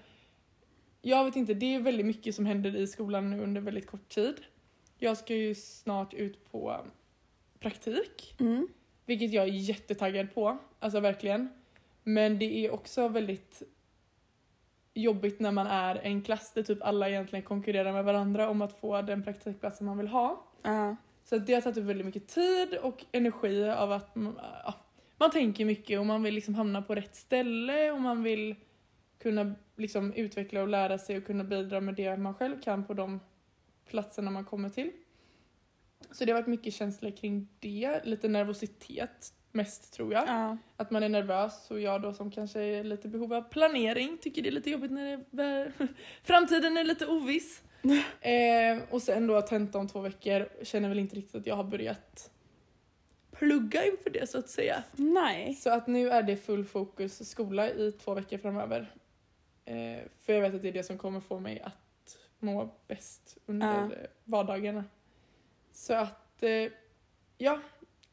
jag 1.02 1.26
vet 1.26 1.36
inte, 1.36 1.54
det 1.54 1.76
är 1.76 1.80
väldigt 1.80 2.06
mycket 2.06 2.36
som 2.36 2.46
händer 2.46 2.76
i 2.76 2.88
skolan 2.88 3.30
nu 3.30 3.42
under 3.44 3.62
väldigt 3.62 3.88
kort 3.88 4.10
tid. 4.10 4.36
Jag 4.98 5.18
ska 5.18 5.36
ju 5.36 5.56
snart 5.56 6.14
ut 6.14 6.52
på 6.52 6.78
praktik, 7.60 8.36
Mm. 8.40 8.68
Vilket 9.08 9.34
jag 9.34 9.44
är 9.44 9.52
jättetaggad 9.52 10.34
på. 10.34 10.58
Alltså 10.80 11.00
verkligen. 11.00 11.50
Men 12.04 12.40
det 12.40 12.66
är 12.66 12.74
också 12.74 13.08
väldigt 13.08 13.64
jobbigt 14.94 15.40
när 15.40 15.52
man 15.52 15.68
är 15.68 15.96
en 15.96 16.22
klass 16.22 16.52
där 16.54 16.64
typ 16.64 16.84
alla 16.84 17.10
egentligen 17.10 17.46
konkurrerar 17.46 17.94
med 17.94 18.04
varandra 18.04 18.50
om 18.50 18.62
att 18.62 18.80
få 18.80 19.02
den 19.02 19.24
praktikplatsen 19.24 19.88
man 19.88 19.98
vill 19.98 20.08
ha. 20.08 20.46
Ja. 20.62 20.96
Så 21.24 21.38
det 21.38 21.54
har 21.54 21.62
tagit 21.62 21.78
upp 21.78 21.84
väldigt 21.84 22.06
mycket 22.06 22.28
tid 22.28 22.74
och 22.74 23.06
energi 23.12 23.70
av 23.70 23.92
att 23.92 24.16
man, 24.16 24.40
ja, 24.64 24.74
man 25.18 25.32
tänker 25.32 25.66
mycket 25.66 26.00
och 26.00 26.06
man 26.06 26.24
vill 26.24 26.36
liksom 26.36 26.56
hamna 26.56 26.82
på 26.82 26.96
rätt 26.96 27.16
ställe 27.16 27.92
och 27.92 28.02
man 28.02 28.24
vill 28.24 28.56
kunna 29.20 29.56
liksom 29.76 30.14
utveckla 30.14 30.62
och 30.62 30.68
lära 30.68 30.98
sig 30.98 31.18
och 31.18 31.26
kunna 31.26 31.44
bidra 31.44 31.82
med 31.82 31.96
det 31.96 32.18
man 32.18 32.34
själv 32.34 32.62
kan 32.62 32.86
på 32.86 32.94
de 32.94 33.20
platserna 33.86 34.32
man 34.32 34.46
kommer 34.46 34.70
till. 34.70 34.92
Så 36.12 36.26
det 36.26 36.32
har 36.32 36.40
varit 36.40 36.48
mycket 36.48 36.74
känslor 36.74 37.12
kring 37.12 37.48
det, 37.60 38.06
lite 38.06 38.28
nervositet 38.28 39.34
mest 39.52 39.94
tror 39.94 40.14
jag. 40.14 40.28
Ja. 40.28 40.58
Att 40.78 40.92
man 40.92 41.04
är 41.04 41.10
nervös 41.10 41.72
och 41.72 41.80
jag 41.82 42.02
då 42.02 42.14
som 42.14 42.32
kanske 42.32 42.62
är 42.62 42.84
lite 42.84 43.08
behov 43.08 43.34
av 43.34 43.42
planering 43.42 44.18
tycker 44.22 44.42
det 44.42 44.50
är 44.50 44.52
lite 44.52 44.70
jobbigt 44.70 44.92
när 44.92 45.24
det, 45.30 45.72
framtiden 46.24 46.78
är 46.78 46.84
lite 46.84 47.08
oviss. 47.08 47.64
eh, 48.22 48.80
och 48.90 49.02
sen 49.02 49.28
då 49.28 49.42
tenta 49.42 49.78
om 49.78 49.88
två 49.88 50.00
veckor, 50.02 50.50
känner 50.64 50.90
väl 50.90 51.00
inte 51.00 51.16
riktigt 51.16 51.36
att 51.36 51.48
jag 51.48 51.56
har 51.56 51.64
börjat 51.64 52.32
plugga 53.32 53.86
inför 53.86 54.10
det 54.10 54.30
så 54.30 54.38
att 54.38 54.50
säga. 54.50 54.84
Nej. 54.96 55.54
Så 55.54 55.70
att 55.70 55.88
nu 55.88 56.10
är 56.10 56.24
det 56.24 56.38
full 56.38 56.66
fokus 56.66 57.30
skola 57.30 57.70
i 57.70 57.92
två 57.92 58.14
veckor 58.14 58.38
framöver. 58.38 58.92
Eh, 59.66 60.00
för 60.26 60.34
jag 60.34 60.42
vet 60.42 60.56
att 60.56 60.62
det 60.62 60.68
är 60.68 60.74
det 60.74 60.84
som 60.84 60.98
kommer 60.98 61.20
få 61.20 61.40
mig 61.40 61.62
att 61.62 62.18
må 62.40 62.76
bäst 62.88 63.38
under 63.46 63.68
Ja. 63.68 63.90
vardagarna. 64.24 64.84
Så 65.78 65.94
att, 65.94 66.44
eh, 66.44 66.72
ja, 67.38 67.60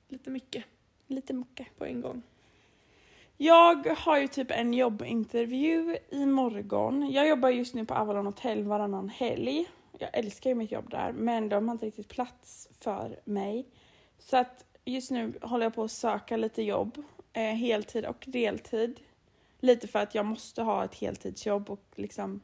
lite 0.09 0.31
mycket 0.31 0.65
Lite 1.07 1.33
mycket. 1.33 1.77
på 1.79 1.85
en 1.85 2.01
gång. 2.01 2.23
Jag 3.37 3.87
har 3.87 4.19
ju 4.19 4.29
typ 4.29 4.51
en 4.51 4.75
jobbintervju 4.75 5.97
imorgon. 6.11 7.11
Jag 7.11 7.29
jobbar 7.29 7.49
just 7.49 7.75
nu 7.75 7.87
på 7.87 7.95
Avalon 7.95 8.27
Hotel 8.27 8.65
varannan 8.65 9.09
helg. 9.09 9.67
Jag 9.99 10.11
älskar 10.13 10.51
ju 10.51 10.57
mitt 10.57 10.73
jobb 10.73 10.91
där 10.91 11.13
men 11.13 11.49
de 11.49 11.69
har 11.69 11.73
inte 11.75 11.87
riktigt 11.87 12.09
plats 12.09 12.69
för 12.81 13.21
mig. 13.25 13.67
Så 14.19 14.37
att 14.37 14.65
just 14.85 15.11
nu 15.11 15.39
håller 15.43 15.67
jag 15.67 15.75
på 15.75 15.85
att 15.85 15.91
söka 15.91 16.37
lite 16.37 16.63
jobb. 16.63 17.05
Eh, 17.33 17.43
heltid 17.43 18.07
och 18.07 18.25
deltid. 18.27 19.01
Lite 19.61 19.89
för 19.89 19.99
att 19.99 20.15
jag 20.15 20.27
måste 20.27 20.63
ha 20.63 20.85
ett 20.85 20.95
heltidsjobb 20.95 21.71
och 21.71 21.85
liksom... 21.95 22.41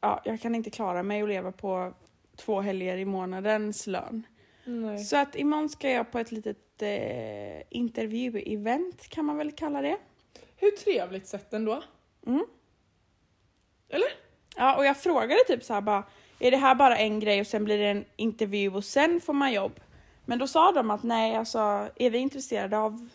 Ja, 0.00 0.22
jag 0.24 0.40
kan 0.40 0.54
inte 0.54 0.70
klara 0.70 1.02
mig 1.02 1.22
och 1.22 1.28
leva 1.28 1.52
på 1.52 1.94
två 2.36 2.60
helger 2.60 2.96
i 2.96 3.04
månadens 3.04 3.86
lön. 3.86 4.26
Nej. 4.64 4.98
Så 4.98 5.16
att 5.16 5.36
imorgon 5.36 5.68
ska 5.68 5.90
jag 5.90 6.12
på 6.12 6.18
ett 6.18 6.32
litet 6.32 6.82
eh, 6.82 7.62
intervju-event 7.70 9.08
kan 9.08 9.24
man 9.24 9.36
väl 9.36 9.52
kalla 9.52 9.82
det. 9.82 9.96
Hur 10.56 10.70
trevligt 10.70 11.26
sätt 11.26 11.52
ändå. 11.52 11.82
Mm. 12.26 12.46
Eller? 13.88 14.08
Ja, 14.56 14.76
och 14.76 14.84
jag 14.84 14.96
frågade 14.96 15.40
typ 15.46 15.64
så 15.64 15.74
här 15.74 15.80
bara, 15.80 16.04
är 16.38 16.50
det 16.50 16.56
här 16.56 16.74
bara 16.74 16.96
en 16.96 17.20
grej 17.20 17.40
och 17.40 17.46
sen 17.46 17.64
blir 17.64 17.78
det 17.78 17.88
en 17.88 18.04
intervju 18.16 18.74
och 18.74 18.84
sen 18.84 19.20
får 19.20 19.32
man 19.32 19.52
jobb? 19.52 19.80
Men 20.24 20.38
då 20.38 20.46
sa 20.46 20.72
de 20.72 20.90
att 20.90 21.02
nej, 21.02 21.36
alltså 21.36 21.88
är 21.96 22.10
vi 22.10 22.18
intresserade 22.18 22.78
av 22.78 23.08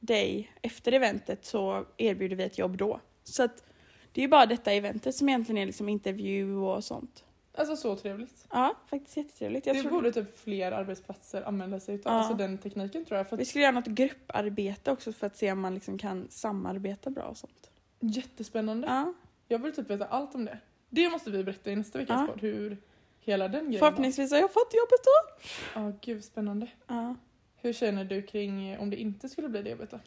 dig 0.00 0.52
efter 0.62 0.92
eventet 0.92 1.44
så 1.44 1.84
erbjuder 1.96 2.36
vi 2.36 2.44
ett 2.44 2.58
jobb 2.58 2.76
då. 2.76 3.00
Så 3.24 3.42
att 3.42 3.64
det 4.12 4.20
är 4.20 4.22
ju 4.22 4.28
bara 4.28 4.46
detta 4.46 4.72
eventet 4.72 5.14
som 5.14 5.28
egentligen 5.28 5.62
är 5.62 5.66
liksom 5.66 5.88
intervju 5.88 6.56
och 6.56 6.84
sånt. 6.84 7.23
Alltså 7.56 7.76
så 7.76 7.96
trevligt. 7.96 8.46
Ja, 8.50 8.74
faktiskt 8.86 9.16
jättetrevligt. 9.16 9.66
Jag 9.66 9.76
det 9.76 9.90
borde 9.90 10.12
typ 10.12 10.38
fler 10.38 10.72
arbetsplatser 10.72 11.42
använda 11.42 11.80
sig 11.80 11.94
utav, 11.94 12.12
Ja. 12.12 12.18
alltså 12.18 12.34
den 12.34 12.58
tekniken 12.58 13.04
tror 13.04 13.18
jag. 13.18 13.28
För 13.28 13.36
Vi 13.36 13.42
att, 13.42 13.48
skulle 13.48 13.62
göra 13.64 13.74
något 13.74 13.86
grupparbete 13.86 14.90
också 14.92 15.12
för 15.12 15.26
att 15.26 15.36
se 15.36 15.52
om 15.52 15.60
man 15.60 15.74
liksom 15.74 15.98
kan 15.98 16.26
samarbeta 16.30 17.10
bra 17.10 17.22
och 17.24 17.36
sånt. 17.36 17.70
jättespännande. 18.00 18.86
Ja, 18.86 19.12
Jag 19.48 19.58
vill 19.58 19.72
typ 19.72 19.90
veta 19.90 20.04
allt 20.06 20.34
om 20.34 20.44
det. 20.44 20.58
Det 20.90 21.08
måste 21.10 21.30
vi 21.30 21.44
berätta 21.44 21.70
i 21.70 21.76
nästa 21.76 21.98
veckas 21.98 22.20
Ja. 22.20 22.26
podd, 22.32 22.40
hur 22.40 22.76
hela 23.20 23.48
den 23.48 23.64
grejen 23.64 23.78
förhoppningsvis 23.78 24.30
har 24.32 24.38
jag 24.38 24.52
fått 24.52 24.74
jobbet 24.74 25.04
då. 25.04 25.44
Ja, 25.80 25.92
gud 26.00 26.24
spännande. 26.24 26.66
Ja. 26.86 27.14
Hur 27.56 27.72
känner 27.72 28.04
du 28.04 28.22
kring 28.22 28.78
om 28.78 28.90
det 28.90 28.96
inte 28.96 29.28
skulle 29.28 29.48
bli 29.48 29.62
det 29.62 29.70
jobbet 29.70 29.90
då? 29.90 30.00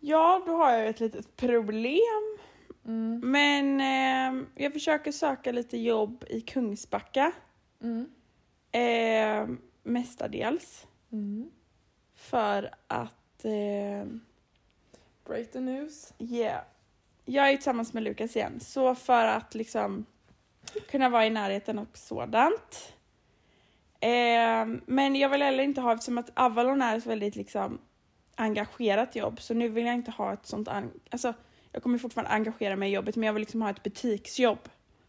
Ja, 0.00 0.42
då 0.46 0.52
har 0.56 0.72
jag 0.72 0.86
ett 0.88 1.00
litet 1.00 1.36
problem. 1.36 2.38
Mm. 2.86 3.20
Men 3.30 3.80
eh, 3.80 4.46
jag 4.54 4.72
försöker 4.72 5.12
söka 5.12 5.52
lite 5.52 5.76
jobb 5.78 6.24
i 6.30 6.40
Kungsbacka. 6.40 7.32
Mm. 7.82 8.10
Eh, 8.72 9.56
mestadels. 9.82 10.86
Mm. 11.12 11.50
För 12.14 12.70
att... 12.86 13.44
Eh, 13.44 14.06
Break 15.26 15.52
the 15.52 15.60
news. 15.60 16.12
yeah. 16.18 16.62
Jag 17.24 17.50
är 17.50 17.56
tillsammans 17.56 17.92
med 17.92 18.02
Lukas 18.02 18.36
igen. 18.36 18.60
Så 18.60 18.94
för 18.94 19.24
att 19.24 19.54
liksom 19.54 20.06
kunna 20.90 21.08
vara 21.08 21.26
i 21.26 21.30
närheten 21.30 21.78
och 21.78 21.98
sådant. 21.98 22.94
Eh, 24.00 24.66
men 24.86 25.16
jag 25.16 25.28
vill 25.28 25.42
heller 25.42 25.64
inte 25.64 25.80
ha, 25.80 25.92
eftersom 25.92 26.18
att 26.18 26.30
Avalon 26.34 26.82
är 26.82 26.96
ett 26.98 27.06
väldigt 27.06 27.36
liksom 27.36 27.78
engagerat 28.34 29.16
jobb, 29.16 29.40
så 29.40 29.54
nu 29.54 29.68
vill 29.68 29.86
jag 29.86 29.94
inte 29.94 30.10
ha 30.10 30.32
ett 30.32 30.46
sånt... 30.46 30.68
Alltså, 31.10 31.34
jag 31.74 31.82
kommer 31.82 31.98
fortfarande 31.98 32.30
engagera 32.30 32.76
mig 32.76 32.90
i 32.90 32.94
jobbet, 32.94 33.16
men 33.16 33.26
jag 33.26 33.32
vill 33.32 33.40
liksom 33.40 33.62
ha 33.62 33.70
ett 33.70 33.82
butiksjobb. 33.82 34.58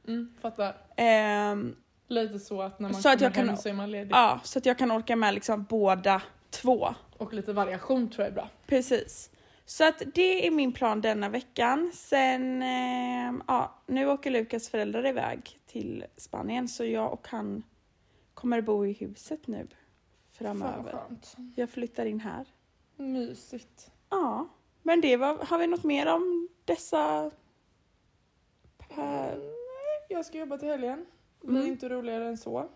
Mm, 0.07 0.33
fattar. 0.41 0.75
Ehm, 0.95 1.75
Lite 2.07 2.39
så 2.39 2.61
att 2.61 2.79
när 2.79 2.89
man 2.89 3.01
Så 3.01 3.09
kommer 3.09 3.23
jag 3.23 3.33
kan- 3.33 3.47
hem 3.47 3.57
så 3.57 3.69
är 3.69 3.73
man 3.73 3.91
ledig. 3.91 4.11
ja, 4.11 4.39
så 4.43 4.59
att 4.59 4.65
jag 4.65 4.77
kan 4.77 4.91
orka 4.91 5.15
med 5.15 5.33
liksom 5.33 5.63
båda 5.63 6.21
två. 6.49 6.95
Och 7.17 7.33
lite 7.33 7.53
variation 7.53 8.09
tror 8.09 8.23
jag 8.23 8.31
är 8.31 8.35
bra. 8.35 8.49
Precis. 8.67 9.29
Så 9.65 9.87
att 9.87 10.01
det 10.13 10.47
är 10.47 10.51
min 10.51 10.73
plan 10.73 11.01
denna 11.01 11.29
veckan. 11.29 11.91
Sen, 11.93 12.61
ehm, 12.61 13.43
ja, 13.47 13.75
nu 13.87 14.07
åker 14.07 14.31
Lukas 14.31 14.69
föräldrar 14.69 15.05
iväg 15.07 15.59
till 15.67 16.05
Spanien 16.17 16.67
så 16.67 16.85
jag 16.85 17.13
och 17.13 17.27
han 17.27 17.63
kommer 18.33 18.61
bo 18.61 18.85
i 18.85 18.93
huset 18.93 19.47
nu 19.47 19.67
framöver. 20.31 20.99
Jag 21.55 21.69
flyttar 21.69 22.05
in 22.05 22.19
här. 22.19 22.45
Mysigt. 22.95 23.91
Ja, 24.09 24.47
men 24.85 25.01
det 25.01 25.17
var, 25.17 25.37
har 25.45 25.57
vi 25.57 25.67
något 25.67 25.83
mer 25.83 26.07
om 26.13 26.49
dessa... 26.65 27.31
Per... 28.95 29.39
Jag 30.09 30.25
ska 30.25 30.37
jobba 30.37 30.57
till 30.57 30.67
helgen. 30.69 31.05
Det 31.41 31.47
Mm. 31.49 31.67
inte 31.67 31.89
roligare 31.89 32.27
än 32.27 32.37
så. 32.37 32.69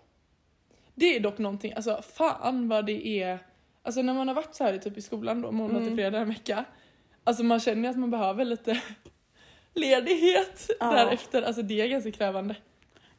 Det 0.96 1.16
är 1.16 1.20
dock 1.20 1.38
någonting, 1.38 1.74
alltså 1.74 2.02
fan 2.16 2.70
vad 2.70 2.86
det 2.86 3.08
är. 3.22 3.40
Alltså 3.84 4.02
när 4.02 4.14
man 4.14 4.28
har 4.28 4.36
varit 4.36 4.56
så 4.56 4.64
här 4.64 4.78
typ 4.78 4.98
i 4.98 5.02
skolan 5.02 5.42
då, 5.42 5.52
måndag 5.52 5.78
till 5.80 5.84
Mm. 5.88 5.98
fredag 5.98 6.20
en 6.20 6.28
vecka. 6.30 6.66
Alltså 7.24 7.44
man 7.44 7.60
känner 7.60 7.90
att 7.90 7.98
man 7.98 8.12
behöver 8.12 8.46
lite 8.46 8.82
ledighet 9.74 10.70
Ja. 10.80 10.92
därefter. 10.92 11.42
Alltså 11.42 11.62
det 11.62 11.82
är 11.82 11.88
ganska 11.88 12.12
krävande. 12.12 12.56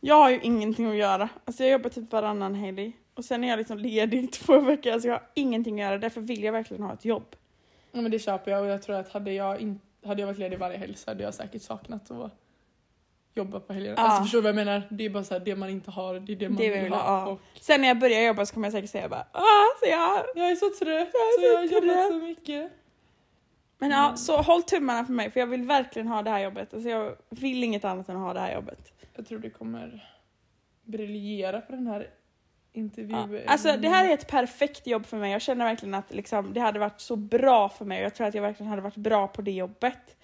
Jag 0.01 0.15
har 0.15 0.31
ju 0.31 0.41
ingenting 0.43 0.87
att 0.91 0.97
göra. 0.97 1.29
Alltså 1.45 1.63
jag 1.65 1.73
jobbar 1.73 1.91
typ 1.91 2.13
varannan 2.13 2.55
helg. 2.55 2.97
Och 3.15 3.25
sen 3.25 3.45
är 3.45 3.49
jag 3.49 3.57
liksom 3.59 3.79
ledig 3.79 4.33
två 4.33 4.61
veckor. 4.61 4.93
Alltså 4.93 5.09
jag 5.09 5.15
har 5.15 5.29
ingenting 5.35 5.81
att 5.83 5.87
göra. 5.89 5.99
Därför 5.99 6.21
vill 6.21 6.43
jag 6.45 6.53
verkligen 6.53 6.83
ha 6.83 6.93
ett 6.95 7.05
jobb. 7.05 7.37
Ja 7.93 8.01
men 8.01 8.11
det 8.11 8.19
köper 8.19 8.51
jag 8.51 8.61
och 8.61 8.67
jag 8.67 8.83
tror 8.83 8.97
att 8.97 9.13
hade 9.13 9.33
jag, 9.33 9.61
in, 9.61 9.81
hade 10.05 10.21
jag 10.23 10.27
varit 10.27 10.39
ledig 10.39 10.59
varje 10.59 10.77
helg 10.79 10.95
så 10.95 11.11
hade 11.11 11.23
jag 11.23 11.35
säkert 11.35 11.63
saknat 11.63 12.11
att 12.11 12.33
jobba 13.35 13.61
på 13.61 13.73
helgerna. 13.73 13.95
Ja. 13.99 14.03
Alltså 14.03 14.23
förstår 14.23 14.39
du 14.39 14.43
vad 14.43 14.49
jag 14.49 14.57
menar? 14.67 14.83
Det 14.91 15.05
är 15.05 15.11
bara 15.11 15.25
så 15.25 15.35
här, 15.35 15.41
det 15.45 15.57
man 15.57 15.69
inte 15.71 15.91
har, 15.91 16.21
det 16.21 16.33
är 16.33 16.37
det 16.37 16.49
man 16.49 16.57
Det 16.59 16.71
vill, 16.71 16.83
vill 16.83 16.93
ha. 16.93 17.21
ha. 17.25 17.27
Och 17.33 17.41
Sen 17.61 17.81
när 17.81 17.89
jag 17.89 17.99
börjar 17.99 18.21
jobba 18.23 18.47
så 18.47 18.55
kommer 18.55 18.67
jag 18.67 18.73
säkert 18.73 18.91
säga 18.91 19.09
bara 19.09 19.27
ah, 19.33 19.67
så 19.81 19.87
jag... 19.91 20.25
jag 20.35 20.51
är 20.51 20.57
så 20.57 20.67
trött, 20.71 21.09
Jag 21.13 21.23
är 21.23 21.39
så 21.39 21.45
jag 21.73 21.81
har 21.81 21.89
jobbat 21.89 22.09
så 22.09 22.15
mycket. 22.27 22.73
Men 23.79 23.91
ja, 23.91 24.05
Mm. 24.05 24.17
så 24.17 24.37
håll 24.43 24.63
tummarna 24.63 25.05
för 25.05 25.13
mig 25.13 25.31
för 25.31 25.41
jag 25.41 25.47
vill 25.47 25.63
verkligen 25.63 26.09
ha 26.09 26.23
det 26.23 26.31
här 26.31 26.41
jobbet. 26.41 26.75
Alltså 26.75 26.89
jag 26.91 27.15
vill 27.29 27.65
inget 27.65 27.85
annat 27.85 28.09
än 28.09 28.17
att 28.17 28.23
ha 28.23 28.33
det 28.35 28.41
här 28.41 28.55
jobbet. 28.55 28.93
Jag 29.17 29.27
tror 29.27 29.39
det 29.39 29.51
kommer 29.51 30.09
briljera 30.85 31.61
på 31.61 31.73
den 31.73 31.87
här 31.87 32.11
Ja. 32.73 32.81
intervjun. 32.81 33.43
Alltså 33.47 33.77
det 33.77 33.89
här 33.89 34.09
är 34.09 34.15
ett 34.15 34.29
perfekt 34.29 34.87
jobb 34.87 35.07
för 35.07 35.17
mig. 35.17 35.33
Jag 35.33 35.43
känner 35.43 35.65
verkligen 35.65 35.95
att 35.95 36.15
liksom, 36.15 36.55
det 36.55 36.61
hade 36.61 36.79
varit 36.79 37.01
så 37.01 37.17
bra 37.17 37.69
för 37.69 37.85
mig 37.85 38.03
jag 38.03 38.15
tror 38.15 38.27
att 38.27 38.35
jag 38.35 38.43
verkligen 38.43 38.71
hade 38.71 38.83
varit 38.83 38.97
bra 38.97 39.29
på 39.29 39.43
det 39.43 39.51
jobbet. 39.51 40.17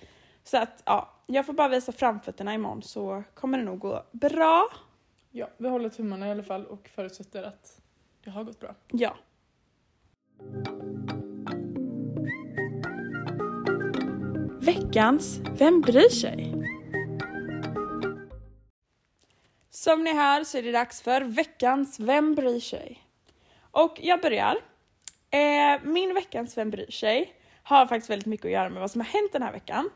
Så 0.45 0.57
att 0.57 0.83
ja, 0.85 1.11
jag 1.27 1.47
får 1.47 1.53
bara 1.53 1.69
visa 1.69 1.93
framfötterna 1.93 2.55
imorgon 2.55 2.83
så 2.83 3.23
kommer 3.35 3.59
det 3.59 3.65
nog 3.65 3.79
gå 3.79 4.03
bra. 4.13 4.69
Ja, 5.31 5.49
vi 5.57 5.69
håller 5.69 5.89
tummarna 5.89 6.29
i 6.29 6.31
alla 6.31 6.43
fall 6.43 6.67
och 6.67 6.89
förutsätter 6.89 7.43
att 7.43 7.81
det 8.25 8.31
har 8.31 8.45
gått 8.45 8.61
bra. 8.61 8.75
Ja. 8.93 9.17
Veckans 14.61 15.41
Vem 15.59 15.81
bryr 15.81 16.09
sig? 16.09 16.66
Som 19.87 20.05
ni 20.05 20.15
hör 20.15 20.45
så 20.45 20.59
är 20.59 20.63
det 20.63 20.73
dags 20.73 21.03
för 21.03 21.21
veckans 21.21 22.01
Vem 22.01 22.35
bryr 22.35 22.61
sig? 22.61 23.05
Och 23.71 23.99
jag 24.03 24.21
börjar. 24.21 24.57
Eh, 25.31 25.83
min 25.83 26.15
veckans 26.15 26.59
Vem 26.59 26.71
bryr 26.71 26.91
sig 26.91 27.35
har 27.63 27.87
faktiskt 27.87 28.11
väldigt 28.11 28.27
mycket 28.27 28.47
att 28.47 28.53
göra 28.53 28.69
med 28.69 28.81
vad 28.81 28.91
som 28.91 29.01
har 29.01 29.09
hänt 29.09 29.33
den 29.33 29.43
här 29.43 29.53
veckan. 29.53 29.91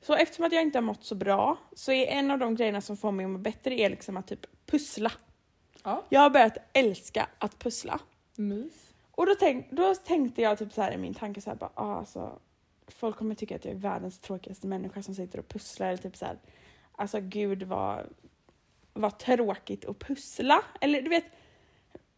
Så 0.00 0.14
eftersom 0.14 0.44
att 0.44 0.52
jag 0.52 0.62
inte 0.62 0.78
har 0.78 0.82
mått 0.82 1.04
så 1.04 1.14
bra 1.14 1.56
så 1.76 1.92
är 1.92 2.06
en 2.06 2.30
av 2.30 2.38
de 2.38 2.54
grejerna 2.54 2.80
som 2.80 2.96
får 2.96 3.12
mig 3.12 3.24
att 3.24 3.30
må 3.30 3.38
bättre 3.38 3.74
är 3.74 3.90
liksom 3.90 4.16
att 4.16 4.26
typ 4.26 4.46
pussla. 4.66 5.12
Ja. 5.84 6.04
Jag 6.08 6.20
har 6.20 6.30
börjat 6.30 6.56
älska 6.72 7.28
att 7.38 7.58
pussla. 7.58 7.98
Mys. 8.36 8.92
Och 9.10 9.26
då, 9.26 9.34
tänk, 9.34 9.70
då 9.70 9.94
tänkte 9.94 10.42
jag 10.42 10.58
typ 10.58 10.72
så 10.72 10.82
här 10.82 10.92
i 10.92 10.96
min 10.96 11.14
tanke 11.14 11.40
så 11.40 11.50
här 11.50 11.56
bara, 11.56 11.70
ah, 11.74 11.98
alltså, 11.98 12.38
folk 12.88 13.16
kommer 13.16 13.34
tycka 13.34 13.56
att 13.56 13.64
jag 13.64 13.74
är 13.74 13.78
världens 13.78 14.18
tråkigaste 14.18 14.66
människa 14.66 15.02
som 15.02 15.14
sitter 15.14 15.38
och 15.38 15.48
pusslar 15.48 15.88
eller 15.88 16.02
typ 16.02 16.16
så 16.16 16.24
här, 16.24 16.38
alltså 16.92 17.20
gud 17.20 17.62
vad, 17.62 18.06
vad 18.92 19.18
tråkigt 19.18 19.84
att 19.84 19.98
pussla. 19.98 20.62
Eller 20.80 21.02
du 21.02 21.08
vet, 21.08 21.24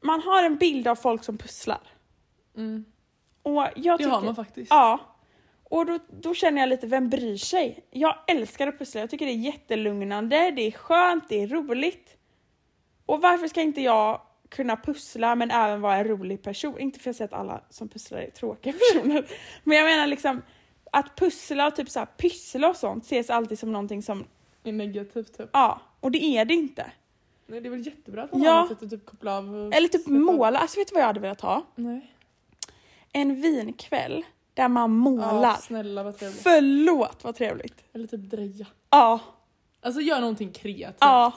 man 0.00 0.20
har 0.20 0.42
en 0.42 0.56
bild 0.56 0.88
av 0.88 0.96
folk 0.96 1.24
som 1.24 1.38
pusslar. 1.38 1.80
Mm. 2.56 2.84
Och 3.42 3.66
jag 3.76 3.98
Det 3.98 3.98
tycker, 3.98 4.10
har 4.10 4.22
man 4.22 4.36
faktiskt. 4.36 4.70
Ja. 4.70 5.00
Och 5.64 5.86
då, 5.86 5.98
då 6.20 6.34
känner 6.34 6.60
jag 6.60 6.68
lite, 6.68 6.86
vem 6.86 7.08
bryr 7.10 7.36
sig? 7.36 7.84
Jag 7.90 8.16
älskar 8.26 8.66
att 8.66 8.78
pussla, 8.78 9.00
jag 9.00 9.10
tycker 9.10 9.26
det 9.26 9.32
är 9.32 9.36
jättelugnande, 9.36 10.50
det 10.50 10.62
är 10.62 10.70
skönt, 10.72 11.28
det 11.28 11.42
är 11.42 11.46
roligt. 11.46 12.16
Och 13.06 13.22
varför 13.22 13.48
ska 13.48 13.60
inte 13.60 13.80
jag 13.80 14.20
kunna 14.48 14.76
pussla 14.76 15.34
men 15.34 15.50
även 15.50 15.80
vara 15.80 15.96
en 15.96 16.04
rolig 16.04 16.42
person? 16.42 16.78
Inte 16.78 17.00
för 17.00 17.10
att 17.10 17.16
säga 17.16 17.24
att 17.24 17.32
alla 17.32 17.60
som 17.70 17.88
pusslar 17.88 18.18
är 18.18 18.30
tråkiga 18.30 18.72
personer. 18.92 19.26
men 19.64 19.76
jag 19.76 19.84
menar 19.84 20.06
liksom 20.06 20.42
att 20.92 21.16
pussla 21.16 21.66
och 21.66 21.76
typ 21.76 21.90
så 21.90 21.98
här 21.98 22.06
pyssla 22.06 22.68
och 22.68 22.76
sånt 22.76 23.04
ses 23.04 23.30
alltid 23.30 23.58
som 23.58 23.72
någonting 23.72 24.02
som, 24.02 24.24
är 24.64 24.72
negativt 24.72 25.38
typ. 25.38 25.50
ja, 25.52 25.80
och 26.04 26.10
det 26.10 26.24
är 26.24 26.44
det 26.44 26.54
inte. 26.54 26.92
Nej, 27.46 27.60
det 27.60 27.68
är 27.68 27.70
väl 27.70 27.86
jättebra 27.86 28.22
att 28.22 28.32
man 28.32 28.42
Ja. 28.42 28.52
har 28.52 28.68
något 28.68 28.82
att 28.82 28.90
typ 28.90 29.06
koppla 29.06 29.36
av 29.38 29.70
Eller 29.74 29.88
typ 29.88 30.06
måla, 30.06 30.58
alltså 30.58 30.80
vet 30.80 30.88
du 30.88 30.94
vad 30.94 31.02
jag 31.02 31.06
hade 31.06 31.20
velat 31.20 31.40
ha? 31.40 31.66
Nej. 31.74 32.14
En 33.12 33.40
vinkväll 33.40 34.22
där 34.54 34.68
man 34.68 34.90
målar. 34.90 35.42
Ja, 35.42 35.56
snälla 35.56 36.02
vad 36.02 36.18
trevligt. 36.18 36.42
Förlåt 36.42 37.24
vad 37.24 37.34
trevligt. 37.34 37.84
Eller 37.92 38.06
typ 38.06 38.20
dreja. 38.20 38.66
Ja. 38.90 39.20
Alltså 39.80 40.00
gör 40.00 40.20
någonting 40.20 40.52
kreativt. 40.52 40.96
Ja. 41.00 41.32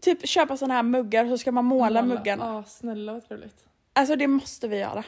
Typ 0.00 0.28
köpa 0.28 0.56
såna 0.56 0.74
här 0.74 0.82
muggar 0.82 1.24
och 1.24 1.30
så 1.30 1.38
ska 1.38 1.52
man 1.52 1.64
måla, 1.64 2.02
muggarna. 2.02 2.44
Ja, 2.46 2.64
snälla 2.64 3.12
vad 3.12 3.28
trevligt. 3.28 3.64
Alltså 3.92 4.16
det 4.16 4.26
måste 4.26 4.68
vi 4.68 4.78
göra. 4.78 5.04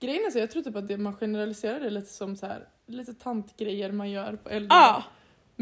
Grejen 0.00 0.24
är 0.26 0.30
så, 0.30 0.38
jag 0.38 0.50
tror 0.50 0.62
typ 0.62 0.76
att 0.76 0.88
det, 0.88 0.96
man 0.96 1.16
generaliserar 1.16 1.80
det 1.80 1.90
lite 1.90 2.08
som 2.12 2.36
så 2.36 2.46
här, 2.46 2.68
lite 2.86 3.14
tantgrejer 3.14 3.92
man 3.92 4.10
gör 4.10 4.36
på 4.36 4.48
äldre 4.48 4.76
Ja. 4.76 5.02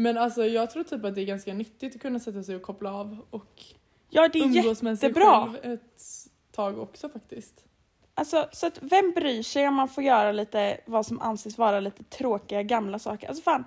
Men 0.01 0.17
alltså 0.17 0.45
jag 0.45 0.71
tror 0.71 0.83
typ 0.83 1.05
att 1.05 1.15
det 1.15 1.21
är 1.21 1.25
ganska 1.25 1.53
nyttigt 1.53 1.95
att 1.95 2.01
kunna 2.01 2.19
sätta 2.19 2.43
sig 2.43 2.55
och 2.55 2.61
koppla 2.61 2.93
av 2.93 3.25
och 3.29 3.63
Ja 4.09 4.29
det 4.33 4.39
är 4.39 4.43
umgås 4.43 4.81
med 4.81 4.99
sig 4.99 5.13
själv 5.13 5.55
ett 5.63 6.03
tag 6.51 6.79
också 6.79 7.09
faktiskt. 7.09 7.65
Alltså 8.13 8.49
så 8.51 8.67
att 8.67 8.79
vem 8.81 9.11
bryr 9.11 9.43
sig 9.43 9.67
om 9.67 9.75
man 9.75 9.87
får 9.87 10.03
göra 10.03 10.31
lite 10.31 10.81
vad 10.85 11.05
som 11.05 11.21
anses 11.21 11.57
vara 11.57 11.79
lite 11.79 12.03
tråkiga 12.03 12.63
gamla 12.63 12.99
saker. 12.99 13.27
Alltså 13.27 13.43
fan. 13.43 13.65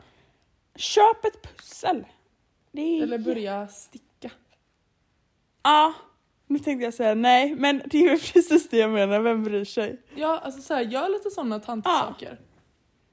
Köp 0.76 1.24
ett 1.24 1.42
pussel. 1.42 2.04
Är 2.72 3.02
Eller 3.02 3.18
börja 3.18 3.68
sticka. 3.68 4.30
Ja. 5.62 5.92
Nu 6.46 6.58
tänkte 6.58 6.84
jag 6.84 6.94
säga 6.94 7.14
nej 7.14 7.54
men 7.54 7.82
det 7.86 7.98
är 7.98 8.10
ju 8.10 8.18
precis 8.32 8.68
det 8.68 8.78
jag 8.78 8.90
menar. 8.90 9.20
Vem 9.20 9.44
bryr 9.44 9.64
sig? 9.64 10.02
Ja, 10.14 10.38
alltså 10.38 10.62
så 10.62 10.74
här, 10.74 10.82
gör 10.82 11.08
lite 11.08 11.30
sådana 11.30 11.60
tantsaker. 11.60 12.38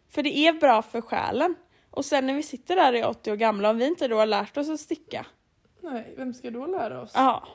För 0.09 0.23
det 0.23 0.37
är 0.37 0.53
bra 0.53 0.81
för 0.81 1.01
själen. 1.01 1.55
Och 1.91 2.05
sen 2.05 2.27
när 2.27 2.33
vi 2.33 2.43
sitter 2.43 2.75
där 2.75 2.93
i 2.93 3.03
80 3.03 3.31
år 3.31 3.35
gamla 3.35 3.69
om 3.69 3.77
vi 3.77 3.85
inte 3.85 4.07
då 4.07 4.17
har 4.17 4.25
lärt 4.25 4.57
oss 4.57 4.69
att 4.69 4.79
sticka. 4.79 5.25
Nej, 5.81 6.13
vem 6.17 6.33
ska 6.33 6.51
då 6.51 6.65
lära 6.65 7.01
oss? 7.01 7.11
Ja. 7.15 7.47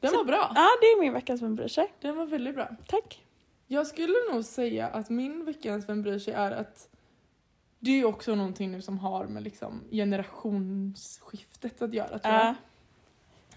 Den 0.00 0.12
var 0.12 0.24
bra. 0.24 0.52
Ja 0.54 0.68
det 0.80 0.86
är 0.86 1.00
min 1.00 1.12
veckans 1.12 1.42
Vem 1.42 1.54
bryr 1.54 1.68
sig. 1.68 1.92
Den 2.00 2.16
var 2.16 2.26
väldigt 2.26 2.54
bra. 2.54 2.68
Tack. 2.86 3.24
Jag 3.66 3.86
skulle 3.86 4.14
nog 4.32 4.44
säga 4.44 4.88
att 4.88 5.10
min 5.10 5.44
veckans 5.44 5.88
Vem 5.88 6.02
bryr 6.02 6.18
sig 6.18 6.34
är 6.34 6.50
att 6.50 6.88
det 7.78 7.90
är 7.90 7.96
ju 7.96 8.04
också 8.04 8.34
någonting 8.34 8.70
nu 8.72 8.82
som 8.82 8.98
har 8.98 9.26
med 9.26 9.42
liksom 9.42 9.84
generationsskiftet 9.90 11.82
att 11.82 11.94
göra 11.94 12.18
tror 12.18 12.34
jag. 12.34 12.46
Ja. 12.46 12.54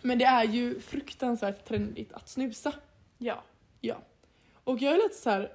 Men 0.02 0.18
det 0.18 0.26
är 0.26 0.44
ju 0.44 0.80
fruktansvärt 0.80 1.68
trendigt 1.68 2.14
att 2.14 2.30
snusa. 2.30 2.74
Ja. 3.18 3.44
Ja. 3.82 3.96
Och 4.64 4.80
jag 4.80 4.94
är 4.94 4.98
lite 4.98 5.16
så 5.16 5.30
här. 5.30 5.54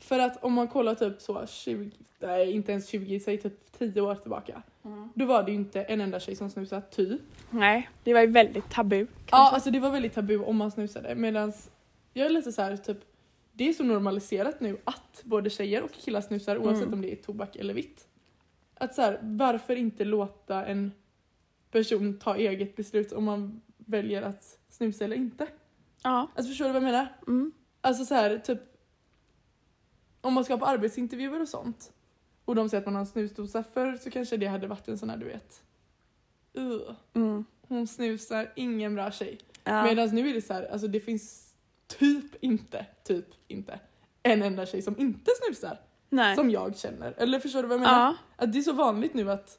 För 0.00 0.18
att 0.18 0.44
om 0.44 0.52
man 0.52 0.68
kollar 0.68 0.94
typ 0.94 1.20
så 1.20 1.46
20, 1.46 1.90
nej 2.20 2.52
inte 2.52 2.72
ens 2.72 2.88
20, 2.88 3.20
säg 3.20 3.38
typ 3.38 3.72
10 3.78 4.00
år 4.00 4.14
tillbaka. 4.14 4.62
Då 5.14 5.24
var 5.26 5.42
det 5.42 5.50
ju 5.50 5.56
inte 5.56 5.82
en 5.82 6.00
enda 6.00 6.20
tjej 6.20 6.36
som 6.36 6.50
snusade, 6.50 6.82
typ. 6.82 7.20
Nej, 7.50 7.88
det 8.04 8.14
var 8.14 8.20
ju 8.20 8.26
väldigt 8.26 8.70
tabu. 8.70 8.96
Ja, 9.00 9.06
kanske. 9.26 9.54
alltså 9.54 9.70
det 9.70 9.80
var 9.80 9.90
väldigt 9.90 10.14
tabu 10.14 10.38
om 10.38 10.56
man 10.56 10.70
snusade. 10.70 11.14
Medan 11.14 11.52
jag 12.12 12.26
är 12.26 12.30
lite 12.30 12.52
så 12.52 12.62
här 12.62 12.76
typ, 12.76 12.98
det 13.52 13.68
är 13.68 13.72
så 13.72 13.84
normaliserat 13.84 14.60
nu 14.60 14.76
att 14.84 15.20
både 15.24 15.50
tjejer 15.50 15.82
och 15.82 15.92
killar 15.92 16.20
snusar 16.20 16.58
oavsett 16.58 16.82
Mm. 16.82 16.94
om 16.94 17.02
det 17.02 17.12
är 17.12 17.16
tobak 17.16 17.56
eller 17.56 17.74
vitt. 17.74 18.08
Att 18.74 18.94
så 18.94 19.02
här, 19.02 19.18
varför 19.22 19.76
inte 19.76 20.04
låta 20.04 20.66
en 20.66 20.92
person 21.70 22.18
ta 22.18 22.36
eget 22.36 22.76
beslut 22.76 23.12
om 23.12 23.24
man 23.24 23.60
väljer 23.76 24.22
att 24.22 24.58
snusa 24.68 25.04
eller 25.04 25.16
inte? 25.16 25.46
Ja. 26.02 26.28
Alltså 26.34 26.48
förstår 26.50 26.64
du 26.64 26.72
vad 26.72 26.82
jag 26.82 26.86
menar? 26.86 27.06
Mm. 27.26 27.52
Alltså 27.80 28.04
så 28.04 28.14
här, 28.14 28.38
typ 28.38 28.60
om 30.26 30.34
man 30.34 30.44
ska 30.44 30.58
på 30.58 30.66
arbetsintervjuer 30.66 31.40
och 31.42 31.48
sånt 31.48 31.92
och 32.44 32.54
de 32.54 32.68
säger 32.68 32.80
att 32.80 32.86
man 32.86 32.94
har 32.94 33.00
en 33.00 33.06
snusdosa 33.06 33.64
för 33.74 33.96
så 33.96 34.10
kanske 34.10 34.36
det 34.36 34.46
hade 34.46 34.66
varit 34.66 34.88
en 34.88 34.98
sån 34.98 35.10
här 35.10 35.16
du 35.16 35.26
vet. 35.26 35.62
Uh, 36.58 36.94
Mm. 37.14 37.44
hon 37.68 37.86
snusar, 37.86 38.52
ingen 38.56 38.94
bra 38.94 39.10
tjej. 39.10 39.38
Ja. 39.64 39.82
Medan 39.82 40.08
nu 40.08 40.28
är 40.30 40.34
det 40.34 40.42
så 40.42 40.52
här, 40.52 40.72
alltså 40.72 40.88
det 40.88 41.00
finns 41.00 41.54
typ 41.86 42.24
inte, 42.44 42.86
typ 43.04 43.26
inte 43.48 43.80
en 44.22 44.42
enda 44.42 44.66
tjej 44.66 44.82
som 44.82 44.98
inte 45.00 45.30
snusar. 45.44 45.80
Nej. 46.08 46.36
Som 46.36 46.50
jag 46.50 46.78
känner. 46.78 47.14
Eller 47.16 47.40
förstår 47.40 47.62
du 47.62 47.68
vad 47.68 47.74
jag 47.74 47.80
menar? 47.80 48.00
ja. 48.00 48.16
Att 48.36 48.52
det 48.52 48.58
är 48.58 48.62
så 48.62 48.72
vanligt 48.72 49.14
nu 49.14 49.30
att 49.30 49.58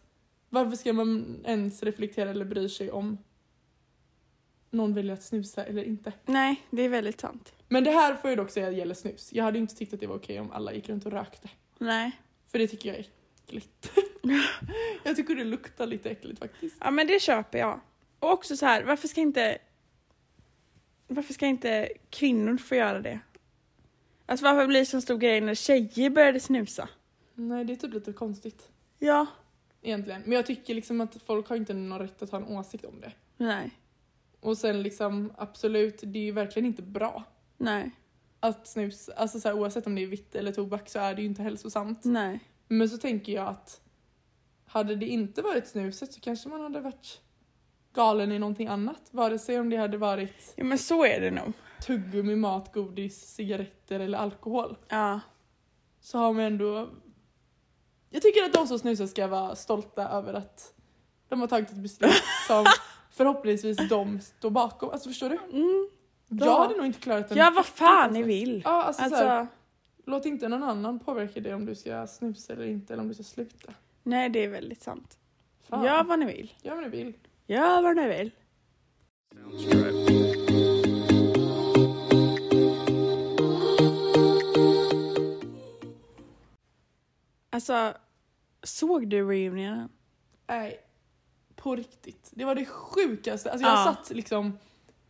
varför 0.49 0.75
ska 0.75 0.93
man 0.93 1.41
ens 1.45 1.84
reflektera 1.84 2.30
eller 2.30 2.45
bry 2.45 2.69
sig 2.69 2.91
om 2.91 3.17
någon 4.69 4.93
väljer 4.93 5.13
att 5.13 5.23
snusa 5.23 5.65
eller 5.65 5.84
inte? 5.84 6.13
Nej, 6.25 6.63
det 6.69 6.82
är 6.82 6.89
väldigt 6.89 7.21
sant. 7.21 7.53
Men 7.67 7.84
det 7.84 7.91
här 7.91 8.15
får 8.15 8.30
jag 8.30 8.38
dock 8.38 8.49
säga 8.49 8.71
gäller 8.71 8.95
snus. 8.95 9.34
Jag 9.34 9.43
hade 9.43 9.60
inte 9.60 9.75
tyckt 9.75 9.93
att 9.93 9.99
det 9.99 10.08
var 10.08 10.15
okej 10.15 10.39
om 10.39 10.51
alla 10.51 10.73
gick 10.73 10.89
runt 10.89 11.06
och 11.06 11.12
rökte. 11.12 11.49
Nej. 11.77 12.12
För 12.47 12.60
det 12.60 12.67
tycker 12.67 12.89
jag 12.89 12.99
är 12.99 13.08
äckligt. 13.43 13.91
jag 15.03 15.15
tycker 15.15 15.36
det 15.36 15.43
luktar 15.43 15.88
lite 15.88 16.10
äckligt 16.10 16.39
faktiskt. 16.39 16.75
Ja 16.80 16.91
men 16.91 17.08
det 17.08 17.21
köper 17.21 17.58
jag. 17.58 17.80
Och 18.19 18.32
också 18.32 18.58
så 18.58 18.65
här, 18.65 18.84
varför 18.84 19.08
ska 19.08 19.21
inte 19.21 19.58
varför 21.08 21.34
ska 21.34 21.45
inte 21.45 21.89
kvinnor 22.10 22.58
få 22.58 22.75
göra 22.75 22.99
det? 22.99 23.19
Alltså 24.25 24.45
varför 24.45 24.67
blir 24.67 24.80
det 24.80 24.86
så 24.86 25.01
stor 25.01 25.17
grej 25.17 25.41
när 25.41 25.56
tjejer 25.56 26.10
började 26.10 26.39
snusa? 26.39 26.89
Nej, 27.34 27.65
det 27.65 27.73
är 27.73 27.77
typ 27.77 27.93
lite 27.93 28.13
konstigt. 28.13 28.69
Ja. 28.99 29.25
Egentligen. 29.82 30.21
Men 30.21 30.32
jag 30.32 30.45
tycker 30.45 30.75
liksom 30.75 31.01
att 31.01 31.21
folk 31.25 31.49
har 31.49 31.56
inte 31.56 31.73
någon 31.73 31.99
rätt 31.99 32.21
att 32.21 32.30
ha 32.30 32.38
en 32.38 32.45
åsikt 32.45 32.86
om 32.86 33.01
det. 33.01 33.12
Nej. 33.38 33.71
Och 34.39 34.58
sen 34.58 34.82
liksom 34.82 35.34
absolut, 35.38 36.00
det 36.04 36.19
är 36.19 36.23
ju 36.23 36.32
verkligen 36.32 36.65
inte 36.65 36.82
bra 36.82 37.23
Nej. 37.58 37.91
att 38.39 38.67
snus, 38.67 39.10
alltså 39.10 39.39
så 39.39 39.47
här, 39.47 39.56
oavsett 39.56 39.88
om 39.88 39.95
det 39.95 40.04
är 40.04 40.08
vitt 40.08 40.36
eller 40.36 40.52
tobak 40.52 40.89
så 40.89 41.00
är 41.00 41.15
det 41.15 41.21
ju 41.21 41.28
inte 41.28 41.43
hälsosamt. 41.43 42.00
Nej. 42.04 42.39
Men 42.67 42.89
så 42.89 42.97
tänker 42.97 43.34
jag 43.34 43.47
att 43.47 43.82
hade 44.65 44.95
det 44.95 45.06
inte 45.06 45.41
varit 45.41 45.67
snuset 45.67 46.13
så 46.13 46.19
kanske 46.19 46.50
man 46.50 46.62
hade 46.62 46.80
varit 46.82 47.21
galen 47.93 48.32
i 48.32 48.39
någonting 48.39 48.67
annat. 48.67 49.02
Vare 49.12 49.39
sig 49.39 49.60
om 49.60 49.69
det 49.69 49.78
hade 49.78 49.97
varit 49.97 50.54
Ja 50.56 50.63
men 50.63 50.78
så 50.78 51.06
är 51.06 51.21
det 51.21 51.32
nog. 51.32 51.54
tuggummi, 51.82 52.36
mat, 52.36 52.73
godis, 52.73 53.36
cigaretter 53.36 54.00
eller 54.00 54.17
alkohol. 54.17 54.78
Ja. 54.89 55.19
Så 56.02 56.17
har 56.17 56.34
man 56.34 56.43
ändå... 56.43 56.89
Jag 58.10 58.21
tycker 58.21 58.43
att 58.43 58.54
de 58.54 58.67
som 58.67 58.80
snusar 58.80 59.08
ska 59.08 59.28
vara 59.28 59.56
stolta 59.56 60.10
över 60.10 60.34
att 60.34 60.73
de 61.30 61.41
har 61.41 61.47
tagit 61.47 61.69
ett 61.69 61.78
beslut 61.78 62.23
som 62.47 62.65
förhoppningsvis 63.17 63.77
de 63.89 64.19
står 64.19 64.49
bakom. 64.49 64.89
Alltså 64.89 65.10
förstår 65.10 65.30
du? 65.30 65.39
Mm. 65.58 65.89
Jag 66.30 66.60
hade 66.60 66.75
nog 66.77 66.86
inte 66.86 66.99
klarat 66.99 67.32
en 67.32 67.38
Ja 67.38 67.51
vad 67.56 67.65
fan 67.65 68.13
ni 68.13 68.23
vill. 68.23 68.62
Ja, 68.65 68.84
alltså, 68.84 69.10
så 69.10 69.15
här, 69.15 69.39
Alltså, 69.39 69.53
låt 70.06 70.25
inte 70.25 70.47
någon 70.47 70.63
annan 70.63 70.99
påverka 70.99 71.39
dig 71.39 71.53
om 71.53 71.65
du 71.65 71.75
ska 71.75 72.08
snusa 72.08 72.53
eller 72.53 72.65
inte 72.65 72.93
eller 72.93 73.01
om 73.03 73.08
du 73.08 73.13
ska 73.13 73.23
sluta. 73.23 73.73
nej 74.03 74.30
det 74.30 74.43
är 74.43 74.49
väldigt 74.49 74.82
sant. 74.82 75.17
Fan. 75.69 75.86
Gör 75.86 76.03
vad 76.03 76.19
ni 76.19 76.25
vill. 76.25 76.53
Gör 76.62 76.75
vad 76.75 76.84
ni 76.84 76.89
vill. 76.89 77.13
Gör 77.47 77.82
vad 77.82 77.95
ni 77.95 78.08
vill. 78.08 78.32
Alltså, 87.49 87.93
såg 88.63 89.10
du 89.10 89.27
reunionen? 89.30 89.89
Nej, 90.47 90.80
på 91.58 91.76
riktigt. 91.76 92.30
Det 92.32 92.46
var 92.46 92.56
det 92.56 92.65
sjukaste. 92.65 93.52
Alltså 93.52 93.67
jag 93.67 93.78
Ja. 93.78 93.84
satt 93.84 94.15
liksom 94.15 94.60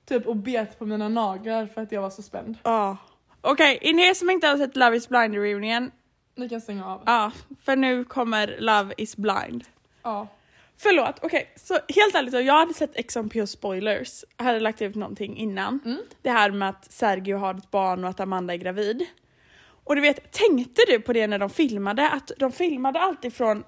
typ 0.06 0.28
och 0.28 0.36
bet 0.36 0.80
på 0.80 0.86
mina 0.86 1.10
naglar 1.10 1.66
för 1.66 1.82
att 1.82 1.92
jag 1.92 2.02
var 2.02 2.10
så 2.10 2.22
spänd. 2.22 2.58
Ja. 2.64 2.98
Okej, 3.42 3.78
okay, 3.78 4.10
er 4.10 4.14
som 4.14 4.30
inte 4.30 4.48
har 4.48 4.58
sett 4.58 4.76
Love 4.76 4.98
is 4.98 5.10
blind 5.10 5.34
reunion, 5.36 5.92
Ni 6.36 6.50
kan 6.50 6.62
stänga 6.62 6.86
av. 6.86 7.04
ja, 7.06 7.32
för 7.64 7.76
nu 7.76 8.04
kommer 8.04 8.56
Love 8.60 8.94
is 8.98 9.18
blind. 9.18 9.64
Ja. 10.04 10.28
Förlåt, 10.80 11.16
okej, 11.22 11.54
så 11.56 11.74
helt 11.74 12.16
ärligt 12.16 12.34
jag 12.46 12.54
hade 12.60 12.74
sett 12.74 12.96
Ex 12.96 13.16
on 13.16 13.30
Pure 13.30 13.48
spoilers, 13.48 14.26
jag 14.38 14.46
hade 14.46 14.60
lagt 14.60 14.82
ut 14.82 14.96
någonting 14.96 15.38
innan. 15.38 15.80
Mm. 15.86 15.98
Det 16.22 16.30
här 16.30 16.52
med 16.52 16.70
att 16.70 16.92
Sergio 16.92 17.38
har 17.38 17.54
ett 17.54 17.72
barn 17.72 18.04
och 18.04 18.10
att 18.10 18.20
Amanda 18.20 18.54
är 18.54 18.58
gravid. 18.58 19.06
Och 19.88 19.96
du 19.96 20.02
vet, 20.02 20.32
tänkte 20.32 20.82
du 20.88 21.00
på 21.00 21.14
det 21.14 21.28
när 21.28 21.40
de 21.40 21.50
filmade? 21.50 22.10
Att 22.10 22.32
de 22.38 22.52
filmade 22.52 23.00
alltid 23.00 23.34
från 23.34 23.64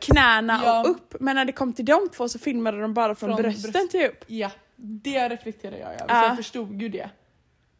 knäna 0.00 0.60
Ja. 0.64 0.80
och 0.80 0.90
upp, 0.90 1.14
men 1.20 1.36
när 1.36 1.44
det 1.44 1.52
kom 1.52 1.72
till 1.72 1.84
de 1.84 2.08
två 2.16 2.28
så 2.28 2.38
filmade 2.38 2.80
de 2.80 2.94
bara 2.94 3.14
från, 3.14 3.30
Från 3.30 3.42
brösten 3.42 3.72
bröst. 3.72 3.90
till 3.90 4.06
upp. 4.06 4.24
Ja, 4.26 4.50
det 4.76 5.28
reflekterar 5.28 5.76
jag 5.76 5.88
över. 5.92 6.04
Ja. 6.08 6.22
Så 6.22 6.26
jag 6.28 6.36
förstod 6.36 6.82
ju 6.82 6.88
det. 6.88 7.10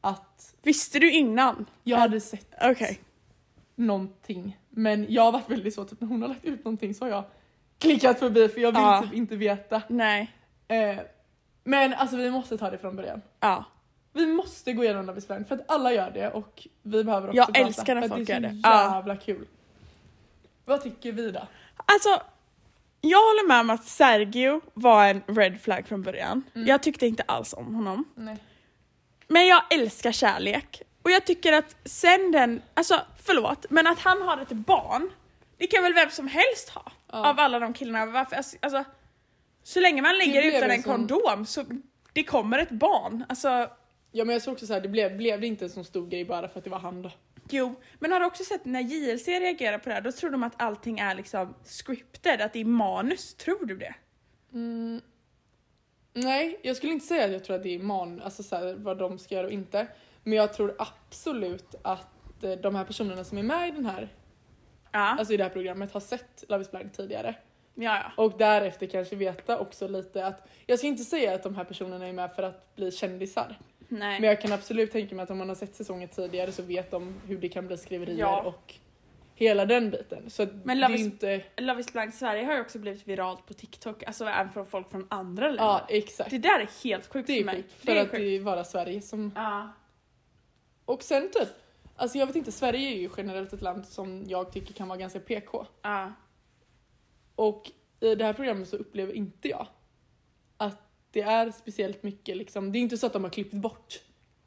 Att 0.00 0.54
Visste 0.62 0.98
du 0.98 1.12
innan? 1.12 1.66
jag 1.84 1.98
hade 1.98 2.20
sett 2.20 2.54
Okej. 2.62 3.00
någonting. 3.74 4.58
Men 4.70 5.06
jag 5.08 5.22
har 5.22 5.32
varit 5.32 5.50
väldigt 5.50 5.74
så 5.74 5.84
typ 5.84 6.00
när 6.00 6.08
hon 6.08 6.22
har 6.22 6.28
lagt 6.28 6.44
ut 6.44 6.64
någonting 6.64 6.94
så 6.94 7.04
har 7.04 7.10
jag 7.10 7.24
klickat 7.78 8.18
förbi 8.18 8.48
för 8.48 8.60
jag 8.60 8.72
vill 8.72 8.80
Ja. 8.82 9.02
typ 9.02 9.12
inte 9.14 9.36
veta. 9.36 9.82
Nej. 9.88 10.32
Eh, 10.68 10.96
men 11.64 11.94
alltså 11.94 12.16
vi 12.16 12.30
måste 12.30 12.58
ta 12.58 12.70
det 12.70 12.78
från 12.78 12.96
början. 12.96 13.22
Ja. 13.40 13.64
Vi 14.12 14.26
måste 14.26 14.72
gå 14.72 14.84
igenom 14.84 15.06
Love 15.06 15.18
is 15.18 15.28
blind 15.28 15.48
för 15.48 15.54
att 15.54 15.70
alla 15.70 15.92
gör 15.92 16.10
det 16.10 16.30
och 16.30 16.68
vi 16.82 17.04
behöver 17.04 17.28
också 17.28 17.36
Jag 17.36 17.46
prata, 17.46 17.60
älskar 17.60 17.94
när 17.94 18.00
för 18.02 18.06
att 18.06 18.12
folk 18.12 18.26
det 18.26 18.32
är 18.32 18.40
gör 18.40 18.48
så 18.48 18.54
det. 18.54 18.60
Ja. 18.62 18.94
jävla 18.96 19.16
kul. 19.16 19.46
Vad 20.64 20.82
tycker 20.82 21.12
vi 21.12 21.30
då? 21.30 21.46
Alltså, 21.76 22.22
jag 23.00 23.18
håller 23.18 23.48
med 23.48 23.60
om 23.60 23.70
att 23.70 23.84
Sergio 23.84 24.60
var 24.74 25.06
en 25.06 25.22
red 25.26 25.60
flag 25.60 25.86
från 25.88 26.02
början. 26.02 26.42
Mm. 26.54 26.66
Jag 26.68 26.82
tyckte 26.82 27.06
inte 27.06 27.22
alls 27.22 27.52
om 27.54 27.74
honom. 27.74 28.04
Nej. 28.14 28.36
Men 29.28 29.46
jag 29.46 29.62
älskar 29.74 30.12
kärlek. 30.12 30.82
Och 31.02 31.10
jag 31.10 31.24
tycker 31.26 31.52
att 31.52 31.76
sen 31.84 32.32
den, 32.32 32.62
alltså 32.74 33.00
förlåt, 33.22 33.66
men 33.70 33.86
att 33.86 33.98
han 33.98 34.22
har 34.22 34.38
ett 34.42 34.52
barn, 34.52 35.10
det 35.58 35.66
kan 35.66 35.82
väl 35.82 35.94
vem 35.94 36.10
som 36.10 36.28
helst 36.28 36.68
ha? 36.68 36.92
Ja. 37.12 37.30
Av 37.30 37.40
alla 37.40 37.58
de 37.58 37.72
killarna. 37.72 38.06
Varför, 38.06 38.36
alltså, 38.36 38.56
alltså, 38.62 38.84
så 39.62 39.80
länge 39.80 40.02
man 40.02 40.18
ligger 40.18 40.42
utan 40.42 40.70
en 40.70 40.82
sån- 40.82 40.92
kondom 41.08 41.46
så 41.46 41.64
det 42.12 42.24
kommer 42.24 42.58
ett 42.58 42.70
barn. 42.70 43.24
Alltså, 43.28 43.70
Ja 44.12 44.24
men 44.24 44.32
jag 44.32 44.42
såg 44.42 44.52
också 44.52 44.66
så 44.66 44.72
här, 44.72 44.80
det 44.80 44.88
blev, 44.88 45.16
blev 45.16 45.40
det 45.40 45.46
inte 45.46 45.64
en 45.64 45.70
sån 45.70 45.84
stor 45.84 46.06
grej 46.06 46.24
bara 46.24 46.48
för 46.48 46.58
att 46.58 46.64
det 46.64 46.70
var 46.70 46.78
han 46.78 47.02
då? 47.02 47.10
jo. 47.50 47.74
Men 47.98 48.12
har 48.12 48.20
du 48.20 48.26
också 48.26 48.44
sett 48.44 48.64
när 48.64 48.80
JLC 48.80 49.28
reagerar 49.28 49.78
på 49.78 49.88
det 49.88 49.94
här, 49.94 50.00
då 50.02 50.12
tror 50.12 50.30
de 50.30 50.42
att 50.42 50.62
allting 50.62 50.98
är 50.98 51.14
liksom 51.14 51.54
scripted, 51.64 52.40
att 52.40 52.52
det 52.52 52.58
är 52.60 52.64
manus. 52.64 53.34
Tror 53.34 53.66
du 53.66 53.76
det? 53.76 53.94
Mm. 54.52 55.00
Nej, 56.14 56.60
jag 56.62 56.76
skulle 56.76 56.92
inte 56.92 57.06
säga 57.06 57.24
att 57.24 57.32
jag 57.32 57.44
tror 57.44 57.56
att 57.56 57.62
det 57.62 57.74
är 57.74 57.78
man, 57.78 58.22
alltså 58.22 58.42
så 58.42 58.56
här, 58.56 58.74
vad 58.74 58.98
de 58.98 59.18
ska 59.18 59.34
göra 59.34 59.46
och 59.46 59.52
inte. 59.52 59.86
Men 60.22 60.32
jag 60.32 60.52
tror 60.52 60.74
absolut 60.78 61.74
att 61.82 62.44
eh, 62.44 62.50
de 62.52 62.74
här 62.74 62.84
personerna 62.84 63.24
som 63.24 63.38
är 63.38 63.42
med 63.42 63.68
i 63.68 63.70
den 63.70 63.86
här, 63.86 64.08
Ja. 64.92 64.98
alltså 65.00 65.34
i 65.34 65.36
det 65.36 65.42
här 65.42 65.50
programmet 65.50 65.92
har 65.92 66.00
sett 66.00 66.44
Love 66.48 66.62
is 66.62 66.70
blind 66.70 66.92
tidigare. 66.92 67.34
ja, 67.74 67.96
ja. 67.96 68.22
Och 68.24 68.38
därefter 68.38 68.86
kanske 68.86 69.16
veta 69.16 69.58
också 69.58 69.88
lite 69.88 70.26
att, 70.26 70.48
jag 70.66 70.78
ska 70.78 70.88
inte 70.88 71.04
säga 71.04 71.34
att 71.34 71.42
de 71.42 71.54
här 71.56 71.64
personerna 71.64 72.08
är 72.08 72.12
med 72.12 72.32
för 72.34 72.42
att 72.42 72.76
bli 72.76 72.90
kändisar. 72.90 73.58
Nej. 73.88 74.20
Men 74.20 74.28
jag 74.28 74.40
kan 74.40 74.52
absolut 74.52 74.90
tänka 74.92 75.14
mig 75.14 75.22
att 75.22 75.30
om 75.30 75.38
man 75.38 75.48
har 75.48 75.56
sett 75.56 75.74
säsongen 75.74 76.08
tidigare 76.08 76.52
så 76.52 76.62
vet 76.62 76.90
de 76.90 77.14
hur 77.26 77.38
det 77.38 77.48
kan 77.48 77.66
bli 77.66 77.76
skriverier 77.76 78.18
Ja. 78.18 78.42
och 78.42 78.74
hela 79.34 79.66
den 79.66 79.90
biten. 79.90 80.30
Så 80.30 80.46
Men 80.64 80.80
Love 80.80 80.94
is- 80.94 81.00
inte... 81.00 81.42
Love 81.56 81.80
is 81.80 81.92
blind 81.92 82.14
Sverige 82.14 82.44
har 82.44 82.54
ju 82.54 82.60
också 82.60 82.78
blivit 82.78 83.08
viralt 83.08 83.46
på 83.46 83.54
TikTok, 83.54 84.02
alltså 84.02 84.24
även 84.24 84.52
från 84.52 84.66
folk 84.66 84.90
från 84.90 85.06
andra 85.10 85.46
länder. 85.48 85.64
Ja, 85.64 85.86
exakt. 85.88 86.30
Det 86.30 86.38
där 86.38 86.60
är 86.60 86.84
helt 86.84 87.06
sjukt 87.06 87.26
Det 87.26 87.38
för 87.38 87.44
mig. 87.44 87.64
För 87.68 87.86
Det 87.86 87.92
är 87.98 88.02
att 88.02 88.10
sjukt. 88.10 88.20
det 88.20 88.36
är 88.36 88.40
bara 88.42 88.64
Sverige 88.64 89.00
som... 89.02 89.32
Ja. 89.36 89.68
Och 90.84 91.02
sen 91.02 91.30
typ, 91.32 91.48
alltså 91.96 92.18
jag 92.18 92.26
vet 92.26 92.36
inte, 92.36 92.52
Sverige 92.52 92.88
är 92.88 92.96
ju 93.00 93.10
generellt 93.16 93.52
ett 93.52 93.62
land 93.62 93.86
som 93.86 94.24
jag 94.26 94.52
tycker 94.52 94.74
kan 94.74 94.88
vara 94.88 94.98
ganska 94.98 95.20
PK. 95.20 95.66
Ja. 95.82 96.12
Och 97.34 97.70
i 98.00 98.14
det 98.14 98.24
här 98.24 98.32
programmet 98.32 98.68
så 98.68 98.76
upplever 98.76 99.12
inte 99.12 99.48
jag 99.48 99.66
det 101.18 101.22
är 101.24 101.50
speciellt 101.50 102.02
mycket 102.02 102.36
liksom, 102.36 102.72
det 102.72 102.78
är 102.78 102.80
inte 102.80 102.96
så 102.96 103.06
att 103.06 103.12
de 103.12 103.24
har 103.24 103.30
klippt 103.30 103.52
bort 103.54 104.00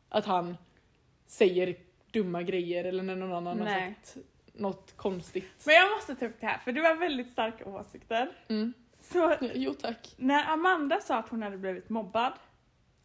att 0.10 0.26
han 0.26 0.58
säger 1.26 1.76
dumma 2.12 2.42
grejer 2.44 2.84
eller 2.84 3.04
när 3.04 3.16
någon 3.16 3.34
annan 3.34 3.58
Nej. 3.58 3.74
har 3.82 3.88
sagt 3.90 4.18
något 4.54 4.94
konstigt. 4.98 5.46
Men 5.66 5.76
jag 5.76 5.92
måste 5.92 6.16
ta 6.16 6.26
upp 6.26 6.36
det 6.40 6.48
här, 6.48 6.58
för 6.58 6.72
du 6.72 6.82
har 6.82 6.96
väldigt 6.96 7.32
starka 7.32 7.66
åsikter. 7.66 8.32
Mm. 8.48 8.74
Så 9.02 9.18
Ja, 9.18 9.38
Jo 9.54 9.74
tack. 9.74 10.14
när 10.18 10.50
Amanda 10.54 11.00
sa 11.02 11.18
att 11.18 11.30
hon 11.30 11.42
hade 11.44 11.58
blivit 11.58 11.90
mobbad 11.90 12.34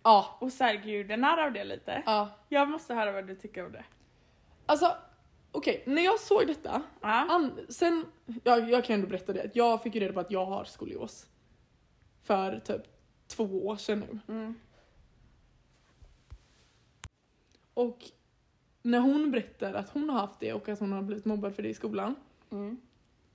Ja, 0.02 0.36
och 0.40 0.52
Sergio 0.52 0.96
gjorde 0.98 1.16
narr 1.16 1.38
av 1.46 1.52
det 1.52 1.64
lite. 1.64 2.02
ja. 2.06 2.30
Jag 2.48 2.68
måste 2.68 2.94
höra 2.94 3.12
vad 3.12 3.26
du 3.26 3.34
tycker 3.34 3.66
om 3.66 3.72
det. 3.72 3.84
Alltså 4.66 4.96
okej, 5.52 5.82
när 5.86 6.02
jag 6.02 6.20
såg 6.20 6.46
detta, 6.46 6.82
Ja. 7.00 7.50
sen, 7.68 8.04
jag, 8.44 8.70
jag 8.70 8.84
kan 8.84 8.94
ändå 8.94 9.06
berätta 9.06 9.32
det, 9.32 9.50
jag 9.54 9.82
fick 9.82 9.94
ju 9.94 10.00
reda 10.00 10.12
på 10.12 10.20
att 10.20 10.30
jag 10.30 10.46
har 10.46 10.64
skolios. 10.64 11.26
För 12.24 12.58
typ 12.60 12.82
två 13.26 13.66
år 13.66 13.76
sedan 13.76 14.04
nu. 14.26 14.34
Mm. 14.34 14.54
Och 17.74 17.98
när 18.82 18.98
hon 18.98 19.30
berättar 19.30 19.74
att 19.74 19.90
hon 19.90 20.10
har 20.10 20.20
haft 20.20 20.40
det 20.40 20.52
och 20.52 20.68
att 20.68 20.80
hon 20.80 20.92
har 20.92 21.02
blivit 21.02 21.24
mobbad 21.24 21.54
för 21.54 21.62
det 21.62 21.68
i 21.68 21.74
skolan. 21.74 22.14
Mm. 22.50 22.80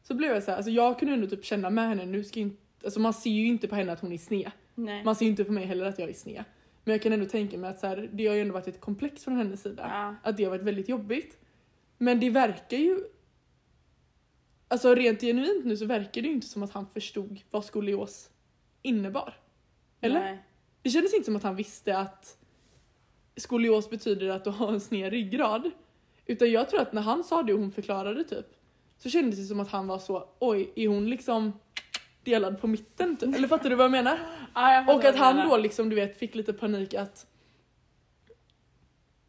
Så 0.02 0.14
blev 0.14 0.34
jag 0.34 0.44
så 0.44 0.52
här, 0.52 0.58
alltså 0.58 0.72
jag 0.72 1.00
kunde 1.00 1.14
ändå 1.14 1.28
typ 1.28 1.46
känna 1.46 1.70
med 1.70 1.88
henne, 1.90 2.06
nu 2.06 2.24
ska 2.24 2.40
inte, 2.40 2.62
alltså 2.84 3.00
man 3.00 3.14
ser 3.14 3.30
ju 3.30 3.48
inte 3.48 3.68
på 3.68 3.76
henne 3.76 3.92
att 3.92 4.00
hon 4.00 4.12
är 4.12 4.18
sned. 4.18 4.52
Nej. 4.76 5.04
Man 5.04 5.16
ser 5.16 5.26
ju 5.26 5.32
inte 5.32 5.44
på 5.44 5.52
mig 5.52 5.66
heller 5.66 5.86
att 5.86 6.00
jag 6.00 6.10
är 6.10 6.14
sned. 6.14 6.44
Men 6.84 6.92
jag 6.92 7.02
kan 7.02 7.14
ändå 7.14 7.26
tänka 7.26 7.58
mig 7.58 7.70
att 7.70 7.80
så 7.80 7.88
här, 7.88 8.10
det 8.14 8.28
har 8.28 8.36
ju 8.36 8.42
ändå 8.42 8.54
varit 8.54 8.68
ett 8.68 8.82
komplex 8.82 9.24
från 9.24 9.36
hennes 9.36 9.62
sida. 9.62 9.88
Ja. 9.90 10.30
Att 10.30 10.38
det 10.38 10.44
har 10.44 10.50
varit 10.50 10.64
väldigt 10.64 10.90
jobbigt. 10.90 11.38
Men 11.98 12.20
det 12.20 12.30
verkar 12.30 12.78
ju... 12.78 13.04
Alltså 14.68 14.96
rent 14.96 15.22
genuint 15.22 15.66
nu 15.66 15.78
så 15.78 15.86
verkar 15.86 16.22
det 16.22 16.28
ju 16.28 16.34
inte 16.34 16.48
som 16.48 16.64
att 16.64 16.72
han 16.72 16.88
förstod 16.94 17.42
vad 17.50 17.66
skolios 17.66 18.30
innebar. 18.82 19.38
Eller? 20.02 20.20
Nej. 20.20 20.44
Det 20.82 20.90
kändes 20.90 21.14
inte 21.14 21.26
som 21.26 21.36
att 21.36 21.44
han 21.44 21.56
visste 21.56 21.98
att 21.98 22.38
skolios 23.38 23.90
betyder 23.90 24.30
att 24.30 24.44
du 24.44 24.50
har 24.50 24.74
en 24.74 24.82
sned 24.82 25.10
ryggrad. 25.12 25.72
Utan 26.26 26.52
jag 26.52 26.70
tror 26.70 26.82
att 26.82 26.94
när 26.94 27.02
han 27.02 27.24
sa 27.24 27.44
det 27.44 27.54
och 27.54 27.60
hon 27.60 27.72
förklarade 27.72 28.24
typ 28.24 28.46
så 28.98 29.10
kändes 29.10 29.40
det 29.40 29.46
som 29.46 29.60
att 29.60 29.70
han 29.72 29.88
var 29.88 30.00
så 30.00 30.30
oj, 30.40 30.72
är 30.76 30.88
hon 30.88 31.10
liksom 31.10 31.54
delad 32.24 32.62
på 32.62 32.68
mitten 32.68 33.18
typ? 33.18 33.36
Eller 33.36 33.48
fattar 33.48 33.70
du 33.70 33.76
vad 33.76 33.84
jag 33.84 33.92
menar? 33.92 34.20
Ja, 34.56 34.74
jag 34.74 34.96
Och 34.96 35.06
att 35.06 35.16
han 35.16 35.36
menar. 35.36 35.50
då 35.50 35.58
liksom 35.58 35.90
du 35.90 35.96
vet 35.96 36.18
fick 36.18 36.36
lite 36.36 36.54
panik 36.54 36.94
att 36.94 37.28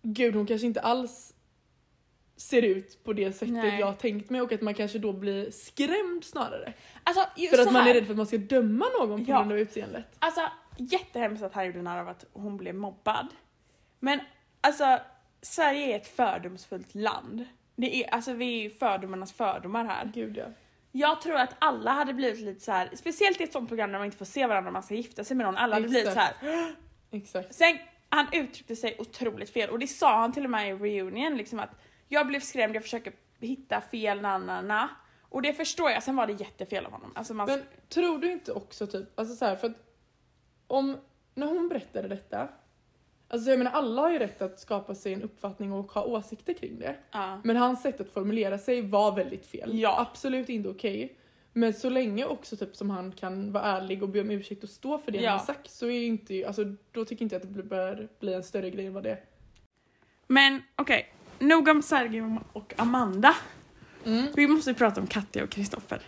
Gud 0.02 0.34
hon 0.34 0.46
kanske 0.46 0.66
inte 0.66 0.80
alls 0.80 1.34
ser 2.36 2.62
ut 2.62 3.04
på 3.04 3.12
det 3.12 3.32
sättet 3.32 3.54
Nej. 3.54 3.80
jag 3.80 3.98
tänkt 3.98 4.30
mig 4.30 4.40
och 4.42 4.52
att 4.52 4.60
man 4.60 4.74
kanske 4.74 4.98
då 4.98 5.12
blir 5.12 5.50
skrämd 5.50 6.24
snarare. 6.24 6.72
Alltså, 7.02 7.22
För 7.50 7.62
att 7.62 7.72
man 7.72 7.86
är 7.88 7.94
rädd 7.94 8.04
för 8.04 8.12
att 8.12 8.16
man 8.16 8.26
ska 8.26 8.38
döma 8.38 8.84
någon 9.00 9.24
på 9.24 9.30
Ja. 9.32 9.38
grund 9.38 9.52
av 9.52 9.58
utseendet. 9.58 10.04
Alltså 10.18 10.40
jättehemskt 10.76 11.42
att 11.42 11.54
han 11.54 11.66
gjorde 11.66 11.82
narr 11.82 11.98
av 11.98 12.08
att 12.08 12.24
hon 12.32 12.56
blev 12.56 12.74
mobbad. 12.74 13.28
Men 13.98 14.20
alltså 14.60 14.98
Sverige 15.42 15.92
är 15.92 15.96
ett 15.96 16.16
fördomsfullt 16.16 16.94
land. 16.94 17.44
Det 17.76 18.04
är, 18.04 18.14
alltså 18.14 18.32
vi 18.32 18.58
är 18.58 18.62
ju 18.62 18.70
fördomarnas 18.70 19.32
fördomar 19.32 19.84
här. 19.84 20.10
Gud 20.14 20.36
ja. 20.36 20.44
Jag 20.92 21.20
tror 21.20 21.36
att 21.36 21.54
alla 21.58 21.90
hade 21.90 22.14
blivit 22.14 22.40
lite 22.40 22.60
så 22.60 22.72
här, 22.72 22.90
speciellt 22.94 23.40
i 23.40 23.44
ett 23.44 23.52
sånt 23.52 23.68
program 23.68 23.92
där 23.92 23.98
man 23.98 24.06
inte 24.06 24.18
får 24.18 24.24
se 24.24 24.46
varandra 24.46 24.68
och 24.68 24.72
man 24.72 24.82
ska 24.82 24.94
gifta 24.94 25.24
sig 25.24 25.36
med 25.36 25.46
någon. 25.46 25.56
Alla 25.56 25.76
hade 25.76 25.88
blivit 25.88 26.12
så 26.12 26.20
Exakt. 26.20 26.42
här. 26.42 26.74
Exakt. 27.10 27.54
Sen, 27.54 27.78
han 28.08 28.26
uttryckte 28.32 28.76
sig 28.76 28.96
otroligt 28.98 29.50
fel 29.50 29.70
och 29.70 29.78
det 29.78 29.86
sa 29.86 30.18
han 30.18 30.32
till 30.32 30.44
och 30.44 30.50
med 30.50 30.68
i 30.68 30.72
reunion 30.72 31.36
liksom 31.36 31.58
att 31.60 31.70
jag 32.08 32.26
blev 32.26 32.40
skrämd, 32.40 32.76
jag 32.76 32.82
försöker 32.82 33.12
hitta 33.40 33.80
fel 33.80 34.20
nanana. 34.20 34.88
Och 35.22 35.42
det 35.42 35.52
förstår 35.52 35.90
jag, 35.90 36.02
sen 36.02 36.16
var 36.16 36.26
det 36.26 36.32
jättefel 36.32 36.86
av 36.86 36.92
honom. 36.92 37.12
Alltså 37.14 37.34
man, 37.34 37.46
Men 37.46 37.62
tror 37.88 38.18
du 38.18 38.32
inte 38.32 38.52
också 38.52 38.86
typ, 38.86 39.18
alltså 39.18 39.34
så 39.34 39.44
här, 39.44 39.56
för 39.56 39.66
att 39.66 39.91
om, 40.72 40.96
när 41.34 41.46
hon 41.46 41.68
berättade 41.68 42.08
detta, 42.08 42.48
alltså 43.28 43.50
jag 43.50 43.58
menar 43.58 43.70
alla 43.70 44.02
har 44.02 44.10
ju 44.10 44.18
rätt 44.18 44.42
att 44.42 44.60
skapa 44.60 44.94
sig 44.94 45.12
en 45.12 45.22
uppfattning 45.22 45.72
och 45.72 45.92
ha 45.92 46.04
åsikter 46.04 46.54
kring 46.54 46.78
det. 46.78 46.96
ja. 47.10 47.40
Men 47.44 47.56
hans 47.56 47.82
sätt 47.82 48.00
att 48.00 48.10
formulera 48.10 48.58
sig 48.58 48.82
var 48.82 49.16
väldigt 49.16 49.46
fel. 49.46 49.78
Ja. 49.78 50.00
Absolut 50.10 50.48
inte 50.48 50.68
okej. 50.68 51.16
Men 51.52 51.74
så 51.74 51.90
länge 51.90 52.24
också 52.24 52.56
typ 52.56 52.76
som 52.76 52.90
han 52.90 53.12
kan 53.12 53.52
vara 53.52 53.64
ärlig 53.64 54.02
och 54.02 54.08
be 54.08 54.20
om 54.20 54.30
ursäkt 54.30 54.62
och 54.64 54.70
stå 54.70 54.98
för 54.98 55.12
det 55.12 55.18
Ja. 55.18 55.30
han 55.30 55.38
har 55.38 55.46
sagt 55.46 55.70
så 55.70 55.86
är 55.86 56.06
inte, 56.06 56.46
alltså 56.46 56.64
då 56.92 57.04
tycker 57.04 57.22
inte 57.22 57.34
jag 57.34 57.42
att 57.42 57.54
det 57.54 57.62
bör 57.62 58.08
bli 58.20 58.34
en 58.34 58.42
större 58.42 58.70
grej 58.70 58.86
än 58.86 58.94
vad 58.94 59.02
det 59.02 59.10
är. 59.10 59.20
Men 60.26 60.62
okej, 60.76 61.14
nog 61.38 61.68
om 61.68 61.82
Sergio 61.82 62.38
och 62.52 62.74
Amanda. 62.76 63.34
Mm. 64.04 64.26
Vi 64.36 64.48
måste 64.48 64.74
prata 64.74 65.00
om 65.00 65.06
Katja 65.06 65.44
och 65.44 65.50
Kristoffer. 65.50 66.02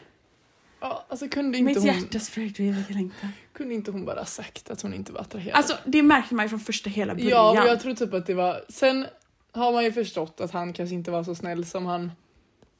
Ja, 0.84 1.04
alltså 1.08 1.28
kunde 1.28 1.58
inte, 1.58 1.68
Mitt 1.68 1.78
hon, 1.78 1.86
hjärtas 1.86 2.28
Fredrik 2.30 2.90
längtan. 2.90 3.30
kunde 3.52 3.74
inte 3.74 3.90
hon 3.90 4.04
bara 4.04 4.24
sagt 4.24 4.70
att 4.70 4.82
hon 4.82 4.94
inte 4.94 5.12
var 5.12 5.20
attraherad? 5.20 5.56
Alltså 5.56 5.76
det 5.84 6.02
märkte 6.02 6.34
man 6.34 6.44
ju 6.44 6.48
från 6.48 6.60
första 6.60 6.90
hela 6.90 7.14
början. 7.14 7.30
Ja, 7.30 7.62
och 7.62 7.68
jag 7.68 7.80
tror 7.80 7.94
typ 7.94 8.14
att 8.14 8.26
det 8.26 8.34
var... 8.34 8.64
Sen 8.68 9.06
har 9.52 9.72
man 9.72 9.84
ju 9.84 9.92
förstått 9.92 10.40
att 10.40 10.50
han 10.50 10.72
kanske 10.72 10.94
inte 10.94 11.10
var 11.10 11.24
så 11.24 11.34
snäll 11.34 11.66
som 11.66 11.86
han 11.86 12.12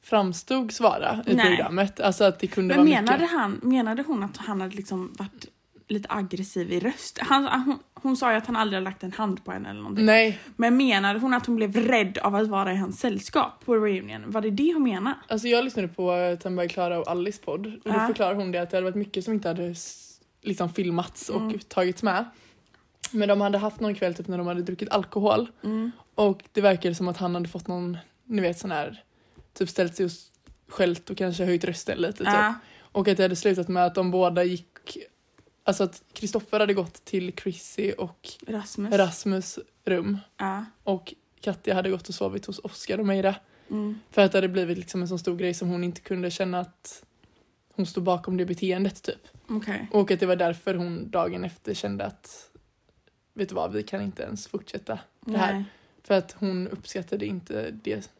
framstods 0.03 0.81
vara 0.81 1.25
i 1.27 1.35
Nej. 1.35 1.47
programmet. 1.47 2.01
Alltså 2.01 2.25
att 2.25 2.38
det 2.38 2.47
kunde 2.47 2.75
Men 2.75 2.87
vara 2.87 2.95
menade, 3.01 3.19
mycket. 3.19 3.37
han, 3.38 3.61
menade 3.62 4.03
hon 4.07 4.23
att 4.23 4.37
han 4.37 4.61
hade 4.61 4.77
liksom 4.77 5.14
varit 5.19 5.47
lite 5.88 6.09
aggressiv 6.12 6.73
i 6.73 6.81
röst? 6.81 7.18
Han, 7.23 7.44
hon, 7.66 7.79
hon 7.94 8.16
sa 8.16 8.31
ju 8.31 8.37
att 8.38 8.47
han 8.47 8.57
aldrig 8.57 8.77
har 8.81 8.85
lagt 8.85 9.03
en 9.03 9.12
hand 9.12 9.44
på 9.44 9.53
henne 9.53 9.70
eller 9.70 9.81
någonting. 9.81 10.05
Nej, 10.07 10.38
Men 10.57 10.77
menade 10.77 11.18
hon 11.18 11.35
att 11.35 11.47
hon 11.47 11.57
blev 11.57 11.77
rädd 11.77 12.18
av 12.18 12.35
att 12.35 12.49
vara 12.49 12.73
i 12.73 12.77
hans 12.77 13.01
sällskap 13.01 13.64
på 13.64 13.75
reunion? 13.77 14.31
Var 14.31 14.40
det 14.40 14.51
det 14.51 14.73
hon 14.75 14.83
menade? 14.83 15.16
alltså 15.29 15.49
jag 15.49 15.64
lyssnade 15.64 15.88
på 15.88 16.12
eh, 16.12 16.38
Tamberg 16.38 16.68
Klara 16.68 16.99
och 16.99 17.09
Alice 17.09 17.42
podd 17.44 17.66
och 17.66 17.73
då 17.85 17.90
Ja. 17.90 18.07
förklarar 18.07 18.35
hon 18.35 18.53
det 18.53 18.59
att 18.62 18.70
det 18.70 18.77
hade 18.77 18.85
varit 18.85 18.94
mycket 18.97 19.25
som 19.25 19.35
inte 19.35 19.49
hade 19.49 19.75
liksom 20.42 20.73
filmats 20.73 21.29
och 21.29 21.40
Mm. 21.40 21.59
tagits 21.59 22.03
med. 22.03 22.25
Men 23.11 23.29
de 23.29 23.40
hade 23.40 23.59
haft 23.59 23.81
någon 23.81 23.94
kväll 23.94 24.14
typ 24.14 24.29
när 24.29 24.38
de 24.38 24.47
hade 24.47 24.62
druckit 24.62 24.90
alkohol 24.90 25.49
Mm. 25.64 25.90
och 26.14 26.42
det 26.53 26.61
verkade 26.61 26.94
som 26.94 27.09
att 27.09 27.16
han 27.16 27.35
hade 27.35 27.49
fått 27.49 27.66
någon, 27.68 27.99
ni 28.25 28.42
vet 28.42 28.59
sån 28.59 28.70
här, 28.70 29.03
typ 29.59 29.68
ställt 29.68 29.97
sig 29.97 30.07
och 30.07 30.12
skällt 30.68 31.11
och 31.11 31.16
kanske 31.16 31.44
höjt 31.44 31.64
rösten 31.64 31.99
lite 31.99 32.18
typ. 32.25 32.55
Och 32.81 33.09
att 33.09 33.16
det 33.16 33.23
hade 33.23 33.37
slutat 33.37 33.68
med 33.68 33.87
att 33.87 33.94
de 33.94 34.11
båda 34.11 34.44
gick, 34.44 34.66
alltså 35.64 35.85
att 35.85 36.03
Kristoffer 36.12 36.61
hade 36.61 36.74
gått 36.74 37.05
till 37.05 37.33
Chrissy 37.37 37.92
och 37.92 38.29
Rasmus. 38.46 38.94
Rasmus 38.94 39.59
rum 39.85 40.18
Ja. 40.37 40.64
och 40.83 41.14
Katja 41.40 41.74
hade 41.74 41.90
gått 41.90 42.09
och 42.09 42.14
sovit 42.14 42.46
hos 42.46 42.59
Oskar 42.59 42.98
och 42.98 43.07
Meira. 43.07 43.35
Mm. 43.70 43.98
För 44.11 44.22
att 44.22 44.33
det 44.33 44.38
hade 44.38 44.48
blivit 44.48 44.79
liksom 44.79 45.03
en 45.03 45.09
sån 45.09 45.18
stor 45.18 45.37
grej 45.37 45.55
som 45.55 45.68
hon 45.68 45.85
inte 45.85 46.00
kunde 46.00 46.31
känna 46.31 46.61
att 46.61 47.05
hon 47.74 47.87
stod 47.87 48.05
bakom 48.05 48.37
det 48.37 48.44
beteendet 48.46 49.03
typ. 49.03 49.29
Okej. 49.48 49.88
Och 49.92 50.11
att 50.11 50.20
det 50.20 50.27
var 50.27 50.37
därför 50.37 50.74
hon 50.74 51.11
dagen 51.11 51.44
efter 51.44 51.74
kände 51.74 52.05
att 52.05 52.50
vet 53.33 53.48
du 53.48 53.55
vad, 53.55 53.72
vi 53.72 53.83
kan 53.83 54.03
inte 54.03 54.22
ens 54.22 54.46
fortsätta 54.48 54.98
det 55.20 55.38
här. 55.38 55.55
Nej. 55.55 55.64
För 56.03 56.14
att 56.14 56.33
hon 56.33 56.68
uppskattade 56.68 57.27
inte 57.27 57.70
det 57.70 58.11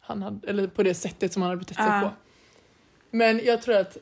han 0.00 0.22
hade, 0.22 0.48
eller 0.48 0.66
på 0.66 0.82
det 0.82 0.94
sättet 0.94 1.32
som 1.32 1.42
han 1.42 1.48
hade 1.50 1.58
betett 1.58 1.76
sig 1.76 1.86
Ja. 1.86 2.00
på. 2.00 2.10
Men 3.10 3.40
jag 3.44 3.62
tror 3.62 3.76
att 3.76 3.96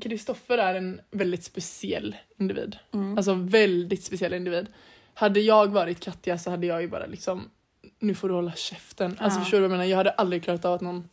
Kristoffer 0.00 0.58
är 0.58 0.74
en 0.74 1.00
väldigt 1.10 1.44
speciell 1.44 2.16
individ. 2.38 2.76
Mm. 2.92 3.16
Alltså 3.16 3.34
väldigt 3.34 4.04
speciell 4.04 4.32
individ. 4.34 4.66
Hade 5.14 5.40
jag 5.40 5.66
varit 5.72 6.00
Katja 6.00 6.38
så 6.38 6.50
hade 6.50 6.66
jag 6.66 6.82
ju 6.82 6.88
bara 6.88 7.06
liksom, 7.06 7.50
nu 7.98 8.14
får 8.14 8.28
du 8.28 8.34
hålla 8.34 8.52
käften. 8.52 9.16
Alltså 9.18 9.38
Ja. 9.38 9.42
förstår 9.44 9.58
du 9.58 9.62
vad 9.62 9.64
jag 9.64 9.70
menar? 9.70 9.84
Jag 9.84 9.96
hade 9.96 10.10
aldrig 10.10 10.44
klarat 10.44 10.64
av 10.64 10.74
att 10.74 10.80
någon 10.80 11.08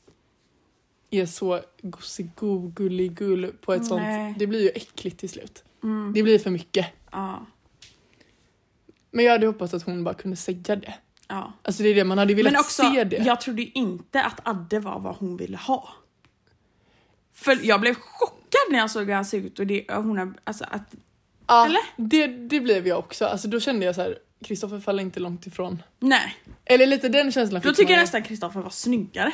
är 1.09 1.25
så 1.25 1.61
gossego, 1.81 2.67
gulligull 2.75 3.51
på 3.61 3.73
ett 3.73 3.79
Nej. 3.79 3.87
sånt. 3.89 4.39
Det 4.39 4.47
blir 4.47 4.61
ju 4.61 4.69
äckligt 4.69 5.19
till 5.19 5.29
slut. 5.29 5.63
Mm. 5.83 6.13
Det 6.13 6.23
blir 6.23 6.39
för 6.39 6.49
mycket. 6.49 6.87
Ja. 7.11 7.45
Men 9.11 9.25
jag 9.25 9.31
hade 9.31 9.47
hoppats 9.47 9.73
att 9.73 9.83
hon 9.83 10.03
bara 10.03 10.13
kunde 10.13 10.37
säga 10.37 10.75
det. 10.75 10.93
Ja. 11.27 11.53
Alltså 11.61 11.83
det 11.83 11.89
är 11.89 11.95
det, 11.95 12.03
man 12.03 12.17
hade 12.17 12.33
velat 12.33 12.51
Men 12.53 12.59
också, 12.59 12.91
se 12.91 13.03
det. 13.03 13.17
jag 13.17 13.41
trodde 13.41 13.61
inte 13.61 14.23
att 14.23 14.47
Adde 14.47 14.79
var 14.79 14.99
vad 14.99 15.15
hon 15.15 15.37
ville 15.37 15.57
ha. 15.57 15.89
För 17.33 17.59
jag 17.63 17.81
blev 17.81 17.95
chockad 17.95 18.36
när 18.71 18.79
jag 18.79 18.91
såg 18.91 19.05
hur 19.07 19.13
han 19.13 19.25
såg 19.25 19.39
ut 19.39 19.59
och 19.59 19.67
det, 19.67 19.85
hon 19.89 20.17
har, 20.17 20.33
alltså 20.43 20.65
att, 20.71 20.95
Ja, 21.47 21.65
Eller? 21.65 21.79
Det, 21.97 22.27
det 22.27 22.59
blev 22.59 22.87
jag 22.87 22.99
också. 22.99 23.25
Alltså 23.25 23.47
då 23.47 23.59
kände 23.59 23.85
jag 23.85 23.95
så 23.95 24.01
här, 24.01 24.17
Kristoffer 24.43 24.79
faller 24.79 25.03
inte 25.03 25.19
långt 25.19 25.47
ifrån. 25.47 25.83
nej. 25.99 26.35
Eller 26.65 26.85
lite 26.85 27.09
den 27.09 27.31
känslan 27.31 27.61
Då 27.61 27.73
tycker 27.73 27.93
jag 27.93 27.99
nästan 28.01 28.23
Kristoffer 28.23 28.59
var 28.61 28.69
snyggare. 28.69 29.31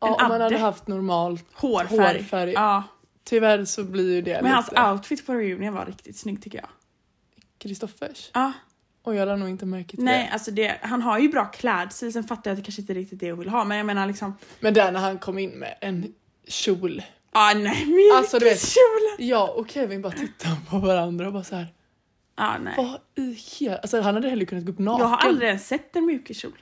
ja, 0.00 0.14
om 0.22 0.28
man 0.28 0.40
hade 0.40 0.58
haft 0.58 0.88
normalt. 0.88 1.44
Hårfärg. 1.52 2.18
Hårfärg. 2.18 2.52
Ja. 2.52 2.82
Tyvärr 3.24 3.64
så 3.64 3.84
blir 3.84 4.14
ju 4.14 4.22
det 4.22 4.42
Men 4.42 4.52
hans 4.52 4.70
lite 4.70 4.90
outfit 4.90 5.26
på 5.26 5.34
reunion 5.34 5.74
var 5.74 5.86
riktigt 5.86 6.16
snygg 6.16 6.42
tycker 6.42 6.58
jag. 6.58 6.68
Kristoffers. 7.58 8.30
Ja. 8.34 8.52
Och 9.02 9.14
jag 9.14 9.20
hade 9.20 9.36
nog 9.36 9.48
inte 9.48 9.66
märkt 9.66 9.90
till 9.90 9.98
Nej, 10.04 10.26
det. 10.26 10.32
alltså 10.32 10.50
det, 10.50 10.78
han 10.82 11.02
har 11.02 11.18
ju 11.18 11.28
bra 11.28 11.44
klädstil, 11.44 12.12
sen 12.12 12.24
fattar 12.24 12.50
jag 12.50 12.52
att 12.52 12.58
det 12.58 12.64
kanske 12.64 12.80
inte 12.80 12.92
är 12.92 12.94
riktigt 12.94 13.20
det 13.20 13.30
hon 13.30 13.38
vill 13.38 13.48
ha, 13.48 13.64
men 13.64 13.76
jag 13.76 13.86
menar 13.86 14.06
liksom... 14.06 14.34
Men 14.60 14.74
där 14.74 14.92
när 14.92 15.00
han 15.00 15.18
kom 15.18 15.38
in 15.38 15.50
med 15.50 15.74
en 15.80 16.14
kjol. 16.48 17.02
Ah, 17.30 17.54
nej, 17.54 17.86
men 17.86 18.16
Alltså, 18.18 18.38
du 18.38 18.44
vet-! 18.44 18.74
Jag 19.18 19.56
och 19.56 19.70
Kevin 19.70 20.02
bara 20.02 20.12
tittade 20.12 20.56
på 20.70 20.78
varandra 20.78 21.26
och 21.26 21.32
bara 21.32 21.44
så 21.44 21.56
här. 21.56 21.66
Ah, 22.34 22.58
nej. 22.58 22.74
Vad 22.76 23.00
i 23.24 23.32
hela... 23.32 23.76
Alltså 23.78 24.00
han 24.00 24.14
hade 24.14 24.28
hellre 24.28 24.46
kunnat 24.46 24.64
gå 24.64 24.72
upp 24.72 24.78
naken. 24.78 25.00
Jag 25.00 25.08
har 25.08 25.16
aldrig 25.28 25.48
ens 25.48 25.66
sett 25.68 25.96
en 25.96 26.06
mjukiskjol. 26.06 26.52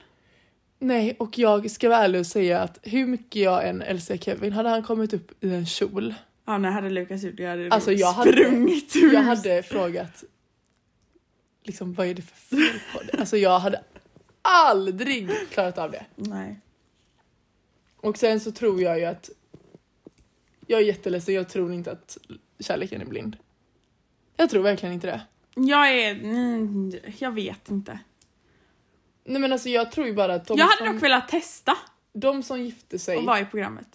Nej, 0.79 1.15
och 1.19 1.37
jag 1.37 1.71
ska 1.71 1.89
vara 1.89 1.99
ärlig 1.99 2.19
och 2.19 2.27
säga 2.27 2.61
att 2.61 2.79
hur 2.83 3.05
mycket 3.07 3.41
jag 3.41 3.67
än 3.67 3.81
älskar 3.81 4.17
Kevin, 4.17 4.53
hade 4.53 4.69
han 4.69 4.83
kommit 4.83 5.13
upp 5.13 5.43
i 5.43 5.49
en 5.53 5.65
kjol. 5.65 6.13
Ja, 6.45 6.57
när 6.57 6.71
hade 6.71 6.89
Lukas 6.89 7.23
gjort 7.23 7.37
det? 7.37 7.45
Hade 7.45 7.69
Alltså, 7.71 7.91
jag 7.91 8.11
hade- 8.13 8.31
sprungit 8.31 8.95
ur. 8.95 9.13
Jag 9.13 9.21
hade 9.21 9.63
frågat 9.63 10.23
liksom 11.63 11.93
vad 11.93 12.07
är 12.07 12.13
det 12.13 12.21
för 12.21 12.35
fel 12.35 12.79
på 12.93 12.99
det? 13.11 13.19
Alltså 13.19 13.37
jag 13.37 13.59
hade 13.59 13.81
aldrig 14.41 15.29
klarat 15.49 15.77
av 15.77 15.91
det. 15.91 16.05
Nej. 16.15 16.59
Och 17.97 18.17
sen 18.17 18.39
så 18.39 18.51
tror 18.51 18.81
jag 18.81 18.99
ju 18.99 19.05
att 19.05 19.29
jag 20.67 20.79
är 20.81 20.85
jätteledsen, 20.85 21.35
jag 21.35 21.49
tror 21.49 21.73
inte 21.73 21.91
att 21.91 22.17
kärleken 22.59 23.01
är 23.01 23.05
blind. 23.05 23.37
Jag 24.35 24.49
tror 24.49 24.63
verkligen 24.63 24.93
inte 24.93 25.07
det. 25.07 25.21
Jag 25.55 25.91
är... 25.91 26.11
Mm, 26.15 26.91
jag 27.17 27.31
vet 27.31 27.69
inte. 27.69 27.99
Nej 29.25 29.41
men 29.41 29.51
alltså 29.53 29.69
jag 29.69 29.91
tror 29.91 30.07
ju 30.07 30.13
bara 30.13 30.33
att 30.33 30.45
de, 30.47 30.57
jag 30.57 30.65
hade 30.65 30.77
som, 30.77 30.93
dock 30.93 31.03
velat 31.03 31.27
testa 31.27 31.77
de 32.13 32.43
som 32.43 32.61
gifte 32.61 32.99
sig, 32.99 33.17
att 33.17 33.25
vara 33.25 33.39
i 33.39 33.45
programmet. 33.45 33.87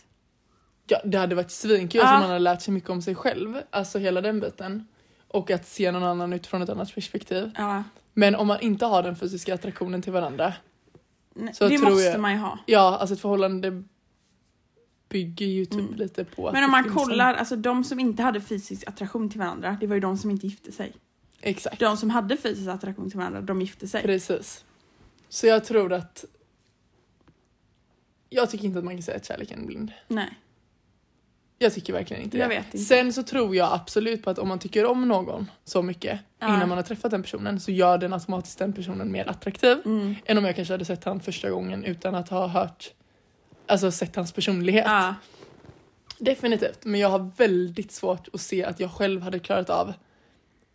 ja, 0.87 1.01
det 1.05 1.19
hade 1.19 1.35
varit 1.35 1.51
svinkul 1.51 2.01
Ja. 2.05 2.15
om 2.15 2.21
man 2.21 2.29
hade 2.29 2.39
lärt 2.39 2.63
sig 2.63 2.75
mycket 2.75 2.91
om 2.91 3.03
sig 3.03 3.15
själv, 3.15 3.63
alltså 3.71 3.99
hela 3.99 4.21
den 4.21 4.41
biten. 4.41 4.87
Och 5.29 5.51
att 5.51 5.67
se 5.69 5.91
någon 5.93 6.03
annan 6.03 6.33
utifrån 6.33 6.63
ett 6.63 6.69
annat 6.69 6.95
perspektiv. 6.95 7.51
Ja. 7.57 7.85
Men 8.13 8.35
om 8.35 8.47
man 8.47 8.61
inte 8.61 8.87
har 8.87 9.03
den 9.03 9.17
fysiska 9.17 9.55
attraktionen 9.55 10.03
till 10.03 10.13
varandra, 10.13 10.53
Nej, 11.35 11.55
Så 11.55 11.69
det 11.69 11.79
tror 11.79 11.91
måste 11.91 12.05
jag- 12.05 12.21
man 12.21 12.33
ju 12.33 12.39
ha. 12.39 12.59
ja 12.67 12.99
alltså 12.99 13.15
ett 13.15 13.21
förhållande 13.21 13.83
bygger 15.13 15.47
ju 15.47 15.65
typ 15.65 15.81
Mm. 15.81 15.95
lite 15.95 16.25
på 16.25 16.53
Men 16.53 16.65
om 16.65 16.71
man 16.71 16.85
kollar, 16.95 17.35
alltså 17.35 17.57
de 17.57 17.85
som 17.85 18.01
inte 18.01 18.23
hade 18.23 18.41
fysisk 18.41 18.89
attraktion 18.89 19.31
till 19.31 19.39
varandra, 19.41 19.77
det 19.81 19.87
var 19.87 19.95
ju 19.95 20.01
de 20.01 20.19
som 20.19 20.31
inte 20.31 20.47
gifte 20.47 20.73
sig. 20.73 20.93
Exakt. 21.41 21.81
De 21.81 21.97
som 21.97 22.11
hade 22.11 22.37
fysisk 22.37 22.69
attraktion 22.69 23.11
till 23.11 23.19
varandra, 23.19 23.41
de 23.41 23.61
gifte 23.61 23.89
sig. 23.89 24.03
Precis. 24.03 24.65
Så 25.29 25.47
jag 25.47 25.65
tror 25.65 25.93
att... 25.93 26.25
Jag 28.29 28.51
tycker 28.51 28.65
inte 28.65 28.79
att 28.79 28.85
man 28.85 28.95
kan 28.95 29.03
säga 29.03 29.17
att 29.17 29.25
kärleken 29.27 29.63
är 29.63 29.67
blind. 29.67 29.93
Nej. 30.09 30.39
Jag 31.59 31.75
tycker 31.75 31.93
verkligen 31.93 32.23
inte 32.23 32.39
Jag 32.39 32.51
det. 32.51 32.57
inte. 32.57 32.79
Sen 32.79 33.13
så 33.13 33.23
tror 33.23 33.57
jag 33.57 33.73
absolut 33.73 34.23
på 34.25 34.31
att 34.31 34.39
om 34.39 34.49
man 34.49 34.59
tycker 34.59 34.85
om 34.87 35.09
någon 35.09 35.51
så 35.65 35.83
mycket 35.83 36.21
Ja. 36.39 36.47
innan 36.57 36.69
man 36.69 36.79
har 36.79 36.83
träffat 36.83 37.11
den 37.11 37.23
personen 37.23 37.61
så 37.61 37.71
gör 37.73 37.99
den 37.99 38.13
automatiskt 38.13 38.59
den 38.59 38.73
personen 38.73 39.13
mer 39.13 39.29
attraktiv 39.31 39.79
Mm. 39.85 40.15
än 40.25 40.39
om 40.39 40.45
jag 40.45 40.57
kanske 40.57 40.75
hade 40.75 40.85
sett 40.85 41.05
han 41.05 41.21
första 41.21 41.51
gången 41.51 41.85
utan 41.85 42.15
att 42.15 42.29
ha 42.29 42.47
hört, 42.47 42.93
alltså 43.67 43.91
sett 43.91 44.17
hans 44.17 44.33
personlighet. 44.33 44.85
Ja. 44.87 45.15
Definitivt, 46.19 46.85
men 46.85 47.01
jag 47.01 47.09
har 47.09 47.31
väldigt 47.37 47.93
svårt 47.93 48.29
att 48.33 48.41
se 48.41 48.65
att 48.65 48.81
jag 48.81 48.91
själv 48.93 49.23
hade 49.23 49.39
klarat 49.39 49.71
av 49.71 49.93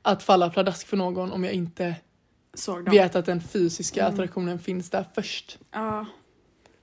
att 0.02 0.24
falla 0.24 0.50
pladask 0.50 0.88
för 0.88 0.98
någon 0.98 1.32
om 1.32 1.44
jag 1.44 1.54
inte 1.54 1.96
Såg 2.54 2.86
dem. 2.86 2.92
vet 2.94 3.16
att 3.16 3.26
den 3.26 3.42
fysiska 3.42 4.02
Mm. 4.02 4.14
attraktionen 4.14 4.60
finns 4.60 4.90
där 4.90 5.06
först. 5.16 5.58
Ja. 5.72 6.06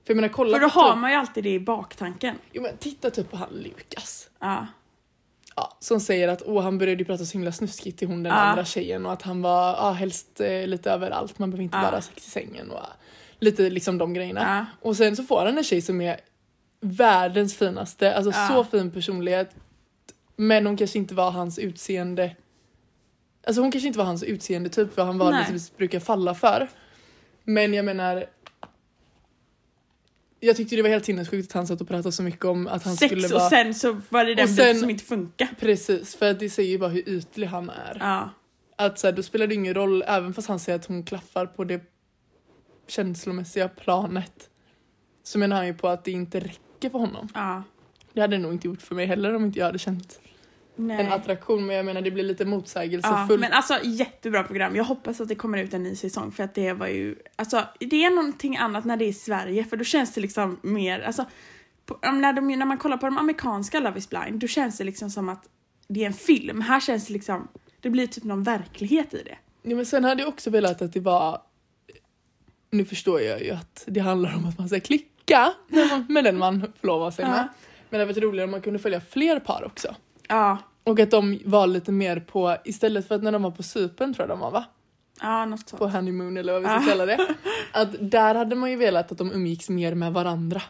För 0.05 0.13
jag 0.13 0.15
menar 0.15 0.29
kolla 0.29 0.53
För 0.57 0.61
då 0.61 0.67
har 0.67 0.91
typ, 0.91 0.97
man 1.01 1.11
ju 1.11 1.17
alltid 1.17 1.43
det 1.43 1.53
i 1.53 1.59
baktanken. 1.59 2.35
jo, 2.51 2.61
men 2.61 2.77
titta 2.77 3.09
typ 3.09 3.31
på 3.31 3.37
han 3.37 3.49
Lukas. 3.51 4.29
Ja. 4.39 4.67
Ja, 5.55 5.77
som 5.79 5.99
säger 5.99 6.27
att 6.27 6.41
åh, 6.45 6.63
han 6.63 6.77
började 6.77 7.05
prata 7.05 7.25
så 7.25 7.33
himla 7.33 7.51
snuskigt 7.51 7.99
till 7.99 8.07
hon 8.07 8.23
den 8.23 8.33
Ja. 8.33 8.39
andra 8.39 8.65
tjejen 8.65 9.05
och 9.05 9.13
att 9.13 9.21
han 9.21 9.41
var 9.41 9.67
ja, 9.73 9.91
helst 9.91 10.41
eh, 10.41 10.67
lite 10.67 10.91
överallt, 10.91 11.39
man 11.39 11.51
behöver 11.51 11.63
inte 11.63 11.77
Ja. 11.77 11.91
bara 11.91 12.01
sex 12.01 12.27
i 12.27 12.29
sängen 12.29 12.71
och 12.71 12.79
lite 13.39 13.69
liksom 13.69 13.97
de 13.97 14.13
grejerna. 14.13 14.41
Ja. 14.41 14.87
Och 14.89 14.97
sen 14.97 15.15
så 15.15 15.23
får 15.23 15.45
han 15.45 15.57
en 15.57 15.63
tjej 15.63 15.81
som 15.81 16.01
är 16.01 16.19
världens 16.81 17.55
finaste, 17.57 18.15
alltså 18.15 18.31
Ja. 18.31 18.47
så 18.47 18.63
fin 18.63 18.91
personlighet. 18.91 19.55
Men 20.35 20.65
hon 20.65 20.77
kanske 20.77 20.97
inte 20.97 21.13
var 21.15 21.31
hans 21.31 21.59
utseende. 21.59 22.35
Alltså 23.47 23.61
hon 23.61 23.71
kanske 23.71 23.87
inte 23.87 23.99
var 23.99 24.05
hans 24.05 24.23
utseende 24.23 24.69
typ 24.69 24.93
för 24.95 25.03
han 25.03 25.17
Nej. 25.17 25.25
vanligtvis 25.27 25.77
brukar 25.77 25.99
falla 25.99 26.33
för. 26.33 26.69
Men 27.43 27.73
jag 27.73 27.85
menar. 27.85 28.25
Jag 30.39 30.55
tyckte 30.55 30.75
det 30.75 30.81
var 30.81 30.89
helt 30.89 31.05
sinnessjukt 31.05 31.49
att 31.49 31.53
han 31.53 31.67
satt 31.67 31.81
och 31.81 31.87
pratade 31.87 32.11
så 32.11 32.23
mycket 32.23 32.45
om 32.45 32.67
att 32.67 32.83
han 32.83 32.95
Sex 32.97 33.11
skulle 33.11 33.27
och 33.27 33.39
vara... 33.39 33.49
sen 33.49 33.73
så 33.73 34.01
var 34.09 34.25
det 34.25 34.35
den 34.35 34.43
Och 34.43 34.49
biten 34.49 34.79
som 34.79 34.89
inte 34.89 35.03
funkar. 35.03 35.47
Precis, 35.59 36.15
för 36.15 36.31
att 36.31 36.39
det 36.39 36.49
säger 36.49 36.69
ju 36.69 36.77
bara 36.77 36.89
hur 36.89 37.09
ytlig 37.09 37.47
han 37.47 37.69
är. 37.69 37.97
Ja. 37.99 38.29
Att 38.75 38.99
så 38.99 39.07
här, 39.07 39.11
då 39.11 39.23
spelar 39.23 39.47
det 39.47 39.55
ingen 39.55 39.73
roll, 39.73 40.03
även 40.07 40.33
fast 40.33 40.47
han 40.47 40.59
säger 40.59 40.79
att 40.79 40.85
hon 40.85 41.03
klaffar 41.03 41.45
på 41.45 41.63
det 41.63 41.81
känslomässiga 42.87 43.67
planet. 43.67 44.49
Så 45.23 45.39
menar 45.39 45.55
han 45.55 45.67
ju 45.67 45.73
på 45.73 45.87
att 45.87 46.03
det 46.05 46.11
inte 46.11 46.39
räcker 46.39 46.89
för 46.89 46.99
honom. 46.99 47.27
Ja. 47.33 47.63
Det 48.13 48.21
hade 48.21 48.35
det 48.35 48.41
nog 48.41 48.53
inte 48.53 48.67
gjort 48.67 48.81
för 48.81 48.95
mig 48.95 49.05
heller 49.05 49.35
om 49.35 49.45
inte 49.45 49.59
jag 49.59 49.65
hade 49.65 49.79
känt 49.79 50.19
Nej. 50.75 51.05
en 51.05 51.11
attraktion. 51.11 51.65
Men 51.65 51.75
jag 51.75 51.85
menar 51.85 52.01
det 52.01 52.11
blir 52.11 52.23
lite 52.23 52.43
Ja, 52.43 52.49
motsägelsefullt. 52.49 53.39
men 53.39 53.51
alltså 53.53 53.79
jättebra 53.83 54.43
program. 54.43 54.75
Jag 54.75 54.83
hoppas 54.83 55.21
att 55.21 55.27
det 55.27 55.35
kommer 55.35 55.57
ut 55.57 55.73
en 55.73 55.83
ny 55.83 55.95
säsong 55.95 56.31
för 56.31 56.43
att 56.43 56.55
det 56.55 56.73
var 56.73 56.87
ju, 56.87 57.15
alltså 57.35 57.63
det 57.79 58.05
är 58.05 58.09
någonting 58.09 58.57
annat 58.57 58.85
när 58.85 58.97
det 58.97 59.05
är 59.05 59.09
i 59.09 59.13
Sverige 59.13 59.63
för 59.63 59.77
då 59.77 59.83
känns 59.83 60.13
det 60.13 60.21
liksom 60.21 60.59
mer, 60.61 60.99
alltså 60.99 61.25
på, 61.85 61.99
när, 62.11 62.33
de, 62.33 62.47
när 62.47 62.65
man 62.65 62.77
kollar 62.77 62.97
på 62.97 63.05
de 63.05 63.17
amerikanska 63.17 63.79
Love 63.79 63.97
is 63.99 64.09
blind 64.09 64.39
då 64.39 64.47
känns 64.47 64.77
det 64.77 64.83
liksom 64.83 65.09
som 65.09 65.29
att 65.29 65.49
det 65.87 66.01
är 66.01 66.07
en 66.07 66.13
film. 66.13 66.61
Här 66.61 66.79
känns 66.79 67.07
det 67.07 67.13
liksom, 67.13 67.47
det 67.81 67.89
blir 67.89 68.07
typ 68.07 68.23
någon 68.23 68.43
verklighet 68.43 69.13
i 69.13 69.23
det. 69.23 69.37
Ja, 69.61 69.75
men 69.75 69.85
sen 69.85 70.03
hade 70.03 70.21
jag 70.21 70.29
också 70.29 70.49
velat 70.49 70.81
att 70.81 70.93
det 70.93 70.99
var... 70.99 71.41
Nu 72.69 72.85
förstår 72.85 73.21
jag 73.21 73.43
ju 73.43 73.51
att 73.51 73.83
det 73.87 73.99
handlar 73.99 74.35
om 74.35 74.45
att 74.45 74.57
man 74.57 74.67
ska 74.69 74.79
klicka 74.79 75.53
med, 76.07 76.23
den 76.23 76.37
man 76.37 76.73
förlovar 76.79 77.11
sig 77.11 77.25
med. 77.25 77.33
Men 77.33 77.47
det 77.89 77.97
hade 77.97 78.05
varit 78.05 78.23
roligare 78.23 78.45
om 78.45 78.51
man 78.51 78.61
kunde 78.61 78.79
följa 78.79 79.01
fler 79.01 79.39
par 79.39 79.63
också. 79.65 79.95
Ja, 80.29 80.57
Och 80.83 80.99
att 80.99 81.11
de 81.11 81.39
var 81.45 81.67
lite 81.67 81.91
mer 81.91 82.19
på, 82.19 82.57
istället 82.65 83.07
för 83.07 83.15
att 83.15 83.23
när 83.23 83.31
de 83.31 83.43
var 83.43 83.51
på 83.51 83.63
Cypern 83.63 84.13
tror 84.13 84.23
jag 84.23 84.37
de 84.37 84.39
var 84.39 84.51
va? 84.51 84.65
ja 85.21 85.45
något 85.45 85.69
sånt. 85.69 85.79
På 85.79 85.87
honeymoon 85.87 86.37
eller 86.37 86.53
vad 86.53 86.61
vi 86.61 86.67
ska 86.67 86.75
Ja. 86.75 86.83
kalla 86.87 87.05
det. 87.05 87.27
Att 87.73 88.11
där 88.11 88.35
hade 88.35 88.55
man 88.55 88.69
ju 88.71 88.75
velat 88.75 89.11
att 89.11 89.17
de 89.17 89.31
umgicks 89.31 89.69
mer 89.69 89.93
med 89.95 90.13
varandra. 90.13 90.61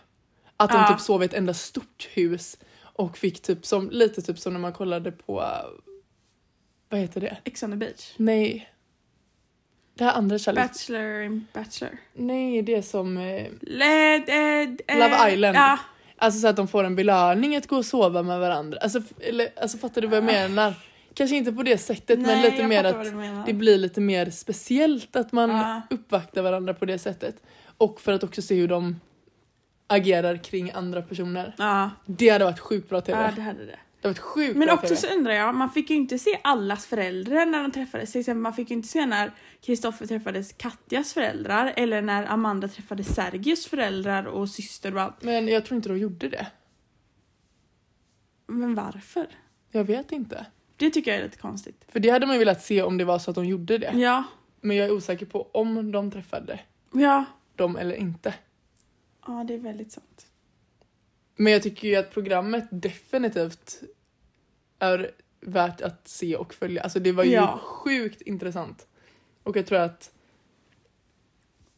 Att 0.57 0.69
de 0.71 0.77
Ja. 0.77 0.87
typ 0.87 0.99
sov 1.01 1.21
i 1.23 1.25
ett 1.25 1.33
enda 1.33 1.53
stort 1.53 2.07
hus 2.13 2.57
och 2.81 3.17
fick 3.17 3.41
typ 3.41 3.65
som, 3.65 3.89
lite 3.89 4.21
typ 4.21 4.39
som 4.39 4.53
när 4.53 4.59
man 4.59 4.73
kollade 4.73 5.11
på, 5.11 5.43
vad 6.89 6.99
heter 6.99 7.21
det? 7.21 7.37
Ex 7.43 7.63
on 7.63 7.71
the 7.71 7.77
beach. 7.77 8.13
Nej. 8.17 8.69
Det 9.97 10.03
här 10.03 10.13
andra 10.13 10.37
kärlek... 10.39 10.63
Bachelor 10.71 11.21
in 11.21 11.47
Bachelor. 11.53 11.97
Nej, 12.13 12.61
det 12.61 12.75
är 12.75 12.81
som... 12.81 13.17
Eh, 13.17 13.47
Le, 13.61 14.15
eh, 14.15 14.69
eh, 14.87 14.97
Love 14.99 15.33
Island. 15.33 15.55
Ja, 15.57 15.79
alltså 16.17 16.39
så 16.39 16.47
att 16.47 16.55
de 16.55 16.67
får 16.67 16.83
en 16.83 16.95
belöning 16.95 17.55
att 17.55 17.67
gå 17.67 17.77
och 17.77 17.85
sova 17.85 18.23
med 18.23 18.39
varandra. 18.39 18.77
Alltså, 18.81 19.01
eller, 19.19 19.47
alltså 19.61 19.77
fattar 19.77 20.01
du 20.01 20.07
vad 20.07 20.17
jag 20.17 20.23
menar? 20.23 20.73
Kanske 21.13 21.35
inte 21.35 21.51
på 21.51 21.63
det 21.63 21.77
sättet 21.77 22.19
men 22.19 22.27
nej, 22.27 22.41
lite 22.41 22.57
jag 22.61 22.69
mer 22.69 22.83
att 22.83 23.45
det 23.45 23.53
blir 23.53 23.77
lite 23.77 24.01
mer 24.01 24.29
speciellt 24.29 25.15
att 25.15 25.31
man 25.31 25.49
Ja. 25.49 25.81
uppvaktar 25.89 26.41
varandra 26.41 26.73
på 26.73 26.85
det 26.85 26.99
sättet. 26.99 27.35
Och 27.77 28.01
för 28.01 28.11
att 28.13 28.23
också 28.23 28.41
se 28.41 28.55
hur 28.55 28.67
de 28.67 28.99
agerar 29.87 30.37
kring 30.43 30.71
andra 30.71 31.01
personer. 31.01 31.55
Ja, 31.57 31.89
Det 32.05 32.29
hade 32.29 32.45
varit 32.45 32.59
sjukt 32.59 32.89
bra 32.89 33.01
TV. 33.01 33.21
ja, 33.21 33.31
det 33.35 33.41
hade 33.41 33.65
det. 33.65 33.79
Det 34.05 34.09
hade 34.09 34.19
varit 34.19 34.33
sjukt 34.33 34.57
Men 34.57 34.65
bra 34.65 34.75
också 34.75 34.95
så 34.95 35.07
undrar 35.07 35.33
jag, 35.33 35.55
man 35.55 35.69
fick 35.69 35.89
ju 35.89 35.95
inte 35.95 36.19
se 36.19 36.39
allas 36.43 36.85
föräldrar 36.85 37.45
när 37.45 37.61
de 37.61 37.71
träffades. 37.71 38.11
Till 38.11 38.19
exempel, 38.19 38.41
man 38.41 38.53
fick 38.53 38.69
ju 38.69 38.75
inte 38.75 38.87
se 38.87 39.05
när 39.05 39.31
Kristoffer 39.61 40.05
träffade 40.05 40.43
Katjas 40.57 41.13
föräldrar 41.13 41.73
eller 41.75 42.01
när 42.01 42.25
Amanda 42.25 42.67
träffade 42.67 43.03
Sergius 43.03 43.65
föräldrar 43.67 44.25
och 44.25 44.49
syster 44.49 44.95
och 44.95 45.01
allt. 45.01 45.23
Men 45.23 45.47
jag 45.47 45.65
tror 45.65 45.75
inte 45.75 45.89
de 45.89 45.97
gjorde 45.97 46.29
det. 46.29 46.47
Men 48.47 48.75
varför? 48.75 49.27
Jag 49.71 49.83
vet 49.83 50.11
inte. 50.11 50.45
Det 50.77 50.89
tycker 50.89 51.11
jag 51.11 51.19
är 51.19 51.23
lite 51.23 51.37
konstigt. 51.37 51.85
För 51.87 51.99
det 51.99 52.09
hade 52.09 52.25
man 52.25 52.35
ju 52.35 52.39
velat 52.39 52.63
se 52.63 52.81
om 52.81 52.97
det 52.97 53.05
var 53.05 53.19
så 53.19 53.31
att 53.31 53.35
de 53.35 53.45
gjorde 53.45 53.77
det. 53.77 53.91
Ja, 53.95 54.23
Men 54.61 54.77
jag 54.77 54.87
är 54.87 54.91
osäker 54.91 55.25
på 55.25 55.47
om 55.51 55.91
de 55.91 56.11
träffade 56.11 56.59
ja. 56.91 57.25
dem 57.55 57.77
eller 57.77 57.95
inte. 57.95 58.33
Ja, 59.27 59.43
det 59.47 59.53
är 59.53 59.59
väldigt 59.59 59.91
sant. 59.91 60.25
Men 61.35 61.53
jag 61.53 61.63
tycker 61.63 61.87
ju 61.87 61.95
att 61.95 62.11
programmet 62.11 62.67
definitivt 62.71 63.83
är 64.85 65.11
värt 65.41 65.81
att 65.81 66.07
se 66.07 66.35
och 66.35 66.53
följa. 66.53 66.81
Alltså 66.83 66.99
det 66.99 67.11
var 67.11 67.23
ju 67.23 67.31
Ja. 67.31 67.59
sjukt 67.63 68.21
intressant. 68.21 68.87
Och 69.43 69.57
jag 69.57 69.65
tror 69.65 69.79
att 69.79 70.11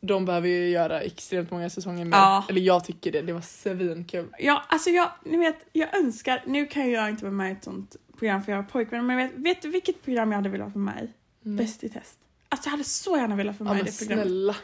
de 0.02 0.26
behöver 0.26 0.48
ju 0.48 0.70
göra 0.70 1.02
extremt 1.02 1.52
många 1.52 1.70
säsonger 1.70 2.06
med. 2.06 2.18
Ja. 2.18 2.46
Eller 2.50 2.62
jag 2.62 2.84
tycker 2.84 3.12
det, 3.12 3.22
det 3.22 3.34
var 3.34 3.42
svinkul. 3.42 4.28
Ja, 4.40 4.64
alltså 4.68 4.90
jag, 4.90 5.12
ni 5.26 5.38
vet, 5.38 5.56
jag 5.74 5.98
önskar, 5.98 6.44
nu 6.48 6.66
kan 6.66 6.92
jag 6.92 7.10
inte 7.10 7.24
vara 7.26 7.34
med 7.34 7.50
i 7.50 7.52
ett 7.52 7.64
sånt 7.64 7.96
program 8.20 8.44
för 8.44 8.52
jag 8.52 8.60
har 8.60 8.64
pojkvän, 8.70 9.06
men 9.06 9.18
vet, 9.18 9.32
vet 9.36 9.62
du 9.62 9.70
vilket 9.70 10.04
program 10.04 10.32
jag 10.32 10.38
hade 10.38 10.50
velat 10.50 10.76
vara 10.76 10.84
med 10.86 11.04
i? 11.04 11.10
Bäst 11.50 11.84
i 11.84 11.90
test. 11.90 12.18
Alltså 12.50 12.68
jag 12.68 12.72
hade 12.72 12.84
så 12.84 13.18
gärna 13.18 13.36
velat 13.36 13.60
vara 13.60 13.70
Ja 13.70 13.74
med 13.74 13.84
men 13.84 13.88
i 13.88 13.92
det 13.92 13.98
programmet. 14.00 14.26
snälla. 14.28 14.56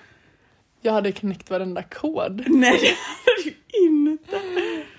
Jag 0.82 0.94
hade 0.94 1.12
knäckt 1.12 1.50
varenda 1.50 1.84
kod. 1.84 2.44
Nej, 2.48 2.80
det 2.82 2.88
hade 2.88 3.44
du 3.44 3.50
inte. 3.50 3.60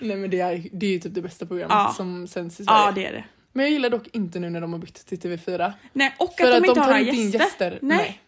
Nej 0.05 0.17
men 0.17 0.31
det 0.31 0.41
är, 0.41 0.69
det 0.73 0.87
är 0.87 0.91
ju 0.91 0.99
typ 1.01 1.15
det 1.15 1.23
bästa 1.23 1.47
programmet 1.47 1.75
Ja. 1.77 1.95
som 1.97 2.27
sänds 2.27 2.61
i 2.61 2.65
Sverige. 2.65 2.79
Ja, 2.81 2.93
det 2.95 3.07
är 3.07 3.13
det. 3.13 3.25
Men 3.53 3.65
jag 3.65 3.73
gillar 3.73 3.91
dock 3.91 4.09
inte 4.13 4.39
nu 4.41 4.51
när 4.51 4.61
de 4.61 4.73
har 4.73 4.81
bytt 4.81 5.07
till 5.07 5.19
TV4. 5.19 5.73
Nej, 5.93 6.15
och 6.19 6.35
För 6.39 6.45
att 6.45 6.55
att 6.57 6.63
de 6.63 6.69
inte 6.69 6.81
har 6.81 6.87
tar 6.87 6.93
några 6.93 7.01
inte 7.01 7.17
in 7.17 7.31
gäster. 7.31 7.39
gäster. 7.71 7.79
Nej. 7.83 8.21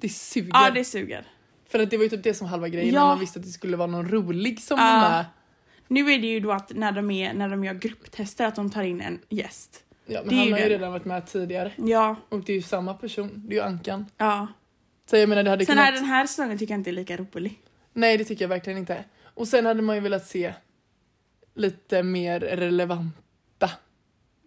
Det 0.00 0.08
suger. 0.08 0.50
Ja, 0.54 0.70
det 0.70 0.84
suger. 0.84 1.24
För 1.68 1.78
att 1.78 1.90
det 1.90 1.96
var 1.96 2.04
ju 2.04 2.10
typ 2.10 2.22
det 2.22 2.34
som 2.34 2.46
halva 2.46 2.68
grejen 2.68 2.94
Ja. 2.94 3.00
när 3.00 3.06
man 3.08 3.20
visste 3.20 3.38
att 3.38 3.44
det 3.44 3.50
skulle 3.52 3.76
vara 3.76 3.86
någon 3.86 4.08
rolig 4.10 4.60
som 4.60 4.78
Ja. 4.78 4.84
var 4.84 5.00
med. 5.10 5.24
Nu 5.88 6.12
är 6.12 6.18
det 6.18 6.26
ju 6.26 6.40
då 6.40 6.52
att 6.52 6.72
när 6.74 6.92
de, 6.92 7.10
är, 7.10 7.34
när 7.34 7.48
de 7.48 7.64
gör 7.64 7.74
grupptester 7.74 8.46
att 8.46 8.54
de 8.54 8.70
tar 8.70 8.82
in 8.82 9.00
en 9.00 9.18
gäst. 9.28 9.84
Ja, 10.06 10.20
men 10.20 10.28
Det 10.28 10.36
han 10.36 10.46
ju 10.46 10.52
har 10.52 10.58
ju 10.58 10.64
det. 10.64 10.70
redan 10.74 10.92
varit 10.92 11.04
med 11.04 11.26
tidigare. 11.26 11.72
Ja, 11.76 12.16
Och 12.28 12.40
det 12.40 12.52
är 12.52 12.56
ju 12.56 12.62
samma 12.62 12.94
person, 12.94 13.30
det 13.34 13.54
är 13.54 13.56
ju 13.60 13.62
Ankan. 13.66 14.06
ja. 14.16 14.46
Så 15.10 15.16
jag 15.16 15.28
menar 15.28 15.42
det 15.42 15.50
hade 15.50 15.66
Sen 15.66 15.74
kunnat... 15.76 15.88
är 15.88 15.92
den 15.92 16.04
här 16.04 16.26
säsongen 16.26 16.58
tycker 16.58 16.72
jag 16.74 16.80
inte 16.80 16.90
är 16.90 16.92
lika 16.92 17.16
rolig. 17.16 17.60
Nej 17.92 18.16
det 18.18 18.24
tycker 18.24 18.44
jag 18.44 18.48
verkligen 18.48 18.78
inte. 18.78 19.04
Och 19.36 19.48
sen 19.48 19.66
hade 19.66 19.82
man 19.82 19.96
ju 19.96 20.00
velat 20.02 20.26
se 20.26 20.54
lite 21.54 22.02
mer 22.02 22.40
relevanta 22.40 23.70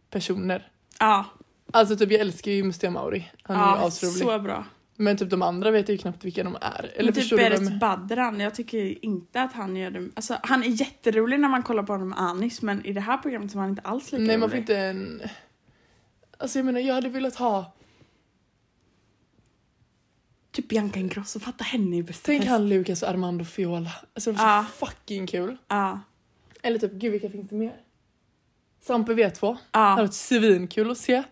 personer. 0.09 0.71
Ja, 0.99 1.25
Alltså 1.71 1.95
typ 1.95 2.11
jag 2.11 2.21
älskar 2.21 2.51
ju 2.51 2.63
Mustiga 2.63 2.91
Mauri. 2.91 3.31
Han 3.43 3.55
är 3.57 3.59
ju 3.59 3.81
ja 3.81 3.87
asrolig. 3.87 4.15
så 4.17 4.39
bra. 4.39 4.65
Men 4.95 5.17
typ 5.17 5.29
de 5.29 5.41
andra 5.41 5.71
vet 5.71 5.89
jag 5.89 5.93
ju 5.93 5.97
knappt 5.97 6.25
vilka 6.25 6.43
de 6.43 6.55
är. 6.61 6.91
Eller 6.95 7.11
Men 7.13 7.21
typ 7.23 7.37
Berit? 7.37 7.79
Badran, 7.79 8.39
jag 8.39 8.55
tycker 8.55 9.05
inte 9.05 9.41
att 9.41 9.53
han 9.53 9.75
gör 9.75 9.91
det. 9.91 10.09
Alltså 10.15 10.37
han 10.43 10.63
är 10.63 10.67
jätterolig 10.67 11.39
när 11.39 11.49
man 11.49 11.63
kollar 11.63 11.83
på 11.83 11.93
honom 11.93 12.09
med 12.09 12.19
Anis 12.19 12.61
men 12.61 12.85
i 12.85 12.93
det 12.93 13.01
här 13.01 13.17
programmet 13.17 13.51
så 13.51 13.57
var 13.57 13.61
han 13.63 13.69
inte 13.69 13.81
alls 13.81 14.11
lika 14.11 14.23
Nej 14.23 14.37
man 14.37 14.49
rolig. 14.49 14.51
får 14.51 14.59
inte 14.59 14.77
en... 14.77 15.21
Alltså 16.37 16.59
jag 16.59 16.65
menar 16.65 16.79
jag 16.79 16.93
hade 16.95 17.09
velat 17.09 17.35
ha... 17.35 17.73
Typ 20.51 20.67
Bianca 20.67 20.99
Ingrosso, 20.99 21.39
fatta 21.39 21.63
henne 21.63 21.95
i 21.97 22.03
Bästa 22.03 22.25
Tänk 22.25 22.41
test. 22.41 22.49
han 22.51 22.69
Lucas 22.69 23.03
och 23.03 23.09
Armando 23.09 23.45
Fiola. 23.45 23.91
Alltså 24.13 24.31
det 24.31 24.37
var 24.37 24.43
så 24.63 24.67
Ja. 24.81 24.87
fucking 24.87 25.27
kul. 25.27 25.57
Ja, 25.67 25.99
Eller 26.61 26.79
typ, 26.79 26.91
gud 26.93 27.11
vilka 27.11 27.29
finns 27.29 27.49
det 27.49 27.55
mer? 27.55 27.75
Sampe 28.81 29.13
V2. 29.13 29.53
Det 29.53 29.59
ja, 29.71 29.79
hade 29.79 30.01
varit 30.01 30.13
svinkul 30.13 30.91
att 30.91 30.97
se. 30.97 31.23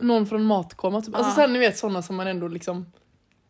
Någon 0.00 0.26
från 0.26 0.44
Matkoma 0.44 1.00
typ. 1.02 1.14
Alltså 1.14 1.30
Ja. 1.30 1.34
sen 1.46 1.52
ni 1.52 1.58
vet 1.58 1.78
sådana 1.78 2.02
som 2.02 2.16
man 2.16 2.26
ändå 2.26 2.48
liksom... 2.48 2.92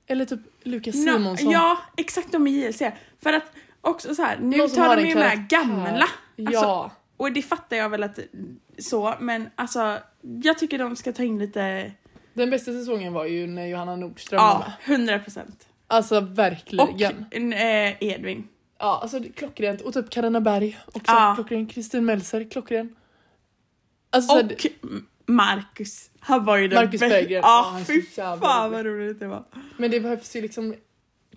Eller 0.06 0.24
typ 0.24 0.40
Lukas 0.62 0.94
Nå- 0.94 1.12
Simonsson. 1.12 1.50
ja, 1.50 1.78
exakt 1.96 2.32
de 2.32 2.46
i 2.46 2.50
JLC. 2.66 2.82
För 3.22 3.32
att 3.32 3.44
också 3.80 4.14
så 4.14 4.22
här, 4.22 4.38
nu 4.38 4.68
tar 4.68 4.96
de 4.96 5.08
ju 5.08 5.14
med 5.14 5.48
gamla. 5.48 5.90
Alltså, 6.38 6.52
ja. 6.52 6.90
Och 7.16 7.32
det 7.32 7.42
fattar 7.42 7.76
jag 7.76 7.88
väl 7.88 8.02
att 8.02 8.18
så, 8.78 9.14
men 9.20 9.50
alltså 9.54 9.98
jag 10.42 10.58
tycker 10.58 10.78
de 10.78 10.96
ska 10.96 11.12
ta 11.12 11.22
in 11.22 11.38
lite, 11.38 11.92
Den 12.35 12.51
bästa 12.51 12.72
säsongen 12.72 13.12
var 13.12 13.24
ju 13.24 13.47
när 13.47 13.66
Johanna 13.66 13.97
Nordström 13.97 14.39
var 14.41 14.49
ja, 14.49 14.72
med. 14.87 14.97
100 14.97 15.18
procent. 15.18 15.68
Alltså 15.87 16.16
Och 16.18 16.39
verkligen. 16.39 17.53
eh, 17.53 18.03
Edvin. 18.03 18.49
Ja, 18.78 18.99
alltså 19.03 19.18
det 19.18 19.28
klockrent. 19.28 19.80
Och 19.80 19.95
typ 19.95 20.11
Carina 20.11 20.41
Berg 20.41 20.78
också. 20.87 21.12
Ja. 21.12 21.33
Klockren. 21.35 21.66
Kristin 21.66 22.05
Meltzer, 22.05 22.51
klockren. 22.51 22.97
Alltså, 24.11 24.39
Och 24.39 24.66
Marcus. 25.26 26.11
Han 26.20 26.45
var 26.45 26.57
ju 26.57 26.68
den 26.68 26.85
Marcus 26.85 27.01
bästa. 27.01 27.09
Berggren. 27.09 27.41
Ja, 27.43 27.74
Ja, 27.78 27.85
så 27.85 27.93
fy 27.93 28.03
fan 28.03 28.39
vad 28.72 28.87
roligt 28.87 29.20
det 29.20 29.26
var. 29.26 29.45
Men 29.76 29.91
det 29.91 30.01
behövs 30.01 30.37
ju 30.37 30.41
liksom 30.43 30.74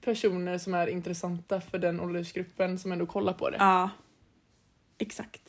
personer 0.02 0.58
som 0.58 0.74
är 0.74 0.88
intressanta 0.88 1.62
för 1.62 1.78
den 1.78 2.00
åldersgruppen 2.00 2.80
som 2.80 2.92
ändå 2.92 3.06
kollar 3.06 3.34
på 3.34 3.50
det. 3.50 3.58
Ja. 3.60 3.90
Exakt. 4.98 5.42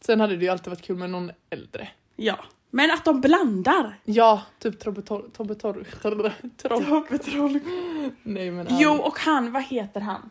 Sen 0.00 0.20
hade 0.20 0.36
det 0.36 0.44
ju 0.44 0.50
alltid 0.50 0.68
varit 0.70 0.82
kul 0.82 0.96
med 0.96 1.10
någon 1.10 1.30
äldre. 1.50 1.88
Ja. 2.16 2.44
Men 2.74 2.90
att 2.90 3.04
de 3.04 3.20
blandar. 3.20 3.98
Ja, 4.04 4.42
typ. 4.58 4.80
Torr... 4.80 5.30
Tobbe 5.32 5.54
Nej 8.22 8.50
men 8.50 8.66
Jo, 8.70 8.92
och 8.92 9.18
han, 9.18 9.52
vad 9.52 9.62
heter 9.62 10.00
han? 10.00 10.30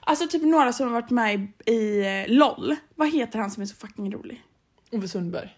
Alltså 0.00 0.26
typ 0.26 0.42
några 0.42 0.72
som 0.72 0.86
har 0.86 0.92
varit 0.92 1.10
med 1.10 1.34
i, 1.66 1.72
i 1.72 2.00
eh, 2.26 2.34
LOL. 2.36 2.76
Vad 2.94 3.10
heter 3.10 3.38
han 3.38 3.50
som 3.50 3.62
är 3.62 3.66
så 3.66 3.74
fucking 3.74 4.14
rolig? 4.14 4.44
Ove 4.90 5.08
Sundberg. 5.08 5.56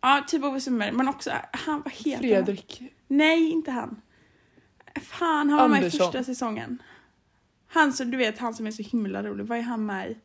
Ja, 0.00 0.24
typ 0.28 0.44
Ove 0.44 0.60
Sundberg, 0.60 0.92
men 0.92 1.08
också 1.08 1.30
han, 1.52 1.82
vad 1.84 1.92
heter 1.92 2.12
han? 2.12 2.44
Fredrik. 2.44 2.82
Nej, 3.06 3.50
inte 3.50 3.70
han. 3.70 4.00
Fan, 5.02 5.50
han 5.50 5.58
var 5.58 5.68
med 5.68 5.76
i 5.76 5.84
Andersson. 5.84 6.06
första 6.06 6.24
säsongen. 6.24 6.82
Han 7.66 7.92
som 7.92 8.10
du 8.10 8.16
vet, 8.16 8.38
han 8.38 8.54
som 8.54 8.66
är 8.66 8.70
så 8.70 8.82
himla 8.82 9.22
rolig. 9.22 9.46
Vad 9.46 9.58
är 9.58 9.62
han 9.62 9.86
med 9.86 10.10
i? 10.10 10.18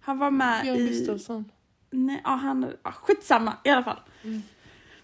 Han 0.00 0.18
var 0.18 0.30
med 0.30 0.62
Björn 0.62 0.76
i... 0.76 0.88
Gustafsson. 0.88 1.44
Nej, 1.96 2.20
ja, 2.24 2.30
han... 2.30 2.72
Ja, 2.82 2.92
skitsamma 2.92 3.56
i 3.64 3.70
alla 3.70 3.84
fall. 3.84 4.00
Mm. 4.24 4.42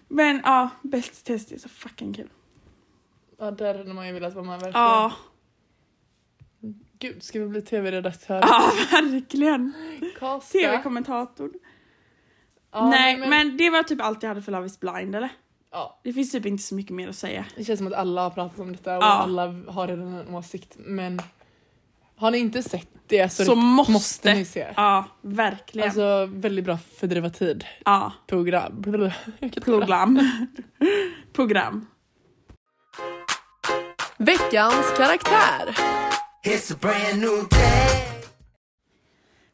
Men 0.07 0.41
ja, 0.43 0.69
Bäst 0.81 1.25
test 1.25 1.51
är 1.51 1.57
så 1.57 1.69
fucking 1.69 2.13
kul. 2.13 2.29
Ja, 3.39 3.51
där 3.51 3.77
hade 3.77 3.93
man 3.93 4.07
ju 4.07 4.13
velat 4.13 4.33
vara 4.33 4.45
med 4.45 4.59
verkligen. 4.59 4.81
Ja, 4.81 5.11
Gud, 6.99 7.23
ska 7.23 7.39
vi 7.39 7.47
bli 7.47 7.61
tv-redaktör? 7.61 8.39
ja 8.41 8.71
verkligen. 8.91 9.73
Tv-kommentator. 10.51 11.51
Ja, 12.71 12.89
Nej, 12.89 13.17
men... 13.29 13.57
det 13.57 13.69
var 13.69 13.83
typ 13.83 14.01
allt 14.01 14.23
jag 14.23 14.27
hade 14.29 14.41
för 14.41 14.51
Love 14.51 14.65
is 14.65 14.79
blind, 14.79 15.15
eller? 15.15 15.29
Ja, 15.71 15.99
Det 16.03 16.13
finns 16.13 16.31
typ 16.31 16.45
inte 16.45 16.63
så 16.63 16.75
mycket 16.75 16.91
mer 16.95 17.09
att 17.09 17.15
säga. 17.15 17.45
det 17.55 17.63
känns 17.63 17.77
som 17.77 17.87
att 17.87 17.93
alla 17.93 18.21
har 18.23 18.29
pratat 18.29 18.59
om 18.59 18.71
detta 18.71 18.97
och 18.97 19.03
Ja. 19.03 19.07
alla 19.07 19.47
har 19.67 19.87
redan 19.87 20.13
en 20.13 20.35
åsikt. 20.35 20.75
Men 20.77 21.19
har 22.15 22.31
ni 22.31 22.37
inte 22.37 22.63
sett 22.63 22.89
det 23.07 23.29
så, 23.33 23.45
Så 23.45 23.55
det 23.55 23.61
måste. 23.61 23.91
måste 23.91 24.33
ni 24.33 24.45
se. 24.45 24.73
Ja, 24.75 25.05
verkligen. 25.21 25.87
Alltså 25.87 26.25
väldigt 26.31 26.65
bra 26.65 26.77
fördriva 26.77 27.29
tid. 27.29 27.65
ja, 27.85 28.11
Program. 28.27 28.83
Program. 29.63 30.19
program. 31.33 31.85
Veckans 34.17 34.85
karaktär. 34.97 35.75
It's 36.45 36.73
a 36.73 36.77
brand 36.81 37.19
new 37.21 37.47
day. 37.49 38.09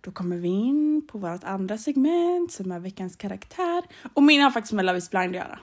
Då 0.01 0.11
kommer 0.11 0.35
vi 0.37 0.47
in 0.47 1.07
på 1.11 1.17
vårt 1.17 1.43
andra 1.43 1.77
segment 1.77 2.51
som 2.51 2.71
är 2.71 2.79
veckans 2.79 3.15
karaktär. 3.15 3.83
Och 4.13 4.23
min 4.23 4.41
har 4.41 4.51
faktiskt 4.51 4.73
med 4.73 4.85
Love 4.85 4.97
is 4.97 5.09
blind 5.09 5.29
att 5.35 5.41
göra. 5.41 5.59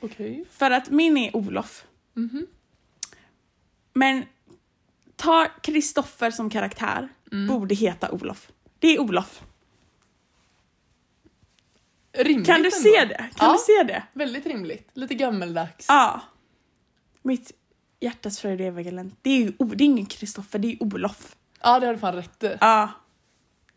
Okej. 0.00 0.44
För 0.50 0.70
att 0.70 0.90
min 0.90 1.16
är 1.16 1.36
Olof. 1.36 1.84
Mhm. 2.14 2.46
Men 3.94 4.24
ta 5.22 5.48
Kristoffer 5.62 6.30
som 6.30 6.50
karaktär. 6.50 7.08
Mm. 7.32 7.46
Borde 7.48 7.74
heta 7.74 8.10
Olof. 8.10 8.48
Det 8.78 8.88
är 8.88 8.98
Olof. 9.00 9.42
Rimligt 12.12 12.46
Kan 12.46 12.62
du 12.62 12.66
ändå. 12.66 12.76
se 12.76 13.04
det? 13.04 13.14
Kan 13.36 13.48
Ja. 13.48 13.52
du 13.52 13.58
se 13.58 13.82
det? 13.92 14.02
Väldigt 14.12 14.46
rimligt. 14.46 14.90
Lite 14.94 15.14
gammeldags. 15.14 15.86
Ja. 15.88 16.20
Mitt 17.22 17.52
hjärtas 18.00 18.40
fröjd 18.40 18.60
eviga 18.60 18.90
längtan. 18.90 19.16
Det 19.22 19.30
är 19.30 19.38
ju 19.38 19.52
det 19.58 19.84
är 19.84 19.86
ingen 19.86 20.06
Kristoffer, 20.06 20.58
det 20.58 20.72
är 20.72 20.82
Olof. 20.82 21.36
Ja, 21.62 21.80
det 21.80 21.86
har 21.86 21.94
du 21.94 21.98
fan 22.00 22.14
rätt 22.14 22.42
i. 22.42 22.56
Ja. 22.60 22.88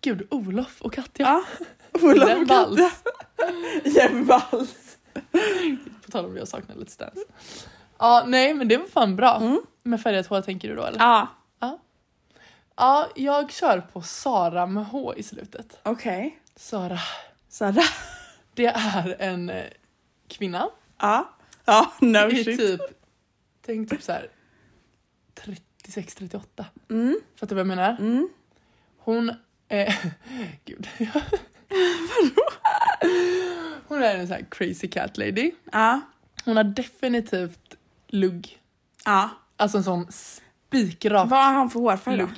Gud, 0.01 0.27
Olof 0.31 0.81
och 0.81 0.93
Katja. 0.93 1.25
Ja. 1.25 1.43
Olof 2.01 2.37
och 2.41 2.47
Katja. 2.47 4.09
vals. 4.23 4.97
På 6.05 6.11
tal 6.11 6.25
om 6.25 6.37
jag 6.37 6.47
saknar 6.47 6.75
lite 6.75 6.91
stans. 6.91 7.19
Ja, 7.97 8.23
nej 8.27 8.53
men 8.53 8.67
det 8.67 8.77
var 8.77 8.87
fan 8.87 9.15
bra. 9.15 9.35
Mm. 9.37 9.61
Med 9.87 10.01
färgat 10.01 10.27
hår 10.27 10.41
tänker 10.41 10.69
du 10.69 10.75
då 10.75 10.83
eller? 10.83 10.99
Ja. 10.99 11.27
Ja, 12.77 13.09
jag 13.15 13.51
kör 13.51 13.81
på 13.81 14.01
Sara 14.01 14.65
med 14.65 14.85
H 14.85 15.13
i 15.17 15.23
slutet. 15.23 15.79
Okej. 15.83 16.39
Sara. 16.55 16.99
Sara. 17.49 17.81
Det 18.53 18.65
är 18.65 19.15
en 19.19 19.49
eh, 19.49 19.63
kvinna. 20.27 20.69
Ja. 20.97 21.29
Ja, 21.65 21.93
no 21.99 22.31
I 22.31 22.43
shit. 22.43 22.59
typ, 22.59 22.81
tänk 23.65 23.89
typ 23.89 24.01
så 24.03 24.11
här 24.11 24.29
36-38. 25.85 26.65
Mm. 26.89 27.19
Fattar 27.35 27.47
du 27.47 27.55
vad 27.55 27.59
jag 27.59 27.67
menar? 27.67 27.97
Mm. 27.99 28.29
Hon 28.97 29.31
är... 29.67 30.13
Gud. 30.65 30.87
Hon 33.87 34.03
är 34.03 34.15
en 34.15 34.27
sån 34.27 34.35
här 34.35 34.45
crazy 34.51 34.87
cat 34.87 35.17
lady. 35.17 35.51
Ja. 35.71 36.01
Hon 36.45 36.57
har 36.57 36.63
definitivt 36.63 37.75
lugg. 38.07 38.59
Ja. 39.05 39.29
Alltså 39.57 39.77
en 39.77 39.83
sån 39.83 40.07
spikrak 40.11 41.29
Vad 41.29 41.45
har 41.45 41.53
han 41.53 41.69
för 41.69 41.79
hårfärg 41.79 42.17
då? 42.17 42.29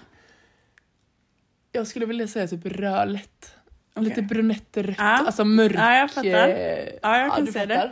Jag 1.72 1.88
skulle 1.88 2.06
vilja 2.06 2.28
säga 2.28 2.48
typ 2.48 2.66
rödlätt. 2.66 3.56
Okej. 3.94 4.10
Lite 4.10 4.22
brunettrött, 4.22 4.96
Ja. 4.98 5.04
alltså 5.26 5.46
mörk. 5.46 5.76
Ja, 5.76 5.96
jag 5.98 6.12
fattar. 6.12 6.48
eh, 6.50 6.90
Ja, 7.02 7.18
jag 7.20 7.36
kan 7.36 7.46
du 7.46 7.52
se 7.52 7.66
det. 7.66 7.92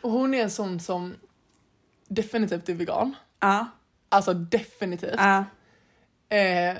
Och 0.00 0.10
hon 0.10 0.34
är 0.34 0.42
en 0.42 0.50
sån 0.50 0.80
som 0.80 1.14
definitivt 2.08 2.68
är 2.68 2.74
vegan. 2.74 3.14
Ja. 3.40 3.66
Alltså 4.08 4.34
definitivt. 4.34 5.14
Ja. 5.16 5.44
Eh, 6.36 6.76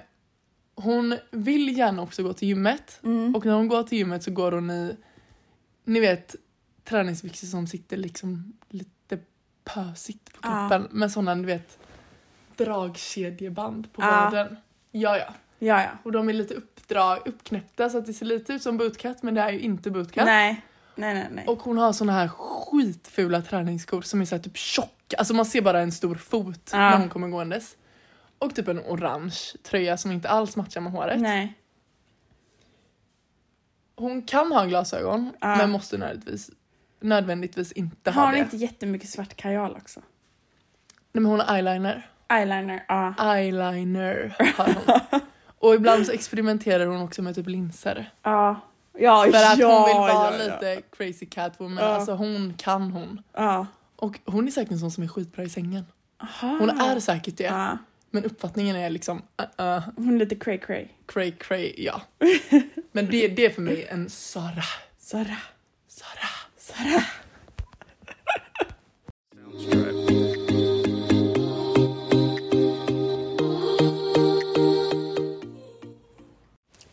hon 0.75 1.19
vill 1.31 1.77
gärna 1.79 2.03
också 2.03 2.23
gå 2.23 2.33
till 2.33 2.49
gymmet. 2.49 3.01
Mm. 3.05 3.35
Och 3.37 3.47
när 3.47 3.55
hon 3.55 3.69
går 3.69 3.83
till 3.83 3.99
gymmet 3.99 4.23
så 4.23 4.31
går 4.31 4.53
hon 4.53 4.71
i, 4.71 4.97
ni 5.85 6.01
vet, 6.01 6.35
träningsbyxor 6.85 7.47
som 7.47 7.67
sitter 7.67 7.97
liksom 7.97 8.53
lite 8.69 8.91
pösigt 9.75 10.33
på 10.33 10.41
kroppen. 10.43 10.89
Med 10.91 11.13
sådana, 11.13 11.35
ni 11.35 11.47
vet, 11.47 11.79
dragkedjeband 12.57 13.93
på 13.93 14.03
Ja. 14.03 14.07
vaden. 14.11 14.57
Ja, 14.93 15.19
ja. 15.19 15.35
Ja, 15.59 15.83
ja. 15.83 15.89
Och 16.03 16.13
de 16.13 16.29
är 16.29 16.33
lite 16.33 16.55
uppdrag, 16.55 17.19
uppknäppta 17.27 17.91
så 17.91 17.99
att 17.99 18.07
det 18.07 18.13
ser 18.13 18.27
lite 18.27 18.53
ut 18.53 18.63
som 18.63 18.77
bootcut 18.77 19.23
men 19.23 19.35
det 19.35 19.41
är 19.41 19.51
ju 19.51 19.61
inte 19.61 19.91
bootcut. 19.91 20.25
Nej. 20.25 20.63
Nej, 20.95 21.15
nej, 21.15 21.27
nej. 21.31 21.47
Och 21.47 21.59
hon 21.63 21.79
har 21.79 21.93
såna 21.93 22.13
här 22.13 22.29
skitfula 22.29 23.43
träningsskor 23.43 24.03
som 24.03 24.21
är 24.21 24.25
så 24.25 24.39
typ 24.39 24.57
tjocka, 24.57 25.17
alltså 25.19 25.35
man 25.35 25.47
ser 25.47 25.61
bara 25.63 25.81
en 25.81 25.93
stor 25.93 26.15
fot 26.15 26.71
Ja. 26.73 26.79
när 26.79 26.99
hon 26.99 27.09
kommer 27.09 27.29
gåendes. 27.29 27.77
Och 28.39 28.55
typ 28.55 28.69
en 28.69 28.79
orange 28.81 29.37
tröja 29.63 29.97
som 29.97 30.11
inte 30.13 30.29
alls 30.29 30.57
matchar 30.57 30.81
med 30.81 30.93
håret. 30.93 31.21
Nej. 31.21 31.55
Hon 33.97 34.23
kan 34.23 34.53
ha 34.53 34.65
glasögon 34.65 35.33
Ja. 35.41 35.57
men 35.57 35.71
måste 35.71 35.99
nödvändigtvis, 35.99 36.51
nödvändigtvis 37.01 37.73
inte 37.73 38.11
Har 38.11 38.21
ha 38.23 38.27
hon 38.27 38.35
det. 38.35 38.41
inte 38.41 38.57
jättemycket 38.57 39.09
svart 39.09 39.37
kajal 39.37 39.77
också? 39.77 40.01
Nej 41.13 41.23
men 41.23 41.25
hon 41.25 41.41
har 41.41 41.55
eyeliner. 41.57 42.11
Eyeliner, 42.33 42.85
ja. 42.89 43.15
Eyeliner 43.37 44.37
har 44.57 44.65
hon. 44.75 45.21
Och 45.59 45.75
ibland 45.75 46.07
så 46.07 46.13
experimenterar 46.13 46.87
hon 46.87 47.03
också 47.03 47.23
med 47.23 47.35
typ 47.35 47.47
linser. 47.49 48.11
Ja. 48.23 48.61
Ja, 48.99 49.23
För 49.33 49.53
att 49.53 49.59
ja, 49.59 49.79
hon 49.79 49.87
vill 49.89 49.97
vara 49.97 50.39
ja, 50.39 50.45
ja. 50.45 50.45
lite 50.45 50.83
crazy 50.97 51.27
catwoman. 51.27 51.85
Ja. 51.85 51.91
Alltså 51.91 52.13
hon 52.13 52.55
kan 52.59 52.91
hon. 52.91 53.23
Ja. 53.33 53.67
Och 53.97 54.21
hon 54.25 54.47
är 54.47 54.51
säkert 54.51 54.73
en 54.73 54.79
sån 54.79 54.91
som 54.91 55.05
är 55.05 55.09
skitbra 55.09 55.45
i 55.45 55.49
sängen. 55.49 55.85
Aha. 56.23 56.57
Hon 56.61 56.71
är 56.71 57.01
säkert 57.01 57.37
det. 57.37 57.45
Ja. 57.45 57.79
Men 58.11 58.25
uppfattningen 58.25 58.77
är 58.77 58.91
liksom 58.91 59.17
uh, 59.19 59.67
uh, 59.67 59.83
Hon 59.97 60.15
är 60.15 60.19
lite 60.19 60.35
cray 60.35 60.59
cray. 60.59 60.89
cray 61.07 61.33
cray, 61.33 61.75
ja. 61.77 62.03
Men 62.93 63.07
det, 63.07 63.29
det 63.29 63.47
är 63.47 63.51
för 63.51 63.63
mig 63.63 63.87
en 63.91 64.11
Sara. 64.11 64.63
Sara. 64.99 65.37
Sara. 65.89 66.29
Sara. 66.77 67.03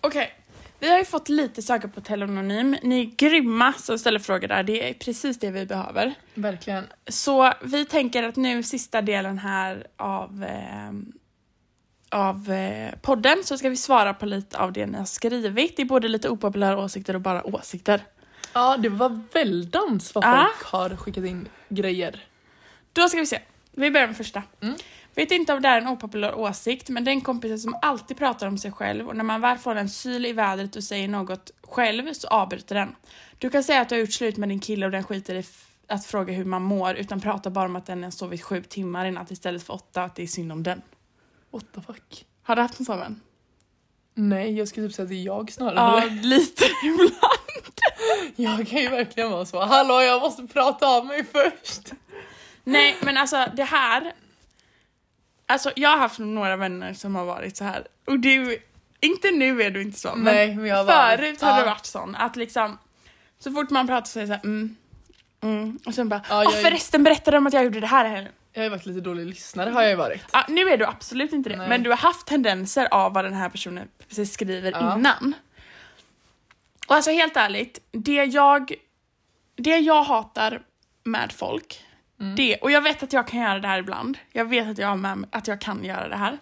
Okej, 0.01 0.34
vi 0.79 0.89
har 0.89 0.97
ju 0.97 1.05
fått 1.05 1.29
lite 1.29 1.61
saker 1.61 1.88
på 1.88 2.01
telonym. 2.01 2.77
Ni 2.84 3.01
är 3.01 3.05
grymma 3.05 3.73
som 3.73 3.99
ställer 3.99 4.19
frågor 4.19 4.47
där. 4.47 4.63
Det 4.63 4.89
är 4.89 4.93
precis 4.93 5.39
det 5.39 5.51
vi 5.51 5.65
behöver. 5.65 6.13
Verkligen. 6.34 6.88
Så 7.07 7.53
vi 7.61 7.86
tänker 7.86 8.23
att 8.23 8.36
nu 8.36 8.63
sista 8.63 9.01
delen 9.01 9.38
här 9.38 9.88
av, 9.97 10.43
eh, 10.43 10.91
av 12.09 12.51
eh, 12.51 12.93
podden 13.01 13.38
så 13.43 13.57
ska 13.57 13.69
vi 13.69 13.77
svara 13.77 14.13
på 14.13 14.25
lite 14.25 14.57
av 14.57 14.73
det 14.73 14.86
ni 14.86 14.97
har 14.97 15.05
skrivit. 15.05 15.77
Det 15.77 15.84
är 15.84 15.86
både 15.86 16.07
lite 16.07 16.29
opopulära 16.29 16.77
åsikter 16.77 17.15
och 17.15 17.21
bara 17.21 17.43
åsikter. 17.43 18.01
Ja, 18.54 18.78
det 18.78 18.89
var 18.89 19.22
väldans 19.34 20.16
vad 20.16 20.24
folk 20.24 20.64
har 20.64 20.97
skickat 20.97 21.26
in 21.26 21.47
grejer. 21.70 22.24
Då 22.93 23.10
ska 23.10 23.20
vi 23.20 23.26
se. 23.26 23.39
Vi 23.72 23.91
börjar 23.91 24.08
med 24.08 24.18
första. 24.18 24.43
Mm. 24.62 24.76
Vet 25.16 25.32
inte 25.32 25.54
om 25.54 25.62
det 25.62 25.68
är 25.68 25.78
en 25.78 25.88
opopulär 25.88 26.36
åsikt, 26.36 26.89
men 26.89 27.04
den 27.04 27.22
kompisen 27.22 27.60
som 27.60 27.76
alltid 27.82 28.18
pratar 28.18 28.47
om 28.47 28.58
sig 28.58 28.72
själv 28.72 29.08
och 29.08 29.16
när 29.16 29.24
man 29.24 29.41
väl 29.41 29.58
får 29.58 29.76
en 29.76 29.89
syl 29.89 30.26
i 30.26 30.34
vädret 30.34 30.76
och 30.76 30.84
säger 30.84 31.08
något 31.08 31.51
själv 31.62 32.14
så 32.14 32.28
avbryter 32.28 32.76
den. 32.76 32.95
Du 33.38 33.49
kan 33.49 33.64
säga 33.64 33.82
att 33.82 33.89
du 33.89 33.95
har 33.95 33.99
gjort 33.99 34.14
slut 34.14 34.38
med 34.38 34.49
din 34.49 34.60
kille 34.60 34.86
och 34.86 34.91
den 34.91 35.04
skiter 35.04 35.36
i 35.36 35.43
att 35.88 36.06
fråga 36.06 36.34
hur 36.34 36.45
man 36.45 36.62
mår 36.62 36.95
utan 36.95 37.22
pratar 37.22 37.49
bara 37.49 37.66
om 37.66 37.76
att 37.76 37.86
den 37.86 38.04
har 38.04 38.12
sovit 38.12 38.43
sju 38.43 38.64
timmar 38.64 39.06
i 39.06 39.12
natt 39.12 39.32
istället 39.32 39.64
för 39.64 39.74
åtta 39.74 39.99
och 39.99 40.06
att 40.06 40.16
det 40.16 40.24
är 40.24 40.28
synd 40.28 40.51
om 40.51 40.64
den. 40.64 40.82
What 41.51 41.66
the 41.76 41.82
fuck? 41.82 42.26
Har 42.43 42.56
du 42.56 42.62
haft 42.62 42.80
en 42.80 42.86
sån 42.86 42.99
vän? 42.99 43.22
Nej, 44.14 44.58
jag 44.58 44.68
skulle 44.68 44.88
typ 44.88 44.95
säga 44.95 45.04
att 45.04 45.10
det 45.10 45.16
är 45.16 45.24
jag 45.26 45.51
snarare. 45.51 46.04
Ja, 46.06 46.10
lite 46.22 46.64
ibland. 46.84 47.12
Jag 48.36 48.68
kan 48.68 48.80
ju 48.80 48.89
verkligen 48.89 49.32
vara 49.32 49.45
så. 49.45 49.59
Hallå, 49.66 50.01
jag 50.01 50.22
måste 50.22 50.47
prata 50.47 50.88
av 50.88 51.05
mig 51.05 51.26
först. 51.32 51.91
Nej, 52.64 52.95
men 53.01 53.18
alltså 53.18 53.45
det 53.55 53.64
här. 53.64 54.14
Alltså 55.47 55.72
jag 55.76 55.89
har 55.89 55.97
haft 55.97 56.20
några 56.20 56.55
vänner 56.55 56.93
som 56.93 57.16
har 57.16 57.26
varit 57.26 57.57
så 57.57 57.64
här 57.64 57.88
och 58.07 58.20
du, 58.20 58.57
inte 59.01 59.32
nu 59.32 59.61
är 59.64 59.70
du 59.72 59.82
inte 59.82 59.99
så, 59.99 60.16
men 60.16 60.36
Nej, 60.36 60.55
men 60.55 60.86
varit- 60.86 61.20
förut 61.20 61.41
har 61.41 61.49
ja. 61.49 61.59
du 61.59 61.66
varit 61.66 61.86
sån 61.86 62.16
att 62.16 62.36
liksom 62.36 62.78
så 63.39 63.51
fort 63.51 63.70
man 63.70 63.88
pratar 63.88 64.05
så 64.05 64.11
säger 64.11 64.28
så 64.28 64.34
här, 64.34 64.41
mm, 64.43 64.76
mm, 65.43 65.80
och 65.86 65.93
sen 65.93 66.09
bara, 66.09 66.22
Ja, 66.30 66.43
ja, 66.43 66.51
jag 66.51 66.59
är- 66.59 66.64
förresten 66.64 67.03
berättade 67.03 67.38
om 67.38 67.47
att 67.47 67.53
jag 67.53 67.64
gjorde 67.64 67.80
det 67.80 67.88
här 67.88 68.05
i 68.05 68.09
helgen. 68.09 68.32
Jag 68.53 68.59
har 68.59 68.64
ju 68.64 68.70
varit 68.70 68.86
lite 68.86 69.01
dålig 69.01 69.26
lyssnare 69.26 69.70
har 69.70 69.82
jag 69.82 69.89
ju 69.89 69.95
varit. 69.95 70.22
Ja, 70.34 70.45
nu 70.49 70.70
är 70.70 70.78
du 70.78 70.86
absolut 70.86 71.34
inte 71.34 71.49
det, 71.49 71.55
Nej. 71.57 71.70
men 71.70 71.84
du 71.84 71.89
har 71.89 71.97
haft 71.97 72.28
tendenser 72.28 72.88
av 72.91 73.14
vad 73.14 73.26
den 73.26 73.34
här 73.34 73.49
personen 73.49 73.88
precis 74.09 74.34
skriver 74.34 74.72
Ja. 74.72 74.95
innan. 74.95 75.34
Och 76.88 76.95
alltså 76.95 77.11
helt 77.11 77.38
ärligt, 77.38 77.79
det 77.91 78.23
jag, 78.25 78.73
det 79.55 79.77
jag 79.77 80.03
hatar 80.03 80.61
med 81.03 81.31
folk, 81.31 81.84
Mm. 82.19 82.36
det, 82.36 82.55
och 82.57 82.71
jag 82.71 82.81
vet 82.81 83.03
att 83.03 83.13
jag 83.13 83.27
kan 83.27 83.39
göra 83.41 83.59
det 83.59 83.67
här 83.67 83.79
ibland, 83.79 84.17
jag 84.31 84.45
vet 84.45 84.67
att 84.69 84.77
jag, 84.77 84.99
med, 84.99 85.25
att 85.31 85.47
jag 85.47 85.61
kan 85.61 85.84
göra 85.86 86.07
det 86.07 86.15
här, 86.15 86.38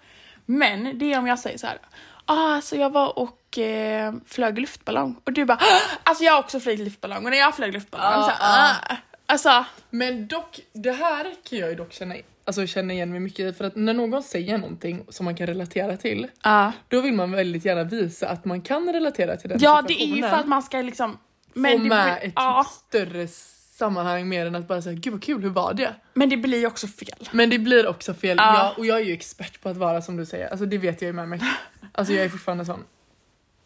men 0.45 0.97
det 0.99 1.13
är 1.13 1.19
om 1.19 1.27
jag 1.27 1.39
säger 1.39 1.57
så 1.57 1.67
här. 1.67 1.77
Ah, 2.25 2.53
alltså 2.55 2.75
jag 2.75 2.89
var 2.89 3.19
och 3.19 3.57
eh, 3.57 4.13
flög 4.27 4.59
luftballong 4.59 5.15
och 5.23 5.33
du 5.33 5.45
bara 5.45 5.57
"Ah, 5.57 5.79
alltså 6.03 6.23
jag 6.23 6.33
har 6.33 6.39
också 6.39 6.59
flugit 6.59 6.79
luftballong 6.85 7.25
och 7.25 7.31
när 7.31 7.37
jag 7.37 7.55
flög 7.55 7.73
luftballong 7.73 8.11
Ja, 8.11 8.23
så 8.23 8.31
ja. 8.39 8.75
ah, 8.89 8.95
alltså 9.25 9.65
Men 9.89 10.27
dock, 10.27 10.59
det 10.73 10.91
här 10.91 11.23
kan 11.49 11.59
jag 11.59 11.69
ju 11.69 11.75
dock 11.75 11.93
känna, 11.93 12.15
alltså 12.59 12.73
känna 12.73 12.93
igen 12.93 13.11
mig 13.11 13.19
mycket 13.19 13.39
i 13.39 13.53
för 13.53 13.65
att 13.65 13.75
när 13.75 13.93
någon 13.93 14.23
säger 14.23 14.57
någonting 14.57 15.05
som 15.09 15.23
man 15.25 15.35
kan 15.35 15.47
relatera 15.47 15.97
till, 15.97 16.27
ja 16.43 16.71
då 16.87 17.01
vill 17.01 17.13
man 17.13 17.31
väldigt 17.31 17.65
gärna 17.65 17.83
visa 17.83 18.29
att 18.29 18.45
man 18.45 18.61
kan 18.61 18.93
relatera 18.93 19.37
till 19.37 19.49
den 19.49 19.59
Ja 19.61 19.81
det 19.87 20.03
är 20.03 20.15
ju 20.15 20.21
för 20.21 20.35
att 20.35 20.47
man 20.47 20.63
ska 20.63 20.81
liksom 20.81 21.17
Få 21.53 21.59
det 21.61 21.77
med 21.77 21.77
blir- 21.77 22.27
ett 22.27 22.33
ja, 22.35 22.65
större 22.87 23.27
sammanhang 23.27 24.29
mer 24.29 24.45
än 24.45 24.55
att 24.55 24.67
bara 24.67 24.81
säga 24.81 24.95
gud 24.95 25.13
vad 25.13 25.23
kul, 25.23 25.41
hur 25.41 25.49
var 25.49 25.73
det? 25.73 25.95
men 26.13 26.29
det 26.29 26.37
blir 26.37 26.59
ju 26.59 26.67
också 26.67 26.87
fel. 26.87 27.29
Men 27.31 27.49
det 27.49 27.59
blir 27.59 27.87
också 27.87 28.13
fel. 28.13 28.37
Ja. 28.37 28.57
Jag, 28.57 28.79
och 28.79 28.85
jag 28.85 28.97
är 28.99 29.05
ju 29.05 29.13
expert 29.13 29.61
på 29.61 29.69
att 29.69 29.77
vara 29.77 30.01
som 30.01 30.17
du 30.17 30.25
säger, 30.25 30.47
alltså 30.47 30.65
det 30.65 30.77
vet 30.77 31.01
jag 31.01 31.07
ju 31.07 31.13
med 31.13 31.29
mig. 31.29 31.39
Alltså 31.93 32.13
jag 32.13 32.25
är 32.25 32.29
fortfarande 32.29 32.65
sån. 32.65 32.83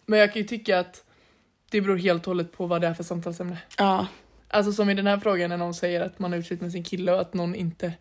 Men 0.06 0.20
jag 0.20 0.34
kan 0.34 0.42
ju 0.42 0.48
tycka 0.48 0.80
att 0.80 1.04
det 1.72 1.82
beror 1.82 1.98
helt 1.98 2.22
och 2.22 2.28
hållet 2.28 2.52
på 2.52 2.68
vad 2.68 2.82
det 2.82 2.88
är 2.88 2.94
för 2.94 3.04
samtalsämne. 3.04 3.58
Ja. 3.78 4.08
Alltså 4.48 4.72
som 4.72 4.90
i 4.90 4.94
den 4.94 5.08
här 5.08 5.18
frågan 5.20 5.50
när 5.50 5.58
någon 5.58 5.74
säger 5.74 6.02
att 6.02 6.20
man 6.20 6.32
har 6.32 6.40
utslut 6.40 6.62
med 6.62 6.72
sin 6.72 6.84
kille 6.84 7.14
och 7.14 7.22
att 7.22 7.34
någon 7.34 7.56
inte 7.56 7.94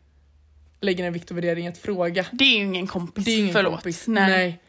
lägger 0.85 1.05
en 1.05 1.13
vikt 1.13 1.31
och 1.31 1.37
värdering 1.37 1.67
i 1.67 1.69
att 1.69 1.79
fråga. 1.79 2.27
Det 2.33 2.45
är 2.45 2.59
ju 2.59 2.65
ingen 2.65 2.87
kompis. 2.87 3.25
Det 3.25 3.31
är 3.31 3.39
ingen 3.39 3.53
Förlåt. 3.53 3.73
kompis. 3.73 4.05
Nej. 4.07 4.61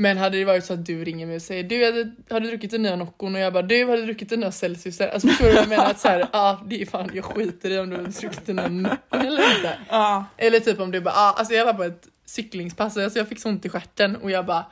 Men 0.00 0.18
hade 0.18 0.38
det 0.38 0.44
varit 0.44 0.64
så 0.64 0.72
att 0.72 0.86
du 0.86 1.04
ringer 1.04 1.26
mig 1.26 1.36
och 1.36 1.42
säger 1.42 1.62
du 1.64 1.84
hade, 1.84 2.10
har 2.30 2.40
du 2.40 2.48
druckit 2.48 2.70
den 2.70 2.82
nya 2.82 2.96
Noccon 2.96 3.34
och 3.34 3.40
jag 3.40 3.52
bara 3.52 3.62
du 3.62 3.84
har 3.84 3.96
du 3.96 4.04
druckit 4.04 4.28
den 4.28 4.40
nya 4.40 4.52
Celsius? 4.52 5.00
Alltså 5.00 5.28
förstår 5.28 5.46
du 5.46 5.52
vad 5.52 5.62
jag 5.62 5.68
menar? 5.68 5.90
Att 5.90 6.00
så 6.00 6.08
här, 6.08 6.28
ja 6.32 6.62
det 6.66 6.82
är 6.82 6.86
fan 6.86 7.10
jag 7.14 7.24
skiter 7.24 7.70
i 7.70 7.78
om 7.78 7.90
du 7.90 7.96
har 7.96 8.02
druckit 8.02 8.46
den 8.46 8.56
nya 8.56 8.68
Noccon 8.68 9.20
eller 9.20 9.56
inte. 9.56 9.78
Ja. 9.88 10.24
Eller 10.36 10.60
typ 10.60 10.80
om 10.80 10.90
du 10.90 11.00
bara, 11.00 11.14
ah, 11.14 11.32
alltså 11.32 11.54
jag 11.54 11.64
var 11.64 11.74
på 11.74 11.84
ett 11.84 12.08
cyklingspass 12.24 12.96
och 12.96 13.02
alltså 13.02 13.18
jag 13.18 13.28
fick 13.28 13.40
så 13.40 13.48
ont 13.48 13.64
i 13.64 13.68
stjärten 13.68 14.16
och 14.16 14.30
jag 14.30 14.46
bara 14.46 14.66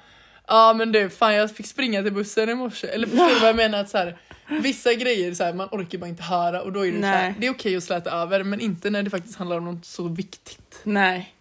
Ja 0.48 0.70
ah, 0.70 0.74
men 0.74 0.92
du, 0.92 1.10
fan 1.10 1.34
jag 1.34 1.50
fick 1.50 1.66
springa 1.66 2.02
till 2.02 2.12
bussen 2.12 2.48
i 2.48 2.54
morse. 2.54 2.86
Eller 2.86 3.06
förstår 3.06 3.28
du 3.28 3.34
vad 3.34 3.48
jag 3.48 3.56
menar? 3.56 3.80
Att 3.80 3.90
så 3.90 3.98
här, 3.98 4.18
vissa 4.48 4.94
grejer 4.94 5.34
så 5.34 5.44
här, 5.44 5.52
man 5.54 5.68
orkar 5.72 5.98
bara 5.98 6.08
inte 6.08 6.22
höra 6.22 6.62
och 6.62 6.72
då 6.72 6.86
är 6.86 6.92
det 6.92 7.00
så 7.00 7.06
här, 7.06 7.34
det 7.38 7.46
är 7.46 7.50
okej 7.50 7.76
att 7.76 7.84
släta 7.84 8.10
över 8.10 8.42
men 8.44 8.60
inte 8.60 8.90
när 8.90 9.02
det 9.02 9.10
faktiskt 9.10 9.36
handlar 9.38 9.56
om 9.58 9.64
något 9.64 9.84
så 9.84 10.08
viktigt. 10.08 10.80
Nej. 10.84 11.34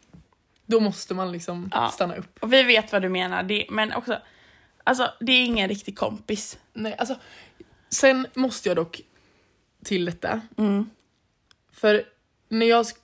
Då 0.66 0.80
måste 0.80 1.14
man 1.14 1.32
liksom 1.32 1.70
Ja. 1.74 1.90
stanna 1.94 2.16
upp. 2.16 2.38
Och 2.40 2.54
vi 2.54 2.64
vet 2.64 2.92
vad 2.92 3.02
du 3.02 3.10
menar. 3.10 3.44
Det, 3.44 3.66
men 3.70 3.94
också, 3.94 4.20
alltså 4.84 5.12
det 5.20 5.32
är 5.32 5.46
ingen 5.46 5.70
riktig 5.70 5.98
kompis. 5.98 6.58
Nej, 6.74 6.96
alltså, 6.98 7.16
sen 7.90 8.28
måste 8.34 8.70
jag 8.70 8.76
dock 8.76 9.02
till 9.84 10.06
detta. 10.06 10.42
Mm. 10.58 10.90
För 11.72 12.04
när 12.50 12.66
jag 12.66 12.84
sk- 12.86 12.98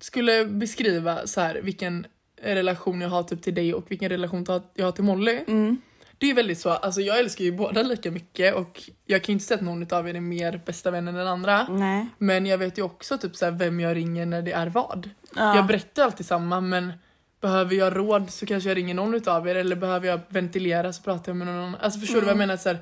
skulle 0.00 0.44
beskriva 0.44 1.26
så 1.26 1.40
här 1.40 1.54
vilken 1.54 2.06
relation 2.42 3.00
jag 3.00 3.08
har 3.08 3.22
typ 3.22 3.42
till 3.42 3.54
dig 3.54 3.74
och 3.74 3.90
vilken 3.90 4.08
relation 4.08 4.44
jag 4.74 4.84
har 4.84 4.92
till 4.92 5.04
Molly. 5.04 5.44
Mm. 5.46 5.80
Det 6.18 6.30
är 6.30 6.34
väldigt 6.34 6.58
så, 6.58 6.70
alltså 6.70 7.00
jag 7.00 7.18
älskar 7.18 7.44
ju 7.44 7.52
båda 7.52 7.82
lika 7.82 8.10
mycket 8.10 8.54
och 8.54 8.82
jag 9.06 9.22
kan 9.22 9.32
ju 9.32 9.32
inte 9.32 9.44
säga 9.44 9.58
att 9.58 9.64
någon 9.64 9.92
av 9.92 10.08
er 10.08 10.14
är 10.14 10.20
mer 10.20 10.60
bästa 10.66 10.90
vän 10.90 11.08
än 11.08 11.14
den 11.14 11.26
andra. 11.26 11.66
Nej. 11.68 12.06
Men 12.18 12.46
jag 12.46 12.58
vet 12.58 12.78
ju 12.78 12.82
också 12.82 13.18
typ 13.18 13.36
så 13.36 13.44
här 13.44 13.52
vem 13.52 13.80
jag 13.80 13.96
ringer 13.96 14.26
när 14.26 14.42
det 14.42 14.52
är 14.52 14.66
vad. 14.66 15.10
Ja. 15.36 15.56
Jag 15.56 15.66
berättar 15.66 16.04
alltid 16.04 16.26
samma 16.26 16.60
men 16.60 16.92
behöver 17.40 17.74
jag 17.74 17.96
råd 17.96 18.30
så 18.30 18.46
kanske 18.46 18.68
jag 18.70 18.76
ringer 18.76 18.94
någon 18.94 19.14
utav 19.14 19.48
er 19.48 19.54
eller 19.54 19.76
behöver 19.76 20.08
jag 20.08 20.20
ventilera 20.28 20.92
så 20.92 21.02
pratar 21.02 21.32
jag 21.32 21.36
med 21.36 21.46
någon 21.46 21.56
annan. 21.56 21.76
Alltså 21.80 22.00
förstår 22.00 22.14
du 22.14 22.20
vad 22.20 22.28
jag 22.28 22.34
Mm. 22.36 22.48
menar? 22.48 22.56
Så 22.56 22.68
här, 22.68 22.78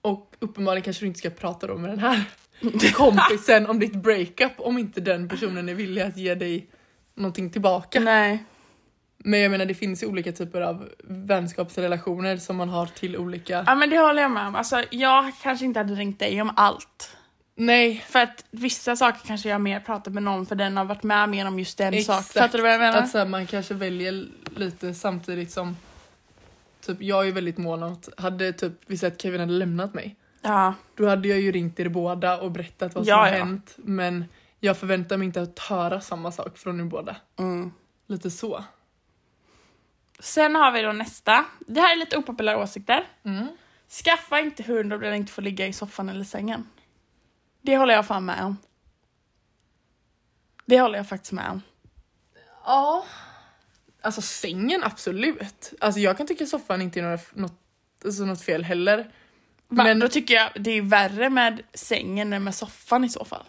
och 0.00 0.34
uppenbarligen 0.38 0.82
kanske 0.84 1.02
du 1.02 1.06
inte 1.06 1.18
ska 1.18 1.30
prata 1.30 1.66
då 1.66 1.78
med 1.78 1.90
den 1.90 1.98
här 1.98 2.24
kompisen 2.94 3.66
om 3.66 3.78
ditt 3.78 3.94
breakup 3.94 4.52
om 4.58 4.78
inte 4.78 5.00
den 5.00 5.28
personen 5.28 5.68
är 5.68 5.74
villig 5.74 6.02
att 6.02 6.16
ge 6.16 6.34
dig 6.34 6.66
någonting 7.14 7.50
tillbaka. 7.50 8.00
Nej. 8.00 8.44
Men 9.18 9.40
jag 9.40 9.50
menar 9.50 9.66
det 9.66 9.74
finns 9.74 10.02
ju 10.02 10.06
olika 10.06 10.32
typer 10.32 10.60
av 10.60 10.88
vänskapsrelationer 11.04 12.36
som 12.36 12.56
man 12.56 12.68
har 12.68 12.86
till 12.86 13.16
olika... 13.16 13.64
Ja 13.66 13.74
men 13.74 13.90
det 13.90 13.98
håller 13.98 14.22
jag 14.22 14.30
med 14.30 14.46
om. 14.46 14.54
Alltså 14.54 14.84
jag 14.90 15.32
kanske 15.42 15.64
inte 15.64 15.80
hade 15.80 15.94
ringt 15.94 16.18
dig 16.18 16.42
om 16.42 16.50
allt. 16.56 17.16
Nej, 17.54 18.04
För 18.08 18.18
att 18.18 18.44
vissa 18.50 18.96
saker 18.96 19.20
kanske 19.26 19.48
jag 19.48 19.60
mer 19.60 19.80
pratar 19.80 20.10
med 20.10 20.22
någon 20.22 20.46
för 20.46 20.54
den 20.54 20.76
har 20.76 20.84
varit 20.84 21.02
med 21.02 21.28
mer 21.28 21.46
om 21.46 21.58
just 21.58 21.78
den 21.78 21.94
Exakt. 21.94 22.26
saken. 22.26 22.42
Fattar 22.42 22.58
du 22.58 22.62
vad 22.62 22.72
jag 22.72 22.80
menar? 22.80 22.98
att 22.98 23.10
så 23.10 23.18
här, 23.18 23.26
man 23.26 23.46
kanske 23.46 23.74
väljer 23.74 24.26
lite 24.56 24.94
samtidigt 24.94 25.50
som 25.50 25.76
Typ 26.86 27.02
jag 27.02 27.28
är 27.28 27.32
väldigt 27.32 27.58
mån 27.58 27.82
om 27.82 27.92
att 27.92 28.08
hade 28.16 28.52
typ 28.52 28.72
vi 28.86 28.98
sett 28.98 29.22
Kevin 29.22 29.40
hade 29.40 29.52
lämnat 29.52 29.94
mig 29.94 30.16
Ja. 30.42 30.74
Då 30.96 31.08
hade 31.08 31.28
jag 31.28 31.40
ju 31.40 31.52
ringt 31.52 31.80
er 31.80 31.88
båda 31.88 32.40
och 32.40 32.50
berättat 32.50 32.94
vad 32.94 33.04
som 33.04 33.08
Ja, 33.10 33.16
har 33.16 33.26
ja. 33.28 33.32
hänt 33.32 33.74
men 33.76 34.24
jag 34.60 34.76
förväntar 34.76 35.16
mig 35.16 35.26
inte 35.26 35.42
att 35.42 35.58
höra 35.58 36.00
samma 36.00 36.32
sak 36.32 36.58
från 36.58 36.80
er 36.80 36.84
båda. 36.84 37.16
Mm. 37.38 37.72
Lite 38.06 38.30
så. 38.30 38.64
Sen 40.18 40.54
har 40.54 40.72
vi 40.72 40.82
då 40.82 40.92
nästa. 40.92 41.44
Det 41.66 41.80
här 41.80 41.92
är 41.92 41.96
lite 41.96 42.16
opopulära 42.16 42.58
åsikter. 42.58 43.06
Mm. 43.24 43.46
Skaffa 44.04 44.40
inte 44.40 44.62
hund 44.62 44.92
om 44.92 45.00
den 45.00 45.14
inte 45.14 45.32
får 45.32 45.42
ligga 45.42 45.66
i 45.66 45.72
soffan 45.72 46.08
eller 46.08 46.24
sängen. 46.24 46.68
Det 47.62 47.76
håller 47.76 47.94
jag 47.94 48.06
fan 48.06 48.24
med 48.24 48.44
om. 48.44 48.56
Det 50.66 50.80
håller 50.80 50.98
jag 50.98 51.08
faktiskt 51.08 51.32
med 51.32 51.50
om. 51.50 51.62
Ja. 52.64 53.04
Alltså 54.02 54.22
sängen 54.22 54.84
absolut. 54.84 55.72
Alltså 55.80 56.00
jag 56.00 56.16
kan 56.16 56.26
tycka 56.26 56.46
soffan 56.46 56.82
inte 56.82 57.00
är 57.00 57.02
några, 57.02 57.18
något, 57.32 57.60
alltså, 58.04 58.24
något 58.24 58.42
fel 58.42 58.64
heller. 58.64 59.12
Men 59.68 59.86
Men- 59.86 59.98
då 59.98 60.08
tycker 60.08 60.34
jag 60.34 60.50
det 60.60 60.70
är 60.70 60.82
värre 60.82 61.30
med 61.30 61.62
sängen 61.74 62.32
än 62.32 62.44
med 62.44 62.54
soffan 62.54 63.04
i 63.04 63.08
så 63.08 63.24
fall. 63.24 63.44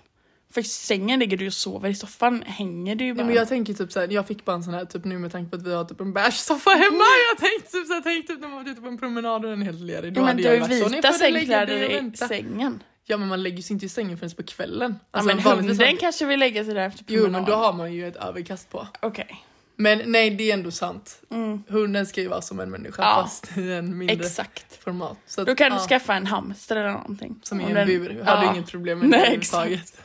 För 0.53 0.61
i 0.61 0.63
sängen 0.63 1.19
ligger 1.19 1.37
du 1.37 1.47
och 1.47 1.53
sover, 1.53 1.89
i 1.89 1.95
soffan 1.95 2.43
hänger 2.45 2.95
du 2.95 3.05
ju 3.05 3.13
bara. 3.13 3.17
Nej, 3.17 3.25
men 3.25 3.35
jag 3.35 3.47
tänker 3.47 3.73
typ 3.73 3.91
såhär, 3.91 4.07
jag 4.11 4.27
fick 4.27 4.45
bara 4.45 4.55
en 4.55 4.63
sån 4.63 4.73
här 4.73 4.85
typ 4.85 5.05
nu 5.05 5.17
med 5.19 5.31
tanke 5.31 5.49
på 5.51 5.55
att 5.57 5.63
vi 5.67 5.73
har 5.73 5.83
typ 5.85 6.01
en 6.01 6.13
bärssoffa 6.13 6.69
hemma. 6.69 7.03
Jag 7.31 7.37
tänkte 7.49 7.71
typ 7.71 7.87
såhär, 7.87 8.01
tänk 8.01 8.27
typ 8.27 8.39
när 8.41 8.47
man 8.47 8.63
var 8.63 8.71
ute 8.71 8.81
på 8.81 8.87
en 8.87 8.97
promenad 8.97 9.45
och 9.45 9.51
den 9.51 9.61
är 9.61 9.65
helt 9.65 9.81
lerig. 9.81 10.13
Då 10.13 10.21
ja, 10.21 10.25
men 10.25 10.27
hade 10.27 10.41
du 10.41 10.47
har 10.47 10.55
jag 10.55 10.69
ju 10.69 10.69
varit 10.69 10.83
så, 10.83 10.89
"Ni 10.89 10.95
vita 10.95 11.13
sängkläder 11.13 11.91
i 11.91 11.93
vänta." 11.95 12.27
sängen. 12.27 12.83
Ja 13.05 13.17
men 13.17 13.27
man 13.27 13.43
lägger 13.43 13.61
sig 13.63 13.73
inte 13.73 13.85
i 13.85 13.89
sängen 13.89 14.17
förrän 14.17 14.31
på 14.31 14.43
kvällen. 14.43 14.95
Ja, 14.99 15.07
Alltså, 15.19 15.35
men 15.35 15.43
vanligtvis 15.43 15.79
hunden 15.79 15.97
kanske 15.97 16.25
vill 16.25 16.39
lägga 16.39 16.65
sig 16.65 16.73
där 16.73 16.87
efter 16.87 17.03
Jo 17.07 17.21
promenad. 17.23 17.41
men 17.41 17.51
då 17.51 17.55
har 17.57 17.73
man 17.73 17.93
ju 17.93 18.07
ett 18.07 18.15
överkast 18.15 18.69
på. 18.69 18.87
Okej. 19.01 19.43
Men 19.81 20.01
nej 20.11 20.29
det 20.29 20.49
är 20.49 20.53
ändå 20.53 20.71
sant. 20.71 21.21
Mm. 21.31 21.63
Hunden 21.67 22.05
ska 22.05 22.21
ju 22.21 22.27
vara 22.27 22.41
som 22.41 22.59
en 22.59 22.71
människa 22.71 23.01
Ja. 23.03 23.21
fast 23.23 23.57
i 23.57 23.71
en 23.71 23.97
mindre 23.97 24.15
Exakt. 24.25 24.83
format. 24.83 25.17
Så 25.25 25.41
att, 25.41 25.47
Då 25.47 25.55
kan 25.55 25.67
ja, 25.67 25.73
du 25.73 25.87
skaffa 25.87 26.15
en 26.15 26.25
hamster 26.25 26.75
eller 26.75 26.91
någonting. 26.91 27.39
Som 27.43 27.61
i 27.61 27.63
en 27.63 27.73
den- 27.73 27.87
bur. 27.87 28.09
Har 28.25 28.37
du 28.37 28.45
Ja. 28.45 28.53
inget 28.53 28.71
problem 28.71 28.99
med 28.99 29.09
Nej, 29.09 29.19
det 29.19 29.25
överhuvudtaget. 29.25 30.01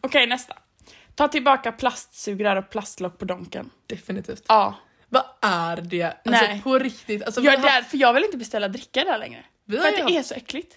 Okej, 0.00 0.26
nästa. 0.26 0.54
Ta 1.14 1.28
tillbaka 1.28 1.72
plastsugrör 1.72 2.56
och 2.56 2.70
plastlock 2.70 3.18
på 3.18 3.24
donken. 3.24 3.70
Definitivt. 3.86 4.44
Ja. 4.48 4.74
Vad 5.08 5.24
är 5.40 5.76
det? 5.76 6.02
Alltså 6.04 6.20
Nej. 6.46 6.60
på 6.64 6.78
riktigt. 6.78 7.22
Alltså, 7.24 7.40
Jag 7.40 7.52
har 7.58 7.62
där, 7.62 7.82
för 7.82 7.96
jag 7.98 8.12
vill 8.14 8.24
inte 8.24 8.36
beställa 8.36 8.68
dricka 8.68 9.04
där 9.04 9.18
längre. 9.18 9.44
För 9.70 9.76
att 9.76 10.06
det 10.08 10.16
är 10.16 10.22
så 10.22 10.34
äckligt. 10.34 10.76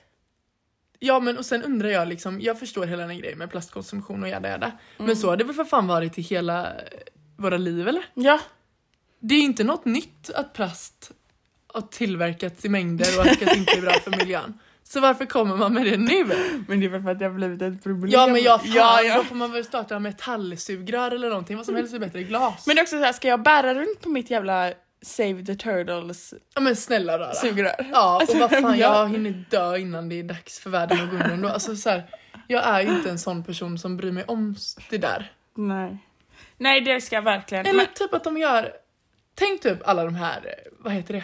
Ja 0.99 1.19
men 1.19 1.37
och 1.37 1.45
sen 1.45 1.63
undrar 1.63 1.89
jag 1.89 2.07
liksom, 2.07 2.41
jag 2.41 2.59
förstår 2.59 2.85
hela 2.85 3.07
den 3.07 3.17
grejen 3.17 3.37
med 3.37 3.51
plastkonsumtion 3.51 4.23
och 4.23 4.29
jada 4.29 4.49
jada. 4.49 4.65
Mm. 4.65 5.07
Men 5.07 5.15
så 5.17 5.29
har 5.29 5.37
det 5.37 5.43
väl 5.43 5.55
för 5.55 5.63
fan 5.65 5.87
varit 5.87 6.17
i 6.17 6.21
hela 6.21 6.73
våra 7.37 7.57
liv 7.57 7.87
eller? 7.87 8.05
Ja. 8.13 8.39
Det 9.19 9.35
är 9.35 9.39
ju 9.39 9.45
inte 9.45 9.63
något 9.63 9.85
nytt 9.85 10.29
att 10.35 10.53
plast 10.53 11.11
har 11.67 11.81
tillverkats 11.81 12.65
i 12.65 12.69
mängder 12.69 13.19
och 13.19 13.25
att 13.25 13.39
det 13.39 13.55
inte 13.55 13.77
är 13.77 13.81
bra 13.81 13.91
för 13.91 14.11
miljön. 14.11 14.59
Så 14.83 14.99
varför 14.99 15.25
kommer 15.25 15.55
man 15.55 15.73
med 15.73 15.85
det 15.85 15.97
nu? 15.97 16.25
Men 16.67 16.79
det 16.79 16.85
är 16.85 16.89
väl 16.89 17.03
för 17.03 17.09
att 17.09 17.19
det 17.19 17.25
har 17.25 17.31
blivit 17.31 17.61
ett 17.61 17.83
problem. 17.83 18.11
Ja 18.11 18.27
men 18.27 18.43
ja, 18.43 18.59
fan, 18.59 18.71
ja, 18.71 19.01
ja. 19.01 19.17
då 19.17 19.23
får 19.23 19.35
man 19.35 19.51
väl 19.51 19.65
starta 19.65 19.99
metallsugrör 19.99 21.11
eller 21.11 21.29
någonting, 21.29 21.57
vad 21.57 21.65
som 21.65 21.75
helst 21.75 21.93
är 21.93 21.99
bättre 21.99 22.19
i 22.19 22.23
glas. 22.23 22.67
Men 22.67 22.75
det 22.75 22.79
är 22.79 22.83
också 22.83 22.97
så 22.97 23.03
här, 23.03 23.13
ska 23.13 23.27
jag 23.27 23.43
bära 23.43 23.73
runt 23.73 24.01
på 24.01 24.09
mitt 24.09 24.29
jävla 24.29 24.73
Save 25.01 25.45
the 25.45 25.55
Turtles 25.55 26.33
ja 26.55 26.61
men 26.61 26.75
snälla 26.75 27.19
rara. 27.19 27.33
sugrör? 27.33 27.89
Ja 27.91 28.19
Alltså, 28.19 28.35
och 28.35 28.41
vad 28.41 28.51
fan 28.51 28.79
ja. 28.79 28.99
jag 28.99 29.09
hinner 29.09 29.45
dö 29.49 29.77
innan 29.77 30.09
det 30.09 30.19
är 30.19 30.23
dags 30.23 30.59
för 30.59 30.69
världen 30.69 31.01
att 31.01 31.09
gå 31.09 31.15
under 31.15 31.29
ändå. 31.29 31.49
Alltså 31.49 31.75
så 31.75 31.89
här, 31.89 32.03
jag 32.47 32.63
är 32.65 32.81
ju 32.81 32.89
inte 32.89 33.09
en 33.09 33.19
sån 33.19 33.43
person 33.43 33.79
som 33.79 33.97
bryr 33.97 34.11
mig 34.11 34.23
om 34.23 34.55
det 34.89 34.97
där. 34.97 35.31
Nej. 35.55 35.97
Nej 36.63 36.81
det 36.81 37.01
ska 37.01 37.15
jag 37.15 37.21
verkligen. 37.21 37.65
Eller 37.65 37.77
Men, 37.77 37.87
typ 37.95 38.13
att 38.13 38.23
de 38.23 38.37
gör, 38.37 38.71
tänk 39.35 39.61
typ 39.61 39.87
alla 39.87 40.03
de 40.03 40.15
här, 40.15 40.37
eh, 40.37 40.71
vad 40.79 40.93
heter 40.93 41.13
det? 41.13 41.23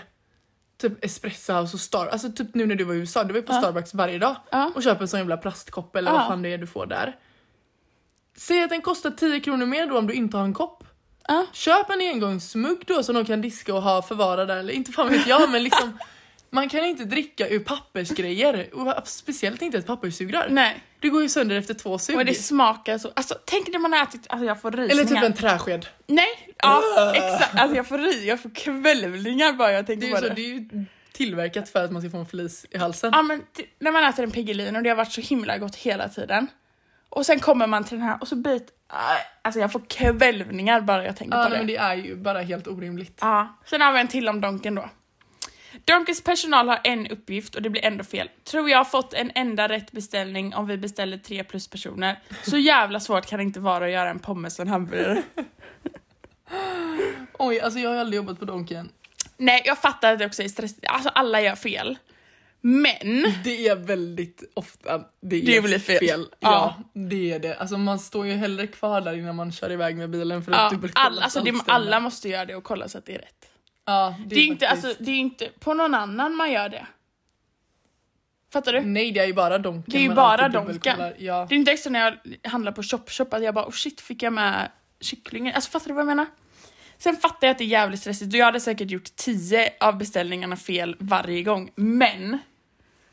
Typ 0.81 1.05
Espresso 1.05 1.53
House 1.53 1.73
och 1.75 1.79
Star, 1.79 2.07
alltså 2.07 2.31
typ 2.31 2.55
nu 2.55 2.65
när 2.65 2.75
du 2.75 2.83
var 2.83 2.93
i 2.93 2.97
USA, 2.97 3.23
du 3.23 3.33
var 3.33 3.39
ju 3.39 3.45
på 3.45 3.53
Ja. 3.53 3.57
Starbucks 3.59 3.93
varje 3.93 4.17
dag 4.19 4.35
ja. 4.51 4.71
och 4.75 4.83
köper 4.83 5.01
en 5.01 5.07
sån 5.07 5.19
jävla 5.19 5.37
plastkopp 5.37 5.95
eller 5.95 6.11
Ja. 6.11 6.17
vad 6.17 6.27
fan 6.27 6.41
det 6.41 6.53
är 6.53 6.57
du 6.57 6.67
får 6.67 6.85
där. 6.85 7.15
Säg 8.37 8.63
att 8.63 8.69
den 8.69 8.81
kostar 8.81 9.11
10 9.11 9.39
kronor 9.39 9.65
mer 9.65 9.87
då 9.87 9.97
om 9.97 10.07
du 10.07 10.13
inte 10.13 10.37
har 10.37 10.43
en 10.43 10.53
kopp. 10.53 10.83
Köp 11.53 11.89
en 11.89 11.99
engångsmugg 12.01 12.83
då 12.87 13.03
som 13.03 13.15
de 13.15 13.25
kan 13.25 13.41
diska 13.41 13.75
och 13.75 13.81
ha 13.81 14.01
förvara 14.01 14.45
där, 14.45 14.57
eller 14.57 14.73
inte 14.73 14.91
fan 14.91 15.09
vet 15.09 15.27
jag 15.27 15.49
men 15.49 15.63
liksom 15.63 15.99
man 16.49 16.69
kan 16.69 16.85
inte 16.85 17.03
dricka 17.05 17.47
ur 17.49 17.59
pappersgrejer, 17.59 18.69
och 18.73 19.07
speciellt 19.07 19.61
inte 19.61 19.77
ett 19.77 19.87
papperssugrör. 19.87 20.47
Nej. 20.49 20.83
Det 20.99 21.09
går 21.09 21.21
ju 21.21 21.29
sönder 21.29 21.55
efter 21.55 21.73
två 21.73 21.97
sug. 21.97 22.15
Och 22.17 22.25
det 22.25 22.33
smakar 22.33 22.97
så, 22.97 23.11
alltså 23.15 23.35
tänk 23.45 23.67
när 23.67 23.79
man 23.79 23.93
har 23.93 24.03
ätit, 24.03 24.25
alltså 24.29 24.45
jag 24.45 24.61
får 24.61 24.71
rysningar. 24.71 24.91
Eller 24.91 25.03
typ 25.05 25.23
en 25.23 25.33
träsked. 25.33 25.85
Nej, 26.07 26.53
ja 26.57 26.81
exakt. 27.15 27.55
Alltså 27.59 27.75
jag 27.77 27.87
får 27.87 27.97
ry, 27.97 28.25
jag 28.25 28.41
får 28.41 28.49
kvällningar 28.55 29.53
bara 29.53 29.71
jag 29.71 29.83
Det 29.83 29.87
tänker 29.87 30.07
är, 30.07 30.09
ju 30.09 30.15
på 30.15 30.21
så, 30.21 30.27
det. 30.27 30.33
det 30.33 30.41
är 30.41 30.47
ju 30.47 30.85
tillverkat 31.11 31.69
för 31.69 31.83
att 31.83 31.91
man 31.91 32.01
ska 32.01 32.11
få 32.11 32.17
en 32.17 32.25
flis 32.25 32.65
i 32.71 32.77
halsen. 32.77 33.11
Ja 33.13 33.21
men 33.21 33.41
när 33.79 33.91
man 33.91 34.03
äter 34.03 34.23
en 34.23 34.31
Piggelin 34.31 34.75
och 34.75 34.83
det 34.83 34.89
har 34.89 34.97
varit 34.97 35.11
så 35.11 35.21
himla 35.21 35.57
gott 35.57 35.75
hela 35.75 36.09
tiden. 36.09 36.47
Och 37.09 37.25
sen 37.25 37.39
kommer 37.39 37.67
man 37.67 37.83
till 37.83 37.97
den 37.97 38.07
här 38.07 38.17
och 38.21 38.27
så 38.27 38.35
bit, 38.35 38.67
alltså 39.41 39.59
jag 39.61 39.71
får 39.71 39.81
kvällningar 39.89 40.81
bara 40.81 41.05
jag 41.05 41.17
tänker 41.17 41.37
Ja, 41.37 41.43
på 41.43 41.49
det. 41.49 41.57
men 41.57 41.67
det 41.67 41.77
är 41.77 41.95
ju 41.95 42.15
bara 42.15 42.41
helt 42.41 42.67
orimligt. 42.67 43.17
Ja, 43.21 43.57
sen 43.65 43.81
har 43.81 43.93
vi 43.93 43.99
en 43.99 44.07
till 44.07 44.29
om 44.29 44.41
Donken 44.41 44.75
då. 44.75 44.89
Donkens 45.85 46.23
personal 46.23 46.67
har 46.67 46.79
en 46.83 47.07
uppgift 47.07 47.55
och 47.55 47.61
det 47.61 47.69
blir 47.69 47.85
ändå 47.85 48.03
fel. 48.03 48.29
Tror 48.43 48.69
jag 48.69 48.77
har 48.77 48.85
fått 48.85 49.13
en 49.13 49.31
enda 49.35 49.69
rätt 49.69 49.91
beställning 49.91 50.55
om 50.55 50.67
vi 50.67 50.77
beställer 50.77 51.17
tre 51.17 51.43
plus 51.43 51.67
personer. 51.67 52.19
Så 52.43 52.57
jävla 52.57 52.99
svårt 52.99 53.25
kan 53.25 53.39
det 53.39 53.43
inte 53.43 53.59
vara 53.59 53.85
att 53.85 53.91
göra 53.91 54.09
en 54.09 54.19
pommes 54.19 54.59
och 54.59 54.63
en 54.63 54.67
hamburgare. 54.67 55.23
Oj, 57.39 57.59
alltså 57.59 57.79
jag 57.79 57.89
har 57.89 57.97
aldrig 57.97 58.17
jobbat 58.17 58.39
på 58.39 58.45
Donken. 58.45 58.89
Nej, 59.37 59.61
jag 59.65 59.77
fattar 59.77 60.13
att 60.13 60.19
det 60.19 60.25
också 60.25 60.43
är 60.43 60.47
stressigt. 60.47 60.85
Alltså 60.87 61.09
alla 61.09 61.41
gör 61.41 61.55
fel. 61.55 61.97
Men, 62.61 63.33
Det 63.43 63.67
är 63.67 63.75
väldigt 63.75 64.43
ofta 64.53 64.97
det, 64.97 65.41
Det 65.41 65.61
blir 65.61 65.79
fel. 65.79 66.27
Ja, 66.39 66.75
det 66.93 67.31
är 67.31 67.39
det. 67.39 67.55
Alltså 67.55 67.77
man 67.77 67.99
står 67.99 68.27
ju 68.27 68.33
hellre 68.33 68.67
kvar 68.67 69.01
där 69.01 69.13
innan 69.13 69.35
man 69.35 69.51
kör 69.51 69.71
iväg 69.71 69.97
med 69.97 70.09
bilen 70.09 70.43
för 70.43 70.51
att 70.51 70.57
ja, 70.57 70.69
dubbelkolla 70.69 71.05
alla, 71.05 71.21
alltså 71.21 71.39
att 71.39 71.45
det, 71.45 71.51
allt 71.51 71.61
stämmer. 71.61 71.75
alla 71.75 71.99
måste 71.99 72.29
göra 72.29 72.45
det 72.45 72.55
och 72.55 72.63
kolla 72.63 72.87
så 72.87 72.97
att 72.97 73.05
det 73.05 73.15
är 73.15 73.19
rätt. 73.19 73.49
Ja, 73.89 74.15
Det 74.25 74.35
är, 74.35 74.45
inte, 74.45 74.65
faktiskt- 74.67 74.85
alltså, 74.85 75.03
det 75.03 75.11
är 75.11 75.15
inte 75.15 75.49
på 75.59 75.73
någon 75.73 75.93
annan 75.93 76.35
man 76.35 76.51
gör 76.51 76.69
det. 76.69 76.87
Fattar 78.53 78.73
du? 78.73 78.81
Nej, 78.81 79.11
det 79.11 79.19
är 79.19 79.25
ju 79.25 79.33
bara 79.33 79.57
Donken. 79.57 79.83
Det 79.91 79.97
är 79.97 80.01
ju 80.01 80.13
bara 80.13 80.49
Donken. 80.49 81.13
Ja. 81.17 81.45
Det 81.49 81.55
är 81.55 81.57
inte 81.59 81.71
extra 81.71 81.89
när 81.89 81.99
jag 81.99 82.49
handlar 82.51 82.71
på 82.71 82.83
Chop 82.83 83.09
Chop 83.11 83.33
att 83.33 83.43
jag 83.43 83.53
bara 83.53 83.65
oh 83.65 83.71
shit 83.71 84.01
fick 84.01 84.23
jag 84.23 84.33
med 84.33 84.71
kycklingen? 84.99 85.55
Alltså 85.55 85.71
fattar 85.71 85.87
du 85.87 85.93
vad 85.93 86.01
jag 86.01 86.07
menar? 86.07 86.25
Sen 86.97 87.15
fattar 87.15 87.47
jag 87.47 87.51
att 87.51 87.57
det 87.57 87.63
är 87.63 87.67
jävligt 87.67 87.99
stressigt 87.99 88.33
och 88.33 88.39
jag 88.39 88.45
hade 88.45 88.59
säkert 88.59 88.91
gjort 88.91 89.15
10 89.15 89.73
av 89.79 89.97
beställningarna 89.97 90.57
fel 90.57 90.95
varje 90.99 91.43
gång. 91.43 91.71
Men 91.75 92.37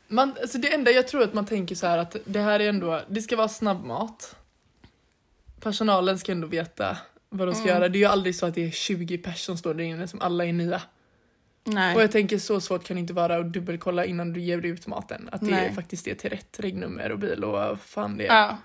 Man, 0.07 0.35
alltså 0.41 0.57
det 0.57 0.73
enda 0.73 0.91
jag 0.91 1.07
tror 1.07 1.23
att 1.23 1.33
man 1.33 1.45
tänker 1.45 1.75
så 1.75 1.87
här 1.87 1.97
att 1.97 2.15
det 2.25 2.39
här 2.39 2.59
är 2.59 2.69
ändå, 2.69 3.01
det 3.07 3.21
ska 3.21 3.35
vara 3.35 3.47
snabbmat. 3.47 4.35
Personalen 5.59 6.19
ska 6.19 6.31
ändå 6.31 6.47
veta 6.47 6.97
vad 7.29 7.47
de 7.47 7.53
ska 7.55 7.63
Mm. 7.63 7.75
göra. 7.75 7.89
Det 7.89 7.97
är 7.97 7.99
ju 7.99 8.05
aldrig 8.05 8.35
så 8.35 8.45
att 8.45 8.55
det 8.55 8.67
är 8.67 8.71
20 8.71 9.17
personer 9.17 9.35
som 9.35 9.57
står 9.57 9.73
där 9.73 9.83
inne 9.83 10.07
som 10.07 10.21
alla 10.21 10.45
är 10.45 10.53
nya. 10.53 10.81
nej. 11.63 11.95
Och 11.95 12.01
jag 12.01 12.11
tänker 12.11 12.37
så 12.37 12.61
svårt 12.61 12.83
kan 12.83 12.95
det 12.95 12.99
inte 13.01 13.13
vara 13.13 13.37
att 13.37 13.53
dubbelkolla 13.53 14.05
innan 14.05 14.33
du 14.33 14.41
ger 14.41 14.65
ut 14.65 14.87
maten. 14.87 15.29
Att 15.31 15.41
det 15.41 15.47
Nej. 15.51 15.65
är 15.65 15.73
faktiskt 15.73 16.07
är 16.07 16.15
till 16.15 16.29
rätt 16.29 16.59
regnummer 16.59 17.11
och 17.11 17.19
bil 17.19 17.43
och 17.43 17.51
vad 17.51 17.79
fan 17.79 18.17
det 18.17 18.27
är. 18.27 18.35
Ja, 18.35 18.57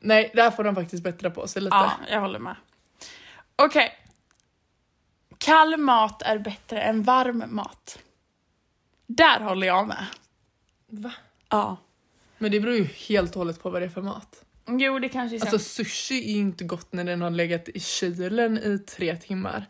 Nej, 0.00 0.30
där 0.34 0.50
får 0.50 0.64
de 0.64 0.74
faktiskt 0.74 1.02
bättra 1.02 1.30
på 1.30 1.46
sig 1.48 1.62
lite. 1.62 1.76
ja, 1.76 1.92
jag 2.10 2.20
håller 2.20 2.38
med. 2.38 2.54
Okej. 3.56 3.92
Kall 5.38 5.76
mat 5.76 6.22
är 6.22 6.38
bättre 6.38 6.80
än 6.82 7.02
varm 7.02 7.44
mat. 7.48 7.98
Där 9.06 9.40
håller 9.40 9.66
jag 9.66 9.88
med. 9.88 10.06
Va? 10.86 11.12
Ja. 11.48 11.76
Men 12.38 12.50
det 12.50 12.60
beror 12.60 12.74
ju 12.76 12.84
helt 12.84 13.30
och 13.30 13.36
hållet 13.38 13.62
på 13.62 13.70
vad 13.70 13.82
det 13.82 13.86
är 13.86 13.90
för 13.90 14.02
mat. 14.02 14.44
Jo, 14.68 14.98
det 14.98 15.08
kanske 15.08 15.36
är 15.36 15.40
Alltså 15.40 15.58
sushi 15.58 16.30
är 16.30 16.34
ju 16.34 16.40
inte 16.40 16.64
gott 16.64 16.92
när 16.92 17.04
den 17.04 17.22
har 17.22 17.30
legat 17.30 17.68
i 17.68 17.80
kylen 17.80 18.58
i 18.58 18.78
tre 18.78 19.16
timmar. 19.16 19.66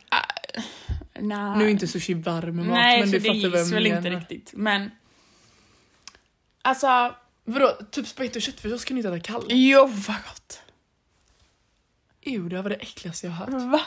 Nej. 1.21 1.59
Nu 1.59 1.65
är 1.65 1.69
inte 1.69 1.87
sushi 1.87 2.15
varm 2.15 2.57
mat 2.57 2.67
Nej, 2.67 3.01
men 3.01 3.11
du 3.11 3.19
det 3.19 3.25
fattar 3.25 3.49
vad 3.49 3.59
gills 3.59 3.71
jag 3.71 3.77
väl 3.77 3.87
inte 3.87 4.11
riktigt. 4.11 4.53
Men... 4.57 4.91
Alltså, 6.63 7.15
Vadå, 7.45 7.79
typ 7.91 8.07
spagetti 8.07 8.39
och 8.39 8.43
köttfärssås 8.43 8.85
kan 8.85 8.97
du 8.97 9.03
inte 9.03 9.17
äta 9.17 9.33
kall? 9.33 9.45
jo 9.49 9.87
vad 9.87 10.17
gott. 10.17 10.63
Ew, 12.21 12.49
det 12.49 12.63
var 12.63 12.71
det 12.71 12.77
äckligaste 12.77 13.27
jag 13.27 13.35
har 13.35 13.47
hört. 13.47 13.73
Va? 13.73 13.81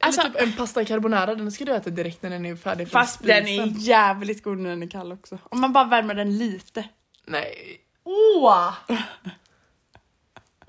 Alltså, 0.00 0.20
Eller 0.20 0.30
typ 0.30 0.42
en 0.42 0.52
pasta 0.52 0.84
carbonara, 0.84 1.34
den 1.34 1.52
ska 1.52 1.64
du 1.64 1.74
äta 1.74 1.90
direkt 1.90 2.22
när 2.22 2.30
den 2.30 2.46
är 2.46 2.56
färdig 2.56 2.88
från 2.88 3.02
fast 3.02 3.22
den 3.22 3.46
är 3.46 3.66
spisen. 3.66 3.80
jävligt 3.80 4.42
god 4.42 4.58
när 4.58 4.70
den 4.70 4.82
är 4.82 4.86
kall 4.86 5.12
också. 5.12 5.38
Om 5.42 5.60
man 5.60 5.72
bara 5.72 5.84
värmer 5.84 6.14
den 6.14 6.38
lite. 6.38 6.88
Nej. 7.26 7.80
Åh! 8.04 8.74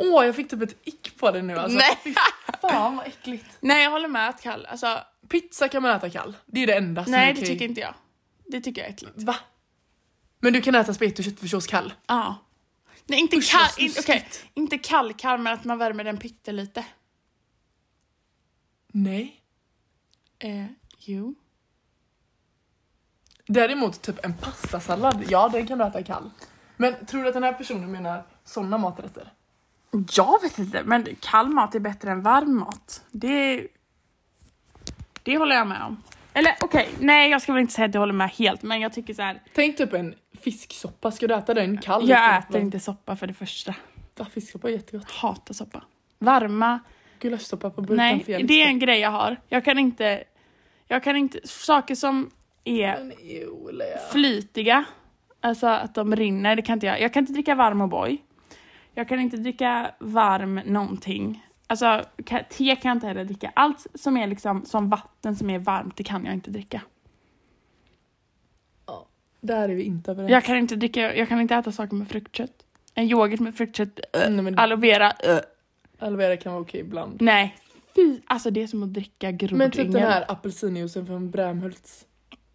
Åh, 0.02 0.26
jag 0.26 0.36
fick 0.36 0.50
typ 0.50 0.62
ett 0.62 0.76
ick 0.88 1.18
på 1.18 1.32
det 1.32 1.41
nu 1.41 1.58
alltså. 1.58 1.78
Nej. 1.78 2.00
Fy 2.04 2.14
fan 2.62 2.95
vad 2.97 3.08
äckligt. 3.08 3.45
Nej 3.60 3.84
jag 3.84 3.91
håller 3.91 4.08
med 4.08 4.30
att 4.30 4.41
kall, 4.41 4.66
alltså 4.66 5.00
Pizza 5.30 5.68
kan 5.70 5.82
man 5.84 5.95
äta 5.95 6.10
kall. 6.10 6.36
Det 6.45 6.64
är 6.64 6.68
det 6.68 6.74
enda 6.78 7.04
som 7.04 7.12
nej 7.12 7.30
är 7.30 7.34
det 7.34 7.39
okej. 7.39 7.47
tycker 7.47 7.66
inte 7.66 7.82
jag. 7.82 7.93
Det 8.47 8.62
tycker 8.62 8.82
jag 8.82 8.89
är 8.89 8.93
äckligt. 8.93 9.24
Va? 9.24 9.36
Men 10.39 10.54
du 10.54 10.62
kan 10.62 10.76
äta 10.76 10.93
spagetti 10.93 11.22
och 11.22 11.26
köttfärssås 11.26 11.68
kall? 11.68 11.93
Ja. 12.08 12.36
Nej 13.06 13.20
inte 13.20 13.36
Usch, 13.38 13.52
kall, 13.52 13.70
in, 13.78 13.91
okej, 14.00 14.04
snuskigt. 14.04 14.45
inte 14.54 14.78
kall 14.78 15.14
kall 15.14 15.39
men 15.39 15.54
att 15.54 15.64
man 15.64 15.78
värmer 15.78 16.04
den 16.04 16.18
pyttelite. 16.18 16.86
Nej. 18.93 19.41
Eh, 20.39 20.66
jo. 20.97 21.36
Däremot 23.47 24.02
typ 24.02 24.26
en 24.26 24.34
pastasallad, 24.38 25.24
ja 25.30 25.50
den 25.50 25.68
kan 25.68 25.78
du 25.78 25.86
äta 25.86 26.04
kall. 26.04 26.30
Men 26.78 27.06
tror 27.06 27.22
du 27.22 27.28
att 27.28 27.34
den 27.34 27.43
här 27.43 27.54
personen 27.54 27.91
menar 27.91 28.26
såna 28.43 28.78
maträtter? 28.78 29.34
Jag 30.12 30.42
vet 30.42 30.60
inte 30.60 30.84
men 30.84 31.08
kall 31.20 31.50
mat 31.50 31.76
är 31.76 31.80
bättre 31.80 32.12
än 32.12 32.22
varm 32.22 32.58
mat. 32.60 33.04
Det, 33.12 33.68
det 35.24 35.38
håller 35.38 35.56
jag 35.56 35.68
med 35.68 35.82
om. 35.84 36.04
Eller 36.34 36.56
okej, 36.62 36.90
nej 37.00 37.30
jag 37.32 37.42
ska 37.42 37.54
väl 37.54 37.62
inte 37.62 37.74
säga 37.74 37.86
att 37.88 37.94
jag 37.94 38.02
håller 38.02 38.14
med 38.14 38.30
helt 38.30 38.64
men 38.64 38.82
jag 38.82 38.94
tycker 38.94 39.14
så 39.14 39.22
här. 39.22 39.42
Tänk 39.56 39.78
typ 39.78 39.94
en 39.94 40.16
fisksoppa, 40.42 41.12
ska 41.12 41.28
du 41.28 41.34
äta 41.36 41.54
den 41.54 41.78
kall? 41.78 42.10
Jag 42.10 42.34
för- 42.44 42.50
äter 42.50 42.62
inte 42.62 42.80
soppa 42.80 43.16
för 43.16 43.28
det 43.28 43.34
första. 43.34 43.76
Va, 44.16 44.26
fisksoppa 44.34 44.68
är 44.70 44.74
jättegott. 44.74 45.12
Hatar 45.12 45.54
soppa. 45.54 45.84
Varma, 46.20 46.80
Gulaschsoppa 47.20 47.70
på 47.70 47.82
burk 47.82 47.98
nej 47.98 48.20
kan 48.20 48.48
det 48.48 48.62
är 48.62 48.68
en 48.68 48.80
grej 48.80 49.00
jag 49.00 49.12
har. 49.12 49.38
Jag 49.48 49.66
kan 49.66 49.80
inte, 49.80 50.24
jag 50.88 51.04
kan 51.04 51.16
inte, 51.16 51.48
saker 51.48 51.96
som 51.96 52.32
är 52.64 53.04
Men 53.04 53.14
flytiga, 54.12 54.84
alltså 55.42 55.68
att 55.68 55.96
de 55.96 56.16
rinner, 56.16 56.56
det 56.56 56.62
kan 56.62 56.74
inte 56.74 56.86
jag. 56.86 57.02
Jag 57.02 57.14
kan 57.14 57.24
inte 57.24 57.34
dricka 57.34 57.56
varm 57.56 57.82
O'boy. 57.82 58.18
Jag 59.00 59.08
kan 59.08 59.20
inte 59.20 59.38
dricka 59.38 59.91
varm 60.00 60.62
någonting. 60.66 61.45
Alltså 61.68 62.04
te 62.50 62.76
kan 62.76 62.89
jag 62.89 62.95
inte 62.95 63.08
heller 63.08 63.26
dricka. 63.26 63.52
Allt 63.56 63.88
som 63.95 64.18
är 64.18 64.28
liksom 64.28 64.66
som 64.66 64.89
vatten 64.89 65.36
som 65.36 65.50
är 65.50 65.60
varmt, 65.60 65.97
det 65.97 66.04
kan 66.04 66.26
jag 66.26 66.34
inte 66.34 66.52
dricka. 66.52 66.82
Ja, 68.86 69.08
där 69.41 69.70
är 69.70 69.76
vi 69.76 69.84
inte 69.84 70.12
överens. 70.12 70.32
Jag 70.32 70.43
kan 70.43 70.58
inte 70.58 70.76
dricka, 70.76 71.16
jag 71.16 71.30
kan 71.30 71.41
inte 71.41 71.56
äta 71.56 71.72
saker 71.72 71.95
med 71.95 72.08
fruktkött. 72.08 72.66
En 72.93 73.10
yoghurt 73.10 73.39
med 73.39 73.56
fruktkött, 73.56 74.00
äh. 74.14 74.30
Nej, 74.30 74.43
men 74.43 74.60
aloe 74.60 74.78
vera, 74.80 75.12
äh. 75.12 75.39
aloe 76.00 76.18
vera 76.18 76.38
kan 76.38 76.52
vara 76.54 76.62
okej 76.62 76.80
ibland. 76.80 77.22
nej. 77.22 77.56
Fy, 77.95 78.22
alltså 78.26 78.52
det 78.52 78.64
är 78.64 78.68
som 78.68 78.84
att 78.84 78.93
dricka 78.93 79.32
grodyngel. 79.32 79.58
Men 79.58 79.72
typ 79.72 79.91
den 79.91 80.02
här 80.02 80.26
apelsinjuicen 80.32 81.06
från 81.06 81.32
Brämhults. 81.32 82.06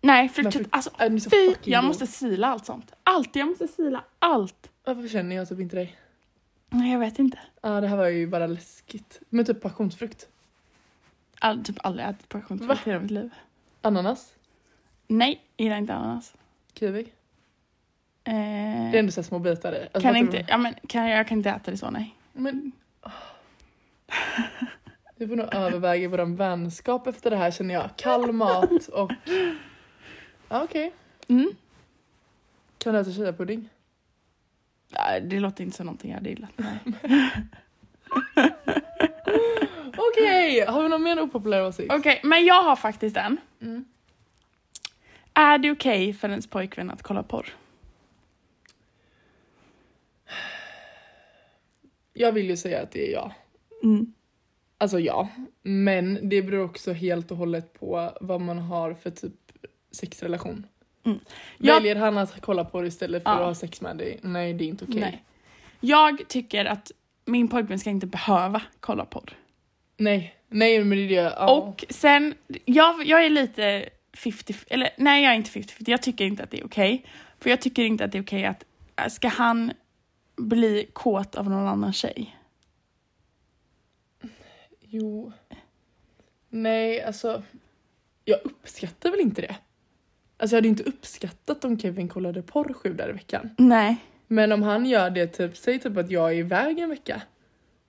Nej, 0.01 0.29
fruktkött, 0.29 0.55
frukt- 0.55 0.69
alltså 0.71 0.91
så 1.21 1.31
fy, 1.31 1.55
jag 1.65 1.85
måste 1.85 2.07
sila 2.07 2.47
allt 2.47 2.67
sånt. 2.67 2.93
Allt, 3.03 3.37
jag 3.37 3.49
måste 3.49 3.69
sila 3.69 4.05
allt. 4.19 4.71
Varför 4.85 5.09
känner 5.09 5.37
jag 5.37 5.49
typ 5.49 5.61
inte 5.61 5.77
dig? 5.77 5.97
Nej, 6.75 6.93
jag 6.93 6.99
vet 6.99 7.19
inte. 7.19 7.39
Ja, 7.63 7.81
det 7.81 7.89
här 7.89 7.97
var 7.97 8.09
ju 8.09 8.27
bara 8.27 8.47
läskigt. 8.47 9.21
Men 9.29 9.45
typ 9.45 9.61
passionsfrukt. 9.63 10.29
All, 11.39 11.65
typ 11.65 11.77
aldrig 11.87 12.07
ätit 12.09 12.29
passionsfrukt 12.29 12.87
i 12.87 12.91
hela 12.91 13.03
mitt 13.03 13.11
liv. 13.11 13.31
Ananas. 13.83 14.35
Nej, 15.07 15.41
gillar 15.57 15.77
inte 15.77 15.95
ananas. 15.95 16.35
Kiwi. 16.75 17.01
Eh, 18.25 18.25
Det 18.25 18.33
är 18.35 18.95
ändå 18.99 19.13
så 19.13 19.23
små 19.23 19.39
bitar 19.39 19.73
i. 19.73 19.81
Alltså, 19.83 20.01
kan 20.01 20.17
inte, 20.17 20.45
ja, 20.49 20.59
men, 20.59 20.75
kan, 20.89 21.09
jag 21.09 21.29
kan 21.29 21.39
inte 21.39 21.51
äta 21.51 21.71
det 21.71 21.77
så, 21.77 21.91
nej. 21.91 22.15
Men... 22.33 22.73
Vi 25.17 25.29
får 25.29 25.37
nog 25.37 25.55
överväga 25.55 26.09
vår 26.09 26.37
vänskap 26.37 27.07
efter 27.07 27.31
det 27.31 27.37
här 27.37 27.51
känner 27.51 27.75
jag. 27.75 27.91
Kall 27.97 28.33
mat 28.33 28.89
och... 28.89 29.13
Ja, 30.49 30.63
okej. 30.63 30.93
Mm. 31.29 31.51
Kan 32.79 32.95
du 32.95 33.01
äta 33.01 33.13
chiapudding? 33.13 33.69
Nej, 34.99 35.21
det 35.21 35.41
låter 35.41 35.65
inte 35.65 35.77
som 35.77 35.87
någonting 35.87 36.11
jag 36.11 36.19
hade 36.19 36.31
gillat. 36.31 36.51
Okej, 39.97 40.65
har 40.67 40.83
vi 40.83 40.89
någon 40.89 41.03
mer 41.03 41.21
opopulär 41.21 41.67
åsikt? 41.67 41.93
Okej, 41.93 42.21
men 42.25 42.45
jag 42.45 42.63
har 42.63 42.77
faktiskt 42.77 43.17
en. 43.17 43.37
Mm. 43.63 43.85
Är 45.35 45.59
det 45.59 45.71
okej 45.71 46.13
för 46.13 46.29
ens 46.29 46.47
pojkvän 46.47 46.91
att 46.91 47.03
kolla 47.03 47.23
porr? 47.23 47.47
Jag 52.13 52.33
vill 52.33 52.51
ju 52.51 52.57
säga 52.57 52.83
att 52.83 52.91
det 52.91 53.09
är 53.09 53.13
ja. 53.13 53.33
Mm. 53.83 54.15
Alltså 54.79 55.01
ja. 55.01 55.29
Men 55.63 56.29
det 56.29 56.43
beror 56.43 56.65
också 56.65 56.93
helt 56.93 57.31
och 57.31 57.37
hållet 57.37 57.73
på 57.73 58.19
vad 58.21 58.41
man 58.41 58.59
har 58.59 58.95
för 58.95 59.11
typ 59.11 59.53
sexrelation. 59.91 60.67
Mm. 61.05 61.19
Jag- 61.59 61.75
Väljer 61.75 61.97
han 61.97 62.19
att 62.19 62.41
kolla 62.41 62.65
på 62.65 62.81
det 62.81 62.87
istället 62.89 63.23
för 63.23 63.31
Ja. 63.31 63.37
att 63.37 63.43
ha 63.45 63.55
sex 63.55 63.81
med 63.81 63.97
dig? 63.97 64.19
Nej, 64.23 64.53
det 64.55 64.65
är 64.65 64.69
inte 64.69 64.85
okej. 64.85 65.01
Nej. 65.01 65.25
Jag 65.81 66.29
tycker 66.29 66.65
att 66.65 66.93
min 67.25 67.49
pojkvän 67.49 67.79
ska 67.79 67.91
inte 67.91 68.07
behöva 68.07 68.63
kolla 68.81 69.05
porr. 69.05 69.37
Nej, 69.97 70.35
nej 70.49 70.85
men 70.85 70.99
det 70.99 71.05
är 71.05 71.09
det. 71.09 71.35
Ja. 71.39 71.51
Och 71.53 71.85
sen, 71.89 72.35
jag, 72.65 73.07
jag 73.07 73.25
är 73.25 73.31
lite 73.31 73.89
50, 74.13 74.55
eller 74.67 74.91
nej 74.99 75.23
jag 75.25 75.33
är 75.33 75.37
inte 75.37 75.51
50 75.51 75.75
jag 75.87 76.03
tycker 76.03 76.25
inte 76.25 76.43
att 76.43 76.51
det 76.51 76.61
är 76.61 76.67
okej. 76.67 77.05
För 77.41 77.51
jag 77.51 77.61
tycker 77.61 77.83
inte 77.85 78.05
att 78.05 78.13
det 78.13 78.19
är 78.19 78.23
okej 78.23 78.45
att, 78.45 78.65
äh, 78.97 79.09
ska 79.09 79.29
han 79.29 79.73
bli 80.37 80.87
kåt 80.93 81.35
av 81.35 81.51
någon 81.51 81.67
annan 81.69 81.93
tjej? 81.93 82.37
Jo. 84.81 85.33
Nej, 86.49 87.03
alltså. 87.03 87.43
Jag 88.25 88.39
uppskattar 88.45 89.11
väl 89.11 89.21
inte 89.21 89.41
det. 89.43 89.57
Alltså 90.45 90.57
jag 90.57 90.59
hade 90.59 90.69
inte 90.69 90.83
uppskattat 90.83 91.65
om 91.65 91.79
Kevin 91.79 92.09
kollade 92.09 92.43
porr 92.43 92.73
sju 92.73 92.93
dagar 92.95 93.11
i 93.11 93.13
veckan. 93.13 93.51
Nej. 93.59 93.97
Men 94.27 94.53
om 94.53 94.63
han 94.63 94.87
gör 94.87 95.11
det, 95.11 95.27
typ, 95.27 95.57
säg 95.57 95.79
typ 95.79 95.97
att 95.97 96.11
jag 96.11 96.31
är 96.31 96.35
iväg 96.35 96.79
en 96.79 96.89
vecka. 96.89 97.23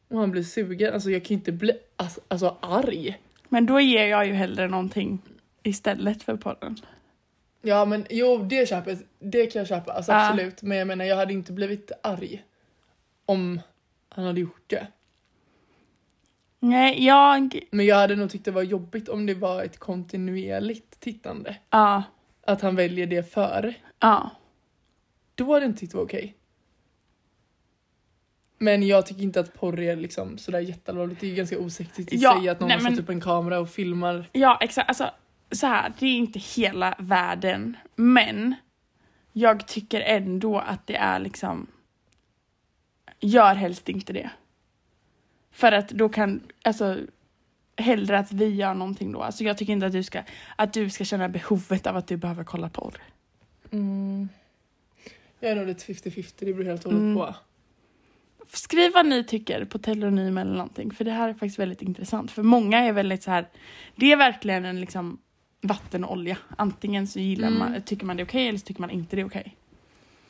Och 0.08 0.20
han 0.20 0.32
blir 0.32 0.44
sugen, 0.44 0.94
alltså 0.94 1.10
jag 1.10 1.24
kan 1.24 1.30
ju 1.30 1.36
inte 1.36 1.52
bli 1.52 1.74
alltså, 1.96 2.22
alltså 2.28 2.58
arg. 2.60 3.20
Men 3.50 3.66
då 3.66 3.80
ger 3.80 4.06
jag 4.08 4.28
ju 4.28 4.34
hellre 4.34 4.68
någonting 4.68 5.22
istället 5.64 6.24
för 6.24 6.36
porren. 6.36 6.78
Ja 7.62 7.86
men 7.86 8.06
jo 8.10 8.38
det 8.38 8.70
köper 8.70 8.98
det 9.20 9.46
kan 9.46 9.60
jag 9.60 9.68
köpa, 9.68 9.92
alltså 9.94 10.12
Ja. 10.12 10.30
absolut. 10.30 10.62
Men 10.62 10.78
jag 10.78 10.88
menar 10.88 11.06
jag 11.06 11.16
hade 11.16 11.34
inte 11.34 11.54
blivit 11.54 11.92
arg. 12.04 12.44
Om 13.26 13.62
han 14.10 14.26
hade 14.26 14.42
gjort 14.42 14.64
det. 14.68 14.88
Nej, 16.60 17.06
jag, 17.06 17.60
Men 17.72 17.86
jag 17.86 17.96
hade 17.96 18.16
nog 18.16 18.30
tyckt 18.30 18.46
det 18.46 18.52
var 18.52 18.64
jobbigt 18.64 19.10
om 19.10 19.26
det 19.26 19.34
var 19.34 19.64
ett 19.64 19.78
kontinuerligt 19.80 21.00
tittande. 21.00 21.56
ja, 21.70 22.04
Att 22.46 22.62
han 22.62 22.76
väljer 22.76 23.08
det 23.08 23.32
före. 23.34 23.74
ja. 24.00 24.32
Då 25.36 25.54
hade 25.54 25.66
jag 25.66 25.70
inte 25.70 25.80
tyckt 25.80 25.92
det 25.92 25.98
var 25.98 26.06
okej. 26.06 26.36
Men 28.58 28.88
jag 28.88 29.06
tycker 29.06 29.22
inte 29.22 29.40
att 29.40 29.54
porr 29.54 29.80
är 29.80 29.96
liksom 29.96 30.38
sådär 30.38 30.60
jätteallvarligt. 30.60 31.22
Det 31.22 31.28
är 31.28 31.30
ju 31.30 31.36
ganska 31.36 31.60
osexigt 31.60 32.14
i 32.14 32.16
Ja, 32.18 32.40
sig 32.40 32.50
att 32.50 32.60
någon 32.60 32.68
nej, 32.68 32.78
har 32.78 32.84
men- 32.84 32.92
satt 32.96 33.04
upp 33.04 33.10
en 33.10 33.22
kamera 33.22 33.60
och 33.60 33.70
filmar. 33.70 34.30
Ja, 34.32 34.58
exakt. 34.62 34.90
Alltså, 34.90 35.10
så 35.52 35.68
här, 35.68 35.94
det 36.00 36.06
är 36.06 36.18
inte 36.18 36.40
hela 36.40 36.96
världen, 37.00 37.78
men 37.96 38.56
jag 39.34 39.68
tycker 39.68 40.02
ändå 40.02 40.60
att 40.60 40.88
det 40.88 40.96
är 40.96 41.20
liksom... 41.20 41.68
Gör 43.20 43.56
helst 43.56 43.90
inte 43.90 44.14
det. 44.14 44.30
För 45.52 45.72
att 45.72 45.90
då 45.90 46.10
kan, 46.10 46.42
alltså, 46.64 46.98
hellre 47.78 48.20
att 48.20 48.32
vi 48.32 48.50
gör 48.56 48.74
någonting 48.74 49.12
då. 49.12 49.22
Alltså 49.22 49.44
jag 49.44 49.58
tycker 49.58 49.74
inte 49.74 49.86
att 49.86 49.92
du 49.92 50.04
ska, 50.04 50.22
att 50.56 50.74
du 50.74 50.90
ska 50.90 51.04
känna 51.06 51.30
behovet 51.30 51.88
av 51.88 51.98
att 51.98 52.08
du 52.08 52.18
behöver 52.18 52.44
kolla 52.44 52.70
porr. 52.70 52.94
Mm. 53.72 54.30
Jag 55.40 55.52
är 55.52 55.56
nog 55.56 55.68
lite 55.68 55.94
50-50, 55.94 56.34
det 56.40 56.54
beror 56.54 56.66
helt 56.66 56.86
och 56.86 56.92
hållet 56.92 57.04
Mm. 57.04 57.16
på. 57.16 57.36
Skriv 58.54 58.92
vad 58.94 59.06
ni 59.06 59.24
tycker 59.24 59.66
på 59.66 59.78
telonym 59.80 60.38
eller 60.38 60.52
någonting, 60.52 60.92
för 60.92 61.06
det 61.06 61.12
här 61.12 61.30
är 61.30 61.34
faktiskt 61.34 61.60
väldigt 61.60 61.82
intressant. 61.82 62.32
För 62.32 62.44
många 62.44 62.80
är 62.80 62.92
väldigt 62.94 63.24
så 63.24 63.32
här, 63.32 63.48
det 63.96 64.12
är 64.12 64.18
verkligen 64.18 64.66
en 64.66 64.82
liksom 64.82 65.18
vatten 65.62 66.04
och 66.04 66.12
olja. 66.12 66.38
Antingen 66.58 67.08
så 67.08 67.20
gillar 67.20 67.48
Mm. 67.48 67.60
man, 67.60 67.82
tycker 67.82 68.06
man 68.06 68.18
det 68.18 68.24
är 68.24 68.26
okej 68.26 68.48
eller 68.48 68.60
så 68.60 68.66
tycker 68.66 68.82
man 68.82 68.90
inte 68.90 69.16
det 69.16 69.22
är 69.22 69.26
okej. 69.26 69.56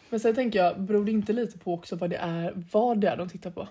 Men 0.09 0.19
sen 0.19 0.35
tänker 0.35 0.59
jag, 0.59 0.81
beror 0.81 1.05
det 1.05 1.11
inte 1.11 1.33
lite 1.33 1.57
på 1.57 1.73
också 1.73 1.95
vad 1.95 2.09
det 2.09 2.17
är, 2.17 2.53
vad 2.71 2.97
det 3.01 3.09
är 3.09 3.17
de 3.17 3.29
tittar 3.29 3.51
på? 3.51 3.67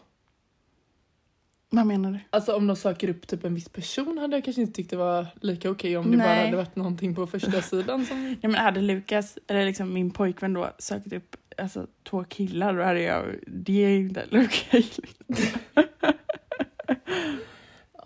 Vad 1.77 1.87
menar 1.87 2.11
du? 2.13 2.19
Alltså 2.31 2.57
om 2.57 2.67
de 2.67 2.77
söker 2.77 3.09
upp 3.09 3.27
typ 3.27 3.45
en 3.45 3.55
viss 3.55 3.69
person 3.69 4.19
hade 4.19 4.37
jag 4.37 4.45
kanske 4.45 4.63
inte 4.63 4.73
tyckt 4.75 4.91
det 4.91 4.97
var 4.97 5.27
lika 5.41 5.71
okej 5.71 5.97
om 5.97 6.11
det 6.11 6.17
Nej. 6.17 6.27
bara 6.27 6.45
hade 6.45 6.57
varit 6.57 6.77
någonting 6.77 7.15
på 7.15 7.27
första 7.27 7.63
sidan 7.63 8.07
som... 8.07 8.25
Nej 8.25 8.39
men 8.43 8.55
hade 8.55 8.81
Lukas, 8.81 9.39
eller 9.47 9.65
liksom 9.65 9.93
min 9.95 10.11
pojkvän 10.11 10.53
då, 10.53 10.71
sökt 10.79 11.13
upp 11.13 11.37
alltså, 11.59 11.87
två 12.11 12.25
killar 12.25 12.75
då 12.77 12.83
hade 12.83 13.01
jag, 13.03 13.25
det 13.47 13.85
är 13.85 13.89
ju 13.89 14.01
inte 14.09 14.21
heller 14.21 14.45
okej. 14.47 14.91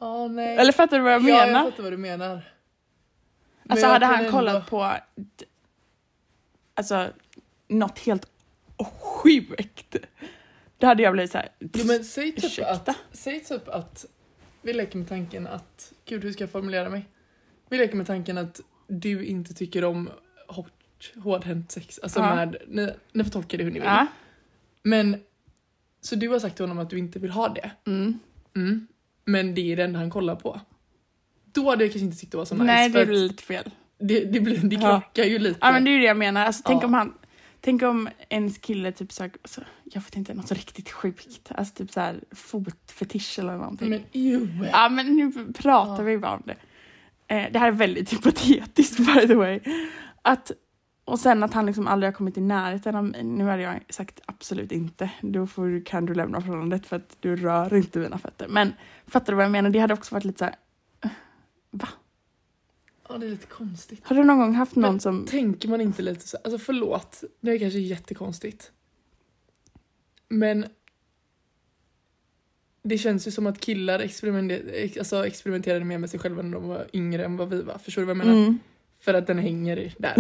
Ja 0.01 0.29
nej. 0.29 0.57
Eller 0.57 0.73
fattar 0.73 0.97
du 0.99 1.03
vad 1.05 1.13
jag 1.13 1.21
Ja, 1.21 1.25
menar? 1.47 1.61
jag 1.65 1.71
fattar 1.71 1.83
vad 1.83 1.93
du 1.93 1.97
menar. 1.97 2.29
Men 3.63 3.73
alltså 3.73 3.87
hade 3.87 4.07
han 4.07 4.19
ändå- 4.19 4.31
kollat 4.31 4.71
på 4.71 4.93
alltså 6.75 7.09
något 7.69 7.99
helt 7.99 8.27
sjukt. 9.03 9.97
Då 10.79 10.87
hade 10.87 11.03
jag 11.03 11.13
blivit 11.13 11.31
så 11.33 11.39
här. 11.39 11.49
Jo 11.61 11.85
men 11.87 12.05
säg 12.05 12.33
typ, 12.33 12.45
Ursäkta? 12.45 12.71
att, 12.73 12.89
säg 13.13 13.41
typ 13.45 13.69
att 13.69 14.07
vi 14.63 14.73
leker 14.73 14.99
med 14.99 15.09
tanken 15.09 15.47
att, 15.47 15.93
gud 16.05 16.25
hur 16.25 16.33
ska 16.33 16.43
jag 16.43 16.51
formulera 16.51 16.89
mig? 16.91 17.09
Vi 17.71 17.79
leker 17.79 17.97
med 17.97 18.07
tanken 18.07 18.39
att 18.39 18.61
du 18.89 19.25
inte 19.25 19.55
tycker 19.55 19.85
om 19.85 20.11
hårt, 20.49 21.13
hårdhänt 21.17 21.73
sex, 21.73 21.99
alltså 22.03 22.21
Ja. 22.21 22.35
med, 22.35 22.57
ni, 22.69 22.91
ni 23.13 23.25
får 23.25 23.31
tolka 23.31 23.57
det 23.57 23.65
hur 23.65 23.71
ni 23.71 23.79
vill. 23.79 23.89
Ja. 23.89 24.07
Men, 24.83 25.17
så 26.01 26.17
du 26.17 26.29
har 26.29 26.39
sagt 26.39 26.57
till 26.57 26.63
honom 26.63 26.79
att 26.79 26.91
du 26.91 26.99
inte 26.99 27.19
vill 27.19 27.31
ha 27.31 27.49
det. 27.49 27.71
Mm. 27.87 28.19
Mm. 28.57 28.87
Men 29.25 29.55
det 29.55 29.73
är 29.73 29.77
det 29.77 29.85
enda 29.85 29.99
han 29.99 30.11
kollar 30.11 30.37
på. 30.37 30.61
Då 31.53 31.71
hade 31.71 31.85
jag 31.85 31.93
kanske 31.93 32.05
inte 32.05 32.17
tyckt 32.19 32.33
det 32.33 32.39
var 32.39 32.45
så 32.45 32.55
nice. 32.55 32.65
Nej 32.67 32.89
det 32.89 33.07
blir 33.07 33.19
lite 33.29 33.43
fel. 33.43 33.71
det, 33.99 34.21
det, 34.25 34.41
blir, 34.41 34.57
det 34.59 34.77
Ja. 34.77 35.01
krockar 35.01 35.25
ju 35.25 35.39
lite. 35.39 35.59
Ja 35.63 35.73
men 35.73 35.85
det 35.85 35.91
är 35.91 35.93
ju 35.93 35.99
det 35.99 36.05
jag 36.07 36.17
menar. 36.17 36.45
Alltså, 36.45 36.63
tänk 36.67 36.83
Ja. 36.83 36.87
om 36.87 36.95
han 36.95 37.15
Tänk 37.61 37.83
om 37.83 38.09
ens 38.29 38.59
kille 38.59 38.93
typ 38.93 39.13
så, 39.13 39.23
alltså, 39.25 39.61
jag 39.85 40.01
vet 40.01 40.17
inte, 40.17 40.35
något 40.35 40.49
så 40.49 40.55
riktigt 40.55 40.91
sjukt. 40.91 41.53
Alltså 41.55 41.75
typ 41.75 41.91
så 41.93 42.01
här 42.01 42.21
fotfetisch 42.31 43.39
eller 43.39 43.57
någonting. 43.57 43.91
Men 43.91 44.03
ew. 44.13 44.69
Ja 44.73 44.89
men 44.89 45.17
nu 45.17 45.53
pratar 45.53 46.03
Ja. 46.03 46.03
vi 46.03 46.19
bara 46.19 46.37
om 46.37 46.43
det. 46.47 46.57
Eh, 47.35 47.53
det 47.53 47.59
här 47.59 47.67
är 47.69 47.73
väldigt 47.73 48.13
hypotetiskt 48.13 48.97
by 48.99 49.27
the 49.27 49.35
way. 49.35 49.61
Att, 50.23 50.51
och 51.05 51.19
sen 51.21 51.43
att 51.43 51.55
han 51.55 51.67
liksom 51.67 51.87
aldrig 51.87 52.09
har 52.09 52.13
kommit 52.15 52.39
i 52.39 52.41
närheten 52.41 52.95
av 52.97 53.05
mig. 53.05 53.25
Nu 53.25 53.45
hade 53.45 53.63
jag 53.63 53.81
sagt 53.89 54.21
absolut 54.27 54.73
inte. 54.73 55.11
Då 55.21 55.47
får, 55.47 55.85
kan 55.87 56.07
du 56.07 56.15
lämna 56.15 56.41
förhållandet 56.41 56.87
för 56.87 56.97
att 56.97 57.17
du 57.21 57.37
rör 57.37 57.75
inte 57.75 57.99
mina 57.99 58.19
fötter. 58.19 58.49
Men 58.49 58.73
fattar 59.07 59.33
du 59.33 59.37
vad 59.37 59.45
jag 59.45 59.53
menar? 59.53 59.71
Det 59.71 59.79
hade 59.79 59.95
också 59.95 60.15
varit 60.15 60.25
lite 60.25 60.39
så 60.39 60.45
här. 60.45 60.55
eh, 61.05 61.11
Va? 61.71 61.89
Ja 63.09 63.19
det 63.19 63.27
är 63.27 63.31
lite 63.31 63.47
konstigt. 63.47 64.01
Har 64.05 64.17
du 64.17 64.25
någon 64.25 64.39
gång 64.39 64.55
haft 64.55 64.77
någon 64.77 64.91
Men 64.93 65.01
som... 65.01 65.27
Tänker 65.27 65.69
man 65.69 65.81
inte 65.81 66.03
lite 66.03 66.29
så, 66.29 66.37
alltså 66.45 66.59
förlåt, 66.59 67.25
det 67.41 67.51
är 67.51 67.59
kanske 67.59 67.79
jättekonstigt. 67.79 68.73
Men 70.29 70.67
det 72.83 72.99
känns 72.99 73.27
ju 73.27 73.31
som 73.31 73.47
att 73.47 73.61
killar 73.61 73.99
experimenterade, 73.99 74.89
alltså 74.99 75.27
experimenterade 75.27 75.85
mer 75.85 75.99
med 75.99 76.11
sig 76.11 76.21
själva 76.21 76.43
när 76.43 76.53
de 76.53 76.69
var 76.69 76.87
yngre 76.93 77.25
än 77.25 77.37
vad 77.37 77.49
vi 77.49 77.63
var. 77.63 77.79
Förstår 77.79 78.03
du 78.03 78.07
vad 78.07 78.17
jag 78.17 78.27
menar? 78.27 78.39
Mm. 78.43 78.59
För 79.01 79.15
att 79.15 79.27
den 79.27 79.39
hänger 79.39 79.95
där. 79.99 80.17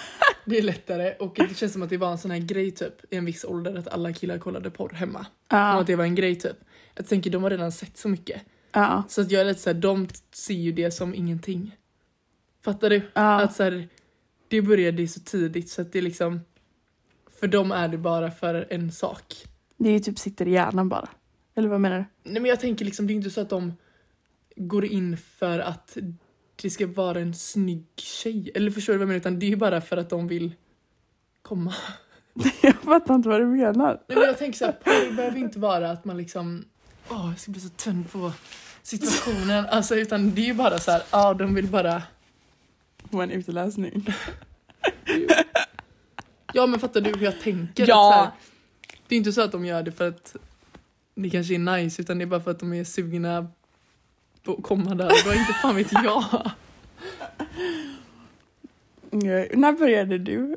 det 0.44 0.58
är 0.58 0.62
lättare 0.62 1.14
och 1.14 1.34
det 1.48 1.56
känns 1.56 1.72
som 1.72 1.82
att 1.82 1.90
det 1.90 1.96
var 1.96 2.12
en 2.12 2.18
sån 2.18 2.30
här 2.30 2.38
grej 2.38 2.70
typ 2.70 3.12
i 3.12 3.16
en 3.16 3.24
viss 3.24 3.44
ålder 3.44 3.78
att 3.78 3.88
alla 3.88 4.12
killar 4.12 4.38
kollade 4.38 4.70
porr 4.70 4.92
hemma. 4.92 5.18
Och 5.20 5.26
Ja, 5.48 5.80
att 5.80 5.86
det 5.86 5.96
var 5.96 6.04
en 6.04 6.14
grej 6.14 6.36
typ. 6.36 6.56
Jag 6.94 7.08
tänker 7.08 7.30
de 7.30 7.42
har 7.42 7.50
redan 7.50 7.72
sett 7.72 7.98
så 7.98 8.08
mycket. 8.08 8.42
ja, 8.72 9.02
Så 9.08 9.20
att 9.20 9.30
jag 9.30 9.40
är 9.40 9.44
lite 9.44 9.60
såhär, 9.60 9.74
de 9.74 10.08
ser 10.32 10.54
ju 10.54 10.72
det 10.72 10.90
som 10.90 11.14
ingenting. 11.14 11.76
Fattar 12.64 12.90
du? 12.90 13.02
ja. 13.14 13.40
Att 13.40 13.56
så 13.56 13.62
här, 13.62 13.88
det 14.48 14.62
började 14.62 15.08
så 15.08 15.20
tidigt 15.20 15.70
så 15.70 15.82
att 15.82 15.92
det 15.92 16.00
liksom... 16.00 16.40
För 17.40 17.46
dem 17.46 17.72
är 17.72 17.88
det 17.88 17.98
bara 17.98 18.30
för 18.30 18.66
en 18.70 18.92
sak. 18.92 19.34
Det 19.76 19.88
är 19.88 19.92
ju 19.92 20.00
typ 20.00 20.18
sitter 20.18 20.48
i 20.48 20.50
hjärnan 20.50 20.88
bara. 20.88 21.08
Eller 21.54 21.68
vad 21.68 21.80
menar 21.80 21.98
du? 21.98 22.30
Nej 22.30 22.42
men 22.42 22.48
jag 22.48 22.60
tänker 22.60 22.84
liksom, 22.84 23.06
det 23.06 23.12
är 23.12 23.14
inte 23.14 23.30
så 23.30 23.40
att 23.40 23.50
de 23.50 23.72
går 24.56 24.84
in 24.84 25.16
för 25.16 25.58
att 25.58 25.96
det 26.62 26.70
ska 26.70 26.86
vara 26.86 27.20
en 27.20 27.34
snygg 27.34 27.86
tjej. 27.96 28.50
Eller 28.54 28.70
förstår 28.70 28.92
du 28.92 28.98
vad 28.98 29.02
jag 29.02 29.08
menar? 29.08 29.20
Utan 29.20 29.38
det 29.38 29.46
är 29.46 29.50
ju 29.50 29.56
bara 29.56 29.80
för 29.80 29.96
att 29.96 30.10
de 30.10 30.28
vill 30.28 30.54
komma. 31.42 31.74
Jag 32.62 32.74
fattar 32.74 33.14
inte 33.14 33.28
vad 33.28 33.40
du 33.40 33.46
menar. 33.46 34.02
Nej 34.08 34.18
men 34.18 34.26
jag 34.26 34.38
tänker 34.38 34.58
så 34.58 34.64
här, 34.64 34.72
porr 34.72 35.16
behöver 35.16 35.38
inte 35.38 35.58
vara 35.58 35.90
att 35.90 36.04
man 36.04 36.16
liksom... 36.16 36.64
Åh, 37.08 37.28
jag 37.30 37.38
ska 37.38 37.50
bli 37.50 37.60
så 37.60 37.68
tänd 37.68 38.12
på 38.12 38.32
situationen. 38.82 39.66
Alltså 39.66 39.96
utan 39.96 40.34
det 40.34 40.40
är 40.40 40.46
ju 40.46 40.54
bara 40.54 40.78
så 40.78 40.90
här, 40.90 41.02
ja 41.10 41.34
de 41.34 41.54
vill 41.54 41.66
bara... 41.66 42.02
På 43.10 43.22
en 43.22 43.30
uteläsning. 43.30 44.06
Ja 46.52 46.66
men 46.66 46.80
fattar 46.80 47.00
du 47.00 47.10
hur 47.10 47.24
jag 47.24 47.40
tänker? 47.40 47.84
Ja. 47.88 48.12
Här, 48.14 48.30
det 49.08 49.14
är 49.14 49.16
inte 49.16 49.32
så 49.32 49.40
att 49.42 49.52
de 49.52 49.64
gör 49.64 49.82
det 49.82 49.92
för 49.92 50.08
att 50.08 50.36
det 51.14 51.30
kanske 51.30 51.54
är 51.54 51.58
nice 51.58 52.02
utan 52.02 52.18
det 52.18 52.24
är 52.24 52.26
bara 52.26 52.40
för 52.40 52.50
att 52.50 52.58
de 52.58 52.72
är 52.72 52.84
sugna 52.84 53.46
på 54.44 54.52
att 54.52 54.62
komma 54.62 54.94
där. 54.94 55.26
Var 55.26 55.34
inte 55.34 55.52
fan 55.52 55.76
vet 55.76 55.92
jag. 55.92 56.24
Nej, 59.10 59.50
När 59.54 59.72
började 59.72 60.18
du 60.18 60.56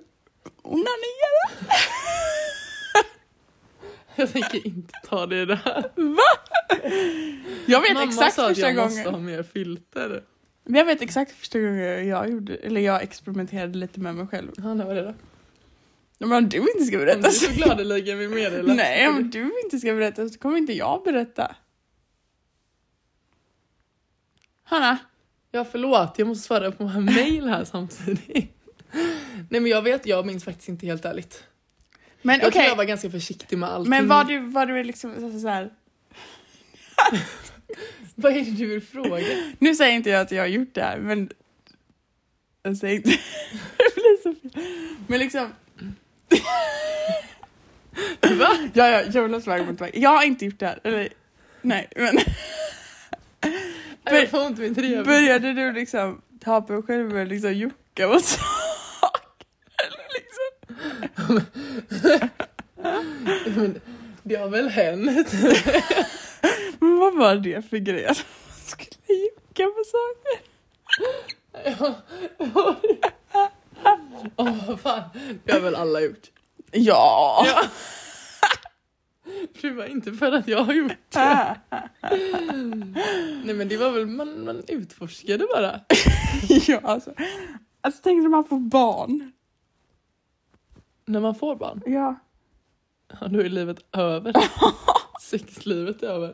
onanera. 0.62 1.50
Jag 4.16 4.32
tänker 4.32 4.68
inte 4.68 4.94
ta 5.06 5.26
det 5.26 5.46
där. 5.46 5.84
Jag 7.66 7.82
vet 7.82 7.94
Mamma 7.94 8.04
exakt 8.04 8.36
sa 8.36 8.42
att 8.44 8.48
första 8.50 8.68
jag 8.72 8.76
måste 8.76 9.04
gången. 9.04 9.14
ha 9.14 9.20
mer 9.22 9.44
filter. 9.44 10.24
Men 10.64 10.76
Jag 10.76 10.86
vet 10.86 11.02
exakt 11.02 11.32
första 11.32 11.60
gången 11.60 12.08
jag 12.08 12.30
gjorde, 12.30 12.56
eller 12.56 12.82
jag 12.82 13.04
experimenterade 13.04 13.78
lite 13.78 14.00
med 14.00 14.16
mig 14.16 14.28
själv. 14.28 14.52
Ja, 14.58 14.74
när 14.74 14.86
var 14.86 14.96
det 14.96 15.02
då? 15.04 15.14
Men 16.18 16.32
om 16.32 16.50
du 16.50 16.58
inte 16.58 16.84
ska 16.86 16.98
Om 16.98 17.06
berätta 17.06 17.28
du 17.28 17.34
så... 17.34 17.46
så 17.46 17.52
gladeligen 17.52 18.18
vill 18.20 18.30
meddela. 18.30 18.74
Nej, 18.74 19.08
om 19.08 19.30
du 19.30 19.52
inte 19.64 19.80
ska 19.80 19.94
berätta 19.94 20.30
så 20.30 20.40
kommer 20.40 20.58
inte 20.58 20.74
jag 20.74 21.04
berätta. 21.04 21.56
Hanna? 24.64 24.98
Ja 25.52 25.66
förlåt, 25.66 26.14
jag 26.18 26.28
måste 26.28 26.44
svara 26.48 26.72
på 26.72 26.84
en 26.84 27.06
mail 27.06 27.48
här 27.48 27.64
samtidigt. 27.64 28.52
Nej 29.50 29.62
men 29.62 29.66
jag 29.68 29.82
vet, 29.82 30.06
jag 30.06 30.26
minns 30.26 30.44
faktiskt 30.44 30.70
inte 30.70 30.86
helt 30.86 31.06
ärligt. 31.06 31.44
Men 32.22 32.40
Jag 32.40 32.48
okej, 32.48 32.52
tror 32.52 32.66
jag 32.66 32.76
var 32.76 32.84
ganska 32.86 33.10
försiktig 33.12 33.58
med 33.58 33.70
allting. 33.70 33.90
men 33.90 34.08
var 34.08 34.24
du, 34.24 34.40
var 34.40 34.66
du 34.66 34.84
liksom 34.84 35.16
så, 35.16 35.40
så 35.40 35.48
här... 35.48 35.70
Vad 38.16 38.32
är 38.32 38.42
det 38.42 38.52
du 38.52 38.66
vill 38.68 38.82
fråga? 38.82 39.26
Nu 39.60 39.76
säger 39.76 39.96
inte 39.96 40.10
jag 40.10 40.22
att 40.22 40.32
jag 40.32 40.42
har 40.42 40.48
gjort 40.48 40.74
det 40.74 40.82
här, 40.82 40.98
men... 40.98 41.30
Jag 42.64 42.78
säger 42.78 42.96
inte... 42.96 43.10
det 43.78 43.96
blir 43.96 44.24
så 44.24 44.34
fel. 44.34 44.52
Men 45.08 45.20
liksom... 45.20 45.54
Va? 48.40 48.58
Ja, 48.74 48.90
ja, 48.90 49.02
Jonas 49.02 49.48
väg 49.48 49.66
mot 49.66 49.82
väg. 49.82 49.92
Jag 49.94 50.10
har 50.10 50.24
inte 50.24 50.46
gjort 50.46 50.60
det 50.60 50.66
här, 50.66 50.80
eller... 50.84 51.10
Nej, 51.62 51.88
men... 51.96 52.18
Jag 54.04 54.30
får 54.30 54.46
ont 54.46 54.60
i 54.60 54.76
trevlig. 54.76 55.06
Började 55.06 55.54
du 55.54 55.72
liksom 55.72 56.22
ta 56.44 56.62
på 56.62 56.74
dig 56.74 56.82
själv 56.84 57.18
och 57.18 57.28
liksom 57.28 57.54
jucka 57.54 58.08
mot 58.08 58.26
saker? 58.26 59.48
Eller 59.84 60.08
liksom... 60.14 61.42
Men 63.56 63.82
Det 64.24 64.36
har 64.36 64.50
väl 64.50 64.70
hänt? 64.70 65.32
Men 66.84 66.98
vad 67.00 67.14
var 67.16 67.36
det 67.36 67.70
för 67.70 67.78
grej? 67.78 68.06
Att 68.10 68.18
man 68.48 68.56
skulle 68.66 69.18
jucka 69.20 69.64
på 69.68 69.84
saker? 69.86 70.40
Ja. 71.80 71.96
Åh 74.36 74.68
vad 74.68 74.80
fan, 74.80 75.04
det 75.44 75.52
har 75.52 75.60
väl 75.60 75.76
alla 75.76 76.02
gjort. 76.02 76.32
Ja! 76.72 77.46
Ja. 77.48 77.64
Det 79.62 79.70
var 79.72 79.86
inte 79.86 80.14
för 80.14 80.32
att 80.32 80.48
jag 80.48 80.64
har 80.64 80.74
gjort 80.74 80.92
det. 81.10 81.60
Nej 83.44 83.56
men 83.56 83.68
det 83.68 83.78
var 83.78 83.92
väl, 83.92 84.06
man, 84.08 84.46
man 84.46 84.64
utforskade 84.68 85.46
bara. 85.56 85.80
ja, 86.68 86.80
alltså. 86.84 87.14
Alltså 87.82 88.02
tänk 88.04 88.22
när 88.24 88.30
man 88.30 88.46
får 88.46 88.60
barn. 88.60 89.32
När 91.06 91.20
man 91.20 91.36
får 91.36 91.56
barn, 91.56 91.82
Ja. 91.86 92.16
ja, 93.22 93.28
då 93.28 93.40
är 93.40 93.50
livet 93.50 93.86
över. 93.92 94.34
Sexlivet 95.30 96.04
är 96.04 96.08
över. 96.08 96.34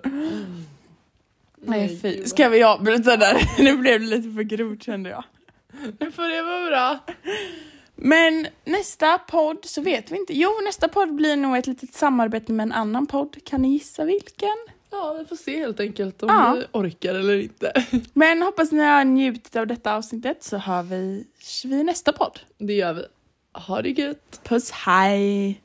Nej 1.61 1.99
fy. 2.01 2.25
Ska 2.25 2.49
vi 2.49 2.63
avbryta 2.63 3.17
där? 3.17 3.49
Nu 3.63 3.77
blev 3.77 3.99
det 3.99 4.05
lite 4.07 4.31
för 4.35 4.41
grovt 4.43 4.83
kände 4.83 5.09
jag. 5.09 5.23
Nu 5.99 6.11
får 6.11 6.23
det 6.23 6.41
vara 6.41 6.69
bra. 6.69 6.99
Men 7.95 8.47
nästa 8.65 9.17
podd 9.17 9.57
så 9.65 9.81
vet 9.81 10.11
vi 10.11 10.17
inte. 10.17 10.33
Jo, 10.33 10.49
nästa 10.65 10.87
podd 10.87 11.15
blir 11.15 11.35
nog 11.35 11.57
ett 11.57 11.67
litet 11.67 11.93
samarbete 11.93 12.51
med 12.53 12.63
en 12.63 12.71
annan 12.71 13.05
podd. 13.07 13.37
Kan 13.45 13.61
ni 13.61 13.69
gissa 13.73 14.05
vilken? 14.05 14.57
Ja, 14.91 15.15
vi 15.19 15.25
får 15.25 15.35
se 15.35 15.59
helt 15.59 15.79
enkelt 15.79 16.23
om 16.23 16.29
Ja. 16.29 16.53
vi 16.57 16.65
orkar 16.79 17.15
eller 17.15 17.37
inte. 17.41 17.85
Men 18.13 18.41
hoppas 18.41 18.71
ni 18.71 18.83
har 18.83 19.03
njutit 19.05 19.55
av 19.55 19.67
detta 19.67 19.95
avsnittet 19.95 20.43
så 20.43 20.57
hör 20.57 20.83
vi 20.83 21.25
vi 21.65 21.83
nästa 21.83 22.11
podd. 22.13 22.39
Det 22.57 22.73
gör 22.73 22.93
vi. 22.93 23.03
Ha 23.53 23.81
det 23.81 23.89
gött. 23.89 24.39
Puss, 24.43 24.71
hej! 24.71 25.61